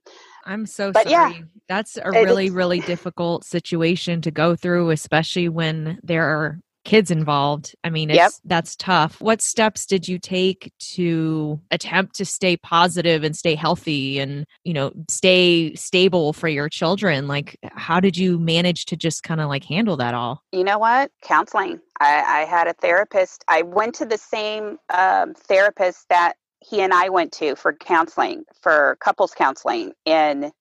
I'm 0.48 0.64
so 0.64 0.92
but 0.92 1.08
sorry. 1.08 1.34
Yeah, 1.34 1.40
that's 1.68 1.98
a 2.02 2.10
really 2.10 2.50
really 2.50 2.80
difficult 2.80 3.44
situation 3.44 4.20
to 4.22 4.30
go 4.30 4.54
through 4.54 4.90
especially 4.90 5.48
when 5.48 5.98
there 6.02 6.24
are 6.24 6.60
kids 6.86 7.10
involved. 7.10 7.74
I 7.82 7.90
mean, 7.90 8.10
it's, 8.10 8.16
yep. 8.16 8.32
that's 8.44 8.76
tough. 8.76 9.20
What 9.20 9.42
steps 9.42 9.86
did 9.86 10.06
you 10.06 10.18
take 10.20 10.72
to 10.94 11.60
attempt 11.72 12.14
to 12.16 12.24
stay 12.24 12.56
positive 12.56 13.24
and 13.24 13.36
stay 13.36 13.56
healthy 13.56 14.20
and, 14.20 14.46
you 14.62 14.72
know, 14.72 14.92
stay 15.08 15.74
stable 15.74 16.32
for 16.32 16.48
your 16.48 16.68
children? 16.68 17.26
Like, 17.26 17.58
how 17.72 17.98
did 17.98 18.16
you 18.16 18.38
manage 18.38 18.86
to 18.86 18.96
just 18.96 19.24
kind 19.24 19.40
of 19.40 19.48
like 19.48 19.64
handle 19.64 19.96
that 19.96 20.14
all? 20.14 20.44
You 20.52 20.62
know 20.62 20.78
what? 20.78 21.10
Counseling. 21.22 21.80
I, 22.00 22.22
I 22.22 22.40
had 22.44 22.68
a 22.68 22.72
therapist. 22.74 23.44
I 23.48 23.62
went 23.62 23.96
to 23.96 24.06
the 24.06 24.18
same 24.18 24.78
um, 24.96 25.34
therapist 25.34 26.08
that 26.08 26.34
he 26.60 26.82
and 26.82 26.92
I 26.92 27.08
went 27.08 27.32
to 27.32 27.56
for 27.56 27.72
counseling, 27.74 28.44
for 28.60 28.96
couples 29.00 29.32
counseling. 29.32 29.92
And 30.06 30.52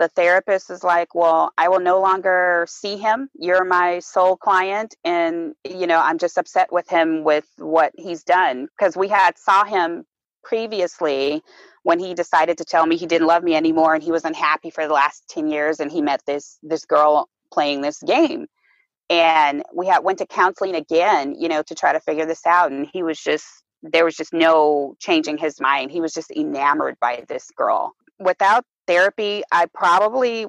the 0.00 0.08
therapist 0.08 0.70
is 0.70 0.82
like, 0.82 1.14
well, 1.14 1.52
I 1.58 1.68
will 1.68 1.78
no 1.78 2.00
longer 2.00 2.64
see 2.68 2.96
him. 2.96 3.28
You're 3.34 3.66
my 3.66 3.98
sole 3.98 4.34
client. 4.34 4.94
And, 5.04 5.54
you 5.62 5.86
know, 5.86 6.00
I'm 6.00 6.16
just 6.16 6.38
upset 6.38 6.72
with 6.72 6.88
him 6.88 7.22
with 7.22 7.46
what 7.58 7.92
he's 7.96 8.24
done. 8.24 8.66
Because 8.76 8.96
we 8.96 9.08
had 9.08 9.38
saw 9.38 9.64
him 9.64 10.04
previously 10.42 11.42
when 11.82 11.98
he 11.98 12.14
decided 12.14 12.56
to 12.58 12.64
tell 12.64 12.86
me 12.86 12.96
he 12.96 13.06
didn't 13.06 13.26
love 13.26 13.42
me 13.42 13.54
anymore 13.54 13.94
and 13.94 14.02
he 14.02 14.10
was 14.10 14.24
unhappy 14.24 14.70
for 14.70 14.86
the 14.86 14.94
last 14.94 15.24
10 15.28 15.48
years 15.48 15.80
and 15.80 15.92
he 15.92 16.00
met 16.00 16.22
this 16.26 16.58
this 16.62 16.86
girl 16.86 17.28
playing 17.52 17.82
this 17.82 18.02
game 18.06 18.46
and 19.10 19.62
we 19.74 19.86
had 19.86 20.02
went 20.02 20.18
to 20.18 20.26
counseling 20.26 20.74
again 20.74 21.34
you 21.38 21.46
know 21.46 21.62
to 21.62 21.74
try 21.74 21.92
to 21.92 22.00
figure 22.00 22.24
this 22.24 22.46
out 22.46 22.72
and 22.72 22.88
he 22.90 23.02
was 23.02 23.20
just 23.20 23.44
there 23.82 24.04
was 24.04 24.16
just 24.16 24.32
no 24.32 24.94
changing 24.98 25.36
his 25.36 25.60
mind 25.60 25.90
he 25.90 26.00
was 26.00 26.14
just 26.14 26.30
enamored 26.30 26.96
by 27.02 27.22
this 27.28 27.50
girl 27.54 27.92
without 28.18 28.64
therapy, 28.90 29.42
I 29.52 29.66
probably 29.72 30.46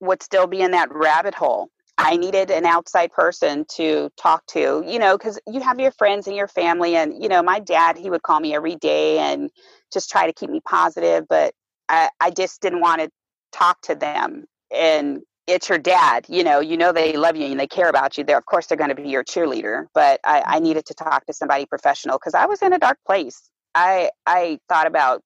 would 0.00 0.22
still 0.22 0.48
be 0.48 0.60
in 0.60 0.72
that 0.72 0.92
rabbit 0.92 1.34
hole. 1.34 1.68
I 1.96 2.16
needed 2.16 2.50
an 2.50 2.66
outside 2.66 3.12
person 3.12 3.64
to 3.76 4.10
talk 4.20 4.44
to, 4.48 4.82
you 4.84 4.98
know, 4.98 5.16
because 5.16 5.38
you 5.46 5.60
have 5.60 5.78
your 5.78 5.92
friends 5.92 6.26
and 6.26 6.34
your 6.34 6.48
family. 6.48 6.96
And, 6.96 7.22
you 7.22 7.28
know, 7.28 7.40
my 7.40 7.60
dad, 7.60 7.96
he 7.96 8.10
would 8.10 8.22
call 8.22 8.40
me 8.40 8.52
every 8.52 8.74
day 8.74 9.18
and 9.18 9.48
just 9.92 10.10
try 10.10 10.26
to 10.26 10.32
keep 10.32 10.50
me 10.50 10.60
positive. 10.68 11.26
But 11.28 11.54
I, 11.88 12.10
I 12.20 12.30
just 12.30 12.60
didn't 12.60 12.80
want 12.80 13.00
to 13.02 13.10
talk 13.52 13.80
to 13.82 13.94
them. 13.94 14.46
And 14.74 15.20
it's 15.46 15.68
your 15.68 15.78
dad, 15.78 16.26
you 16.28 16.42
know, 16.42 16.58
you 16.58 16.76
know, 16.76 16.90
they 16.90 17.16
love 17.16 17.36
you 17.36 17.46
and 17.46 17.60
they 17.60 17.68
care 17.68 17.88
about 17.88 18.18
you. 18.18 18.24
They're, 18.24 18.38
of 18.38 18.46
course, 18.46 18.66
they're 18.66 18.78
going 18.78 18.90
to 18.90 18.96
be 18.96 19.08
your 19.08 19.22
cheerleader. 19.22 19.84
But 19.94 20.18
I, 20.24 20.42
I 20.44 20.58
needed 20.58 20.86
to 20.86 20.94
talk 20.94 21.26
to 21.26 21.32
somebody 21.32 21.64
professional 21.66 22.18
because 22.18 22.34
I 22.34 22.46
was 22.46 22.60
in 22.60 22.72
a 22.72 22.78
dark 22.78 22.98
place. 23.06 23.40
I, 23.72 24.10
I 24.26 24.58
thought 24.68 24.88
about 24.88 25.22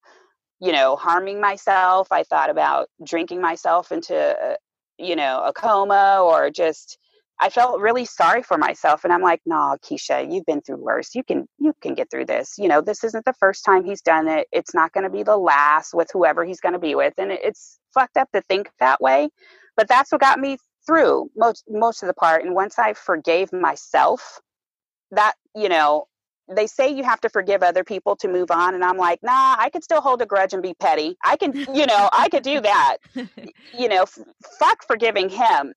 you 0.60 0.72
know, 0.72 0.96
harming 0.96 1.40
myself. 1.40 2.08
I 2.10 2.24
thought 2.24 2.50
about 2.50 2.88
drinking 3.04 3.40
myself 3.40 3.92
into, 3.92 4.16
uh, 4.16 4.56
you 4.98 5.16
know, 5.16 5.42
a 5.44 5.52
coma 5.52 6.20
or 6.22 6.50
just, 6.50 6.98
I 7.40 7.50
felt 7.50 7.80
really 7.80 8.04
sorry 8.04 8.42
for 8.42 8.58
myself. 8.58 9.04
And 9.04 9.12
I'm 9.12 9.22
like, 9.22 9.40
no, 9.46 9.76
Keisha, 9.84 10.32
you've 10.32 10.46
been 10.46 10.60
through 10.60 10.78
worse. 10.78 11.14
You 11.14 11.22
can, 11.22 11.46
you 11.58 11.72
can 11.80 11.94
get 11.94 12.10
through 12.10 12.26
this. 12.26 12.54
You 12.58 12.66
know, 12.66 12.80
this 12.80 13.04
isn't 13.04 13.24
the 13.24 13.34
first 13.38 13.64
time 13.64 13.84
he's 13.84 14.02
done 14.02 14.26
it. 14.26 14.48
It's 14.50 14.74
not 14.74 14.92
going 14.92 15.04
to 15.04 15.11
be 15.11 15.22
the 15.22 15.36
last 15.36 15.94
with 15.94 16.09
whoever 16.12 16.44
he's 16.44 16.61
going 16.61 16.72
to 16.72 16.80
be 16.80 16.96
with. 16.96 17.14
And 17.18 17.30
it's 17.30 17.78
fucked 17.94 18.16
up 18.16 18.28
to 18.32 18.42
think 18.42 18.70
that 18.80 19.00
way. 19.00 19.28
But 19.76 19.86
that's 19.88 20.11
what 20.11 20.20
got 20.20 20.40
me 20.40 20.59
through 20.84 21.30
most, 21.36 21.64
most 21.68 22.02
of 22.02 22.09
the 22.09 22.14
part. 22.14 22.44
And 22.44 22.54
once 22.54 22.76
I 22.76 22.94
forgave 22.94 23.52
myself, 23.52 24.40
that, 25.12 25.34
you 25.54 25.68
know, 25.68 26.09
they 26.55 26.66
say 26.66 26.88
you 26.88 27.05
have 27.05 27.20
to 27.20 27.28
forgive 27.28 27.62
other 27.62 27.84
people 27.84 28.16
to 28.16 28.28
move 28.28 28.51
on 28.51 28.74
and 28.74 28.84
i'm 28.84 28.96
like 28.96 29.20
nah 29.22 29.57
i 29.59 29.68
could 29.70 29.84
still 29.84 30.01
hold 30.01 30.20
a 30.22 30.26
grudge 30.26 30.53
and 30.53 30.62
be 30.62 30.74
petty. 30.74 31.16
I 31.24 31.36
can 31.36 31.53
you 31.74 31.86
know 31.86 32.09
i 32.12 32.28
could 32.30 32.42
do 32.42 32.61
that. 32.61 32.96
You 33.78 33.88
know 33.88 34.03
f- 34.03 34.18
fuck 34.59 34.82
forgiving 34.86 35.28
him. 35.28 35.72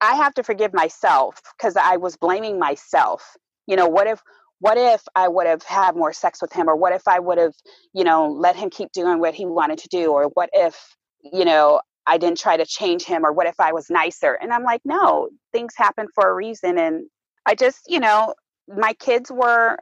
I 0.00 0.14
have 0.16 0.34
to 0.34 0.42
forgive 0.42 0.72
myself 0.72 1.40
because 1.56 1.76
i 1.76 1.96
was 1.96 2.16
blaming 2.16 2.58
myself. 2.58 3.36
You 3.66 3.76
know 3.76 3.86
what 3.86 4.06
if 4.06 4.20
what 4.60 4.78
if 4.78 5.02
i 5.14 5.28
would 5.28 5.46
have 5.46 5.62
had 5.62 5.94
more 5.96 6.12
sex 6.12 6.40
with 6.40 6.52
him 6.52 6.68
or 6.68 6.76
what 6.76 6.92
if 6.92 7.06
i 7.06 7.18
would 7.18 7.38
have 7.38 7.54
you 7.92 8.04
know 8.04 8.28
let 8.28 8.56
him 8.56 8.70
keep 8.70 8.90
doing 8.92 9.18
what 9.18 9.34
he 9.34 9.46
wanted 9.46 9.78
to 9.78 9.88
do 9.88 10.12
or 10.12 10.24
what 10.34 10.48
if 10.52 10.96
you 11.22 11.44
know 11.44 11.80
i 12.06 12.16
didn't 12.18 12.38
try 12.38 12.56
to 12.56 12.66
change 12.66 13.04
him 13.04 13.24
or 13.24 13.32
what 13.32 13.46
if 13.46 13.58
i 13.60 13.72
was 13.72 13.90
nicer? 13.90 14.34
And 14.40 14.52
i'm 14.52 14.64
like 14.64 14.80
no 14.84 15.28
things 15.52 15.74
happen 15.76 16.06
for 16.14 16.28
a 16.28 16.34
reason. 16.34 16.78
And 16.78 17.06
i 17.46 17.54
just 17.54 17.80
you 17.88 18.00
know 18.00 18.34
my 18.68 18.94
kids 18.94 19.30
were 19.30 19.78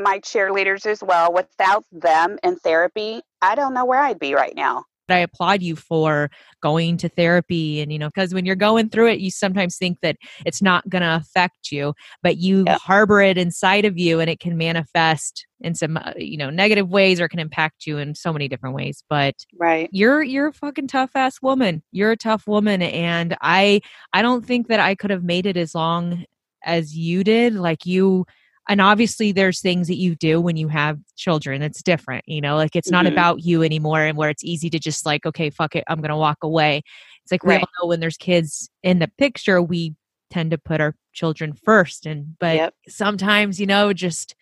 my 0.00 0.18
cheerleaders 0.20 0.86
as 0.86 1.02
well. 1.02 1.32
Without 1.32 1.84
them 1.92 2.38
in 2.42 2.56
therapy, 2.56 3.22
I 3.42 3.54
don't 3.54 3.74
know 3.74 3.84
where 3.84 4.00
I'd 4.00 4.18
be 4.18 4.34
right 4.34 4.54
now. 4.54 4.84
I 5.10 5.18
applaud 5.18 5.62
you 5.62 5.76
for 5.76 6.30
going 6.62 6.96
to 6.98 7.08
therapy 7.08 7.80
and 7.80 7.92
you 7.92 7.98
know 7.98 8.08
because 8.08 8.32
when 8.32 8.44
you're 8.44 8.56
going 8.56 8.88
through 8.90 9.08
it 9.08 9.20
you 9.20 9.30
sometimes 9.30 9.76
think 9.76 9.98
that 10.02 10.16
it's 10.46 10.62
not 10.62 10.88
going 10.88 11.02
to 11.02 11.16
affect 11.16 11.72
you 11.72 11.94
but 12.22 12.36
you 12.36 12.64
yep. 12.66 12.80
harbor 12.80 13.20
it 13.20 13.38
inside 13.38 13.84
of 13.84 13.98
you 13.98 14.20
and 14.20 14.30
it 14.30 14.40
can 14.40 14.56
manifest 14.56 15.46
in 15.60 15.74
some 15.74 15.96
uh, 15.96 16.12
you 16.16 16.36
know 16.36 16.50
negative 16.50 16.88
ways 16.88 17.20
or 17.20 17.28
can 17.28 17.38
impact 17.38 17.86
you 17.86 17.98
in 17.98 18.14
so 18.14 18.32
many 18.32 18.48
different 18.48 18.74
ways 18.74 19.02
but 19.08 19.34
right 19.58 19.88
you're 19.92 20.22
you're 20.22 20.48
a 20.48 20.52
fucking 20.52 20.86
tough 20.86 21.10
ass 21.14 21.40
woman 21.42 21.82
you're 21.92 22.12
a 22.12 22.16
tough 22.16 22.46
woman 22.46 22.82
and 22.82 23.36
i 23.40 23.80
i 24.12 24.22
don't 24.22 24.46
think 24.46 24.68
that 24.68 24.80
i 24.80 24.94
could 24.94 25.10
have 25.10 25.24
made 25.24 25.46
it 25.46 25.56
as 25.56 25.74
long 25.74 26.24
as 26.64 26.94
you 26.96 27.24
did 27.24 27.54
like 27.54 27.86
you 27.86 28.26
and 28.70 28.80
obviously 28.80 29.32
there's 29.32 29.60
things 29.60 29.88
that 29.88 29.96
you 29.96 30.14
do 30.14 30.40
when 30.40 30.56
you 30.56 30.68
have 30.68 30.98
children 31.16 31.60
it's 31.60 31.82
different 31.82 32.24
you 32.26 32.40
know 32.40 32.56
like 32.56 32.76
it's 32.76 32.88
mm-hmm. 32.88 33.04
not 33.04 33.12
about 33.12 33.44
you 33.44 33.62
anymore 33.62 34.00
and 34.00 34.16
where 34.16 34.30
it's 34.30 34.44
easy 34.44 34.70
to 34.70 34.78
just 34.78 35.04
like 35.04 35.26
okay 35.26 35.50
fuck 35.50 35.76
it 35.76 35.84
i'm 35.88 36.00
gonna 36.00 36.16
walk 36.16 36.38
away 36.42 36.80
it's 37.22 37.32
like 37.32 37.44
right. 37.44 37.58
we 37.58 37.62
all 37.62 37.68
know 37.82 37.88
when 37.88 38.00
there's 38.00 38.16
kids 38.16 38.70
in 38.82 39.00
the 39.00 39.10
picture 39.18 39.60
we 39.60 39.94
tend 40.30 40.52
to 40.52 40.58
put 40.58 40.80
our 40.80 40.94
children 41.12 41.52
first 41.52 42.06
and 42.06 42.38
but 42.38 42.56
yep. 42.56 42.74
sometimes 42.88 43.60
you 43.60 43.66
know 43.66 43.92
just 43.92 44.36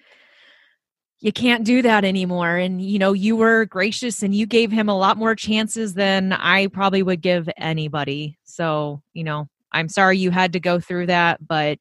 you 1.21 1.33
can't 1.33 1.65
do 1.65 1.83
that 1.83 2.05
anymore 2.05 2.57
and 2.57 2.83
you 2.83 2.99
know 2.99 3.15
you 3.15 3.35
were 3.35 3.65
gracious 3.65 4.23
and 4.23 4.35
you 4.35 4.45
gave 4.47 4.71
him 4.71 4.89
a 4.89 4.97
lot 4.97 5.17
more 5.17 5.35
chances 5.35 5.95
than 5.95 6.35
i 6.35 6.67
probably 6.67 7.03
would 7.03 7.23
give 7.23 7.49
anybody 7.57 8.39
so 8.45 9.03
you 9.15 9.25
know 9.25 9.49
i'm 9.73 9.89
sorry 9.89 10.19
you 10.19 10.31
had 10.31 10.53
to 10.53 10.61
go 10.61 10.79
through 10.79 11.07
that 11.07 11.45
but 11.45 11.79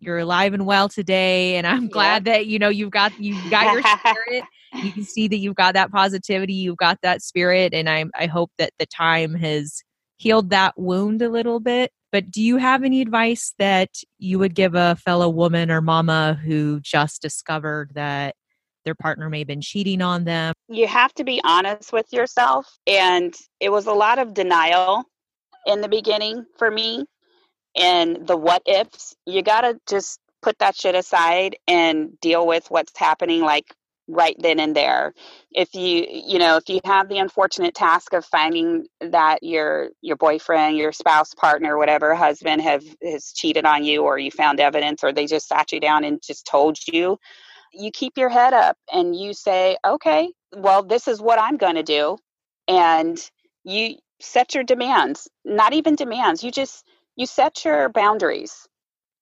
you're 0.00 0.18
alive 0.18 0.54
and 0.54 0.66
well 0.66 0.88
today 0.88 1.56
and 1.56 1.66
i'm 1.66 1.88
glad 1.90 2.26
yeah. 2.26 2.34
that 2.34 2.46
you 2.46 2.58
know 2.58 2.68
you've 2.68 2.90
got 2.90 3.18
you've 3.18 3.50
got 3.50 3.72
your 3.72 3.82
spirit. 3.98 4.44
You 4.74 4.92
can 4.92 5.04
see 5.04 5.28
that 5.28 5.38
you've 5.38 5.56
got 5.56 5.74
that 5.74 5.90
positivity 5.90 6.52
you've 6.52 6.76
got 6.76 6.98
that 7.02 7.22
spirit 7.22 7.72
and 7.72 7.88
i 7.88 8.04
i 8.14 8.26
hope 8.26 8.50
that 8.58 8.72
the 8.78 8.86
time 8.86 9.34
has 9.34 9.82
healed 10.18 10.50
that 10.50 10.78
wound 10.78 11.22
a 11.22 11.28
little 11.28 11.60
bit. 11.60 11.92
But 12.10 12.30
do 12.30 12.42
you 12.42 12.56
have 12.56 12.84
any 12.84 13.00
advice 13.00 13.54
that 13.58 13.90
you 14.18 14.38
would 14.38 14.54
give 14.54 14.74
a 14.74 14.96
fellow 14.96 15.28
woman 15.28 15.70
or 15.70 15.80
mama 15.80 16.38
who 16.44 16.80
just 16.80 17.22
discovered 17.22 17.92
that 17.94 18.34
their 18.84 18.94
partner 18.94 19.28
may 19.28 19.40
have 19.40 19.46
been 19.46 19.60
cheating 19.60 20.02
on 20.02 20.24
them? 20.24 20.54
You 20.68 20.86
have 20.86 21.14
to 21.14 21.24
be 21.24 21.40
honest 21.44 21.92
with 21.92 22.12
yourself 22.12 22.66
and 22.86 23.34
it 23.60 23.70
was 23.70 23.86
a 23.86 23.92
lot 23.92 24.18
of 24.18 24.34
denial 24.34 25.04
in 25.66 25.80
the 25.80 25.88
beginning 25.88 26.46
for 26.56 26.70
me 26.70 27.04
and 27.78 28.26
the 28.26 28.36
what 28.36 28.62
ifs, 28.66 29.16
you 29.26 29.42
got 29.42 29.62
to 29.62 29.80
just 29.88 30.20
put 30.42 30.58
that 30.58 30.76
shit 30.76 30.94
aside 30.94 31.56
and 31.66 32.18
deal 32.20 32.46
with 32.46 32.70
what's 32.70 32.96
happening 32.98 33.42
like 33.42 33.74
right 34.08 34.36
then 34.38 34.58
and 34.58 34.74
there. 34.74 35.12
If 35.52 35.74
you 35.74 36.06
you 36.10 36.38
know 36.38 36.56
if 36.56 36.68
you 36.68 36.80
have 36.84 37.08
the 37.08 37.18
unfortunate 37.18 37.74
task 37.74 38.12
of 38.14 38.24
finding 38.24 38.86
that 39.00 39.42
your 39.42 39.90
your 40.00 40.16
boyfriend 40.16 40.78
your 40.78 40.92
spouse 40.92 41.34
partner 41.34 41.76
whatever 41.76 42.14
husband 42.14 42.62
have 42.62 42.84
has 43.02 43.32
cheated 43.32 43.66
on 43.66 43.84
you 43.84 44.02
or 44.04 44.18
you 44.18 44.30
found 44.30 44.60
evidence 44.60 45.04
or 45.04 45.12
they 45.12 45.26
just 45.26 45.48
sat 45.48 45.72
you 45.72 45.80
down 45.80 46.04
and 46.04 46.22
just 46.22 46.46
told 46.46 46.78
you 46.90 47.18
you 47.72 47.90
keep 47.90 48.16
your 48.16 48.30
head 48.30 48.54
up 48.54 48.78
and 48.92 49.14
you 49.14 49.34
say 49.34 49.76
okay 49.86 50.32
well 50.56 50.82
this 50.82 51.06
is 51.06 51.20
what 51.20 51.38
i'm 51.38 51.56
going 51.58 51.76
to 51.76 51.82
do. 51.82 52.16
And 52.66 53.18
you 53.64 53.96
set 54.20 54.54
your 54.54 54.64
demands 54.64 55.28
not 55.44 55.72
even 55.74 55.94
demands 55.96 56.42
you 56.44 56.50
just 56.50 56.84
you 57.18 57.26
set 57.26 57.66
your 57.66 57.90
boundaries. 57.90 58.68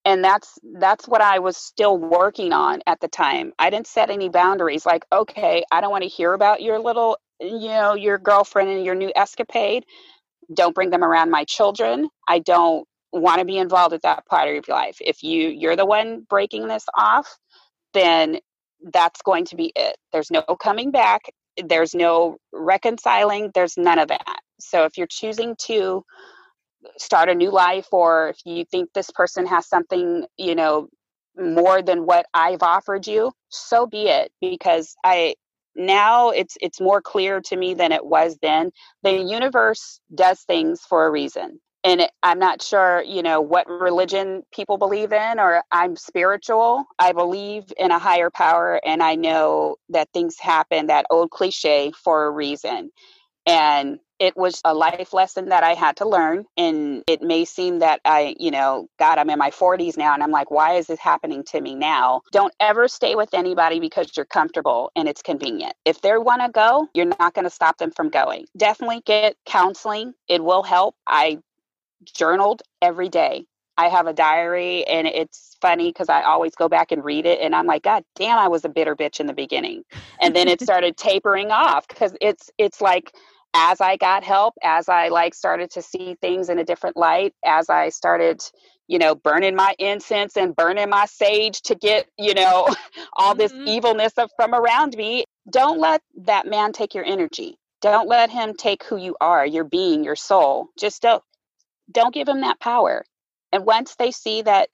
And 0.06 0.24
that's 0.24 0.58
that's 0.80 1.08
what 1.08 1.22
i 1.22 1.40
was 1.40 1.56
still 1.58 1.98
working 1.98 2.52
on 2.54 2.80
at 2.86 3.00
the 3.00 3.08
time. 3.08 3.52
I 3.58 3.70
didn't 3.70 3.88
set 3.88 4.10
any 4.10 4.30
boundaries 4.30 4.86
like 4.86 5.04
okay 5.12 5.64
i 5.72 5.80
don't 5.82 5.92
want 5.92 6.04
to 6.04 6.10
hear 6.10 6.34
about 6.34 6.62
your 6.62 6.80
little 6.80 7.18
you 7.40 7.68
know 7.68 7.94
your 7.94 8.18
girlfriend 8.18 8.70
and 8.70 8.84
your 8.86 8.96
new 8.96 9.12
escapade. 9.16 9.84
Don't 10.54 10.74
bring 10.74 10.90
them 10.90 11.04
around 11.04 11.30
my 11.30 11.44
children. 11.44 12.08
I 12.28 12.40
don't 12.40 12.88
want 13.12 13.40
to 13.40 13.46
be 13.46 13.58
involved 13.58 13.92
with 13.92 14.02
that 14.02 14.26
part 14.26 14.48
of 14.48 14.54
your 14.54 14.64
life. 14.68 14.98
If 15.00 15.22
you 15.24 15.48
you're 15.50 15.76
the 15.76 15.86
one 15.86 16.26
breaking 16.30 16.68
this 16.68 16.86
off 16.96 17.28
then 17.94 18.38
that's 18.94 19.22
going 19.22 19.46
to 19.46 19.56
be 19.56 19.72
it. 19.76 19.98
There's 20.12 20.32
no 20.32 20.42
coming 20.42 20.92
back. 20.92 21.22
There's 21.64 21.94
no 21.94 22.38
reconciling. 22.54 23.52
There's 23.54 23.78
none 23.78 24.00
of 24.00 24.08
that. 24.10 24.40
So 24.60 24.86
if 24.86 24.98
you're 24.98 25.08
choosing 25.08 25.56
to 25.66 26.04
start 26.98 27.28
a 27.28 27.34
new 27.34 27.50
life 27.50 27.88
or 27.92 28.28
if 28.30 28.38
you 28.44 28.64
think 28.64 28.90
this 28.92 29.10
person 29.10 29.46
has 29.46 29.66
something 29.68 30.26
you 30.36 30.54
know 30.54 30.88
more 31.38 31.82
than 31.82 32.06
what 32.06 32.26
i've 32.34 32.62
offered 32.62 33.06
you 33.06 33.32
so 33.50 33.86
be 33.86 34.08
it 34.08 34.32
because 34.40 34.96
i 35.04 35.34
now 35.76 36.30
it's 36.30 36.56
it's 36.60 36.80
more 36.80 37.00
clear 37.02 37.40
to 37.42 37.56
me 37.56 37.74
than 37.74 37.92
it 37.92 38.04
was 38.04 38.38
then. 38.42 38.70
The 39.02 39.12
universe 39.12 40.00
does 40.14 40.40
things 40.42 40.80
for 40.80 41.06
a 41.06 41.10
reason 41.10 41.60
and 41.84 42.00
it, 42.00 42.10
i'm 42.22 42.38
not 42.38 42.62
sure 42.62 43.02
you 43.06 43.22
know 43.22 43.40
what 43.40 43.68
religion 43.68 44.42
people 44.52 44.78
believe 44.78 45.12
in 45.12 45.38
or 45.38 45.62
i'm 45.72 45.96
spiritual. 45.96 46.84
I 46.98 47.12
believe 47.12 47.64
in 47.78 47.90
a 47.90 47.98
higher 47.98 48.30
power 48.30 48.80
and 48.84 49.02
i 49.02 49.14
know 49.14 49.76
that 49.90 50.08
things 50.12 50.36
happen 50.38 50.86
that 50.86 51.06
old 51.10 51.30
cliche 51.30 51.92
for 51.92 52.26
a 52.26 52.30
reason. 52.30 52.90
And 53.46 53.98
it 54.18 54.36
was 54.36 54.60
a 54.64 54.74
life 54.74 55.12
lesson 55.12 55.50
that 55.50 55.62
I 55.62 55.74
had 55.74 55.96
to 55.98 56.08
learn. 56.08 56.44
And 56.56 57.02
it 57.06 57.22
may 57.22 57.44
seem 57.44 57.80
that 57.80 58.00
I, 58.04 58.34
you 58.38 58.50
know, 58.50 58.88
God, 58.98 59.18
I'm 59.18 59.30
in 59.30 59.38
my 59.38 59.50
40s 59.50 59.96
now. 59.96 60.14
And 60.14 60.22
I'm 60.22 60.30
like, 60.30 60.50
why 60.50 60.74
is 60.74 60.86
this 60.86 61.00
happening 61.00 61.44
to 61.50 61.60
me 61.60 61.74
now? 61.74 62.22
Don't 62.32 62.54
ever 62.60 62.88
stay 62.88 63.14
with 63.14 63.34
anybody 63.34 63.80
because 63.80 64.10
you're 64.16 64.26
comfortable 64.26 64.90
and 64.96 65.08
it's 65.08 65.22
convenient. 65.22 65.74
If 65.84 66.00
they 66.00 66.16
want 66.16 66.42
to 66.42 66.50
go, 66.50 66.88
you're 66.94 67.06
not 67.06 67.34
going 67.34 67.44
to 67.44 67.50
stop 67.50 67.78
them 67.78 67.90
from 67.90 68.10
going. 68.10 68.46
Definitely 68.56 69.02
get 69.06 69.36
counseling, 69.46 70.14
it 70.28 70.42
will 70.42 70.62
help. 70.62 70.96
I 71.06 71.38
journaled 72.14 72.62
every 72.82 73.08
day. 73.08 73.44
I 73.78 73.88
have 73.88 74.06
a 74.06 74.14
diary 74.14 74.86
and 74.86 75.06
it's 75.06 75.56
funny 75.60 75.90
because 75.90 76.08
I 76.08 76.22
always 76.22 76.54
go 76.54 76.68
back 76.68 76.92
and 76.92 77.04
read 77.04 77.26
it 77.26 77.40
and 77.40 77.54
I'm 77.54 77.66
like, 77.66 77.82
God 77.82 78.04
damn, 78.16 78.38
I 78.38 78.48
was 78.48 78.64
a 78.64 78.70
bitter 78.70 78.96
bitch 78.96 79.20
in 79.20 79.26
the 79.26 79.34
beginning. 79.34 79.84
And 80.20 80.34
then 80.34 80.48
it 80.48 80.60
started 80.62 80.96
tapering 80.96 81.50
off 81.50 81.86
because 81.88 82.16
it's 82.20 82.50
it's 82.58 82.80
like 82.80 83.12
as 83.56 83.80
I 83.80 83.96
got 83.96 84.22
help, 84.22 84.54
as 84.62 84.88
I 84.88 85.08
like 85.08 85.34
started 85.34 85.70
to 85.72 85.82
see 85.82 86.16
things 86.20 86.50
in 86.50 86.58
a 86.58 86.64
different 86.64 86.96
light, 86.96 87.34
as 87.44 87.70
I 87.70 87.88
started, 87.88 88.42
you 88.86 88.98
know, 88.98 89.14
burning 89.14 89.56
my 89.56 89.74
incense 89.78 90.36
and 90.36 90.54
burning 90.54 90.90
my 90.90 91.06
sage 91.06 91.62
to 91.62 91.74
get, 91.74 92.06
you 92.18 92.34
know, 92.34 92.68
all 93.16 93.34
this 93.34 93.52
mm-hmm. 93.52 93.68
evilness 93.68 94.12
of, 94.18 94.30
from 94.36 94.54
around 94.54 94.94
me, 94.96 95.24
don't 95.50 95.80
let 95.80 96.02
that 96.24 96.46
man 96.46 96.72
take 96.72 96.94
your 96.94 97.04
energy. 97.04 97.56
Don't 97.80 98.08
let 98.08 98.30
him 98.30 98.54
take 98.54 98.84
who 98.84 98.96
you 98.96 99.16
are, 99.20 99.46
your 99.46 99.64
being, 99.64 100.04
your 100.04 100.16
soul. 100.16 100.68
Just 100.78 101.02
don't 101.02 101.22
don't 101.90 102.14
give 102.14 102.28
him 102.28 102.40
that 102.40 102.60
power. 102.60 103.04
And 103.52 103.64
once 103.64 103.94
they 103.94 104.10
see 104.10 104.42
that 104.42 104.68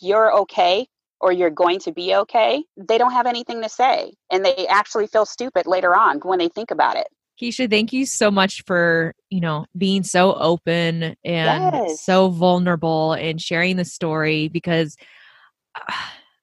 you're 0.00 0.40
okay 0.40 0.86
or 1.20 1.32
you're 1.32 1.50
going 1.50 1.80
to 1.80 1.92
be 1.92 2.14
okay, 2.14 2.62
they 2.76 2.98
don't 2.98 3.12
have 3.12 3.26
anything 3.26 3.62
to 3.62 3.68
say. 3.68 4.12
And 4.30 4.44
they 4.44 4.66
actually 4.66 5.06
feel 5.06 5.26
stupid 5.26 5.66
later 5.66 5.96
on 5.96 6.18
when 6.20 6.38
they 6.38 6.48
think 6.48 6.70
about 6.70 6.96
it. 6.96 7.08
Keisha, 7.40 7.70
thank 7.70 7.92
you 7.92 8.04
so 8.04 8.30
much 8.30 8.62
for, 8.66 9.14
you 9.30 9.40
know, 9.40 9.64
being 9.76 10.02
so 10.02 10.34
open 10.34 11.16
and 11.24 11.74
yes. 11.74 12.04
so 12.04 12.28
vulnerable 12.28 13.14
and 13.14 13.40
sharing 13.40 13.76
the 13.76 13.84
story 13.84 14.48
because 14.48 14.96
uh, 15.74 15.92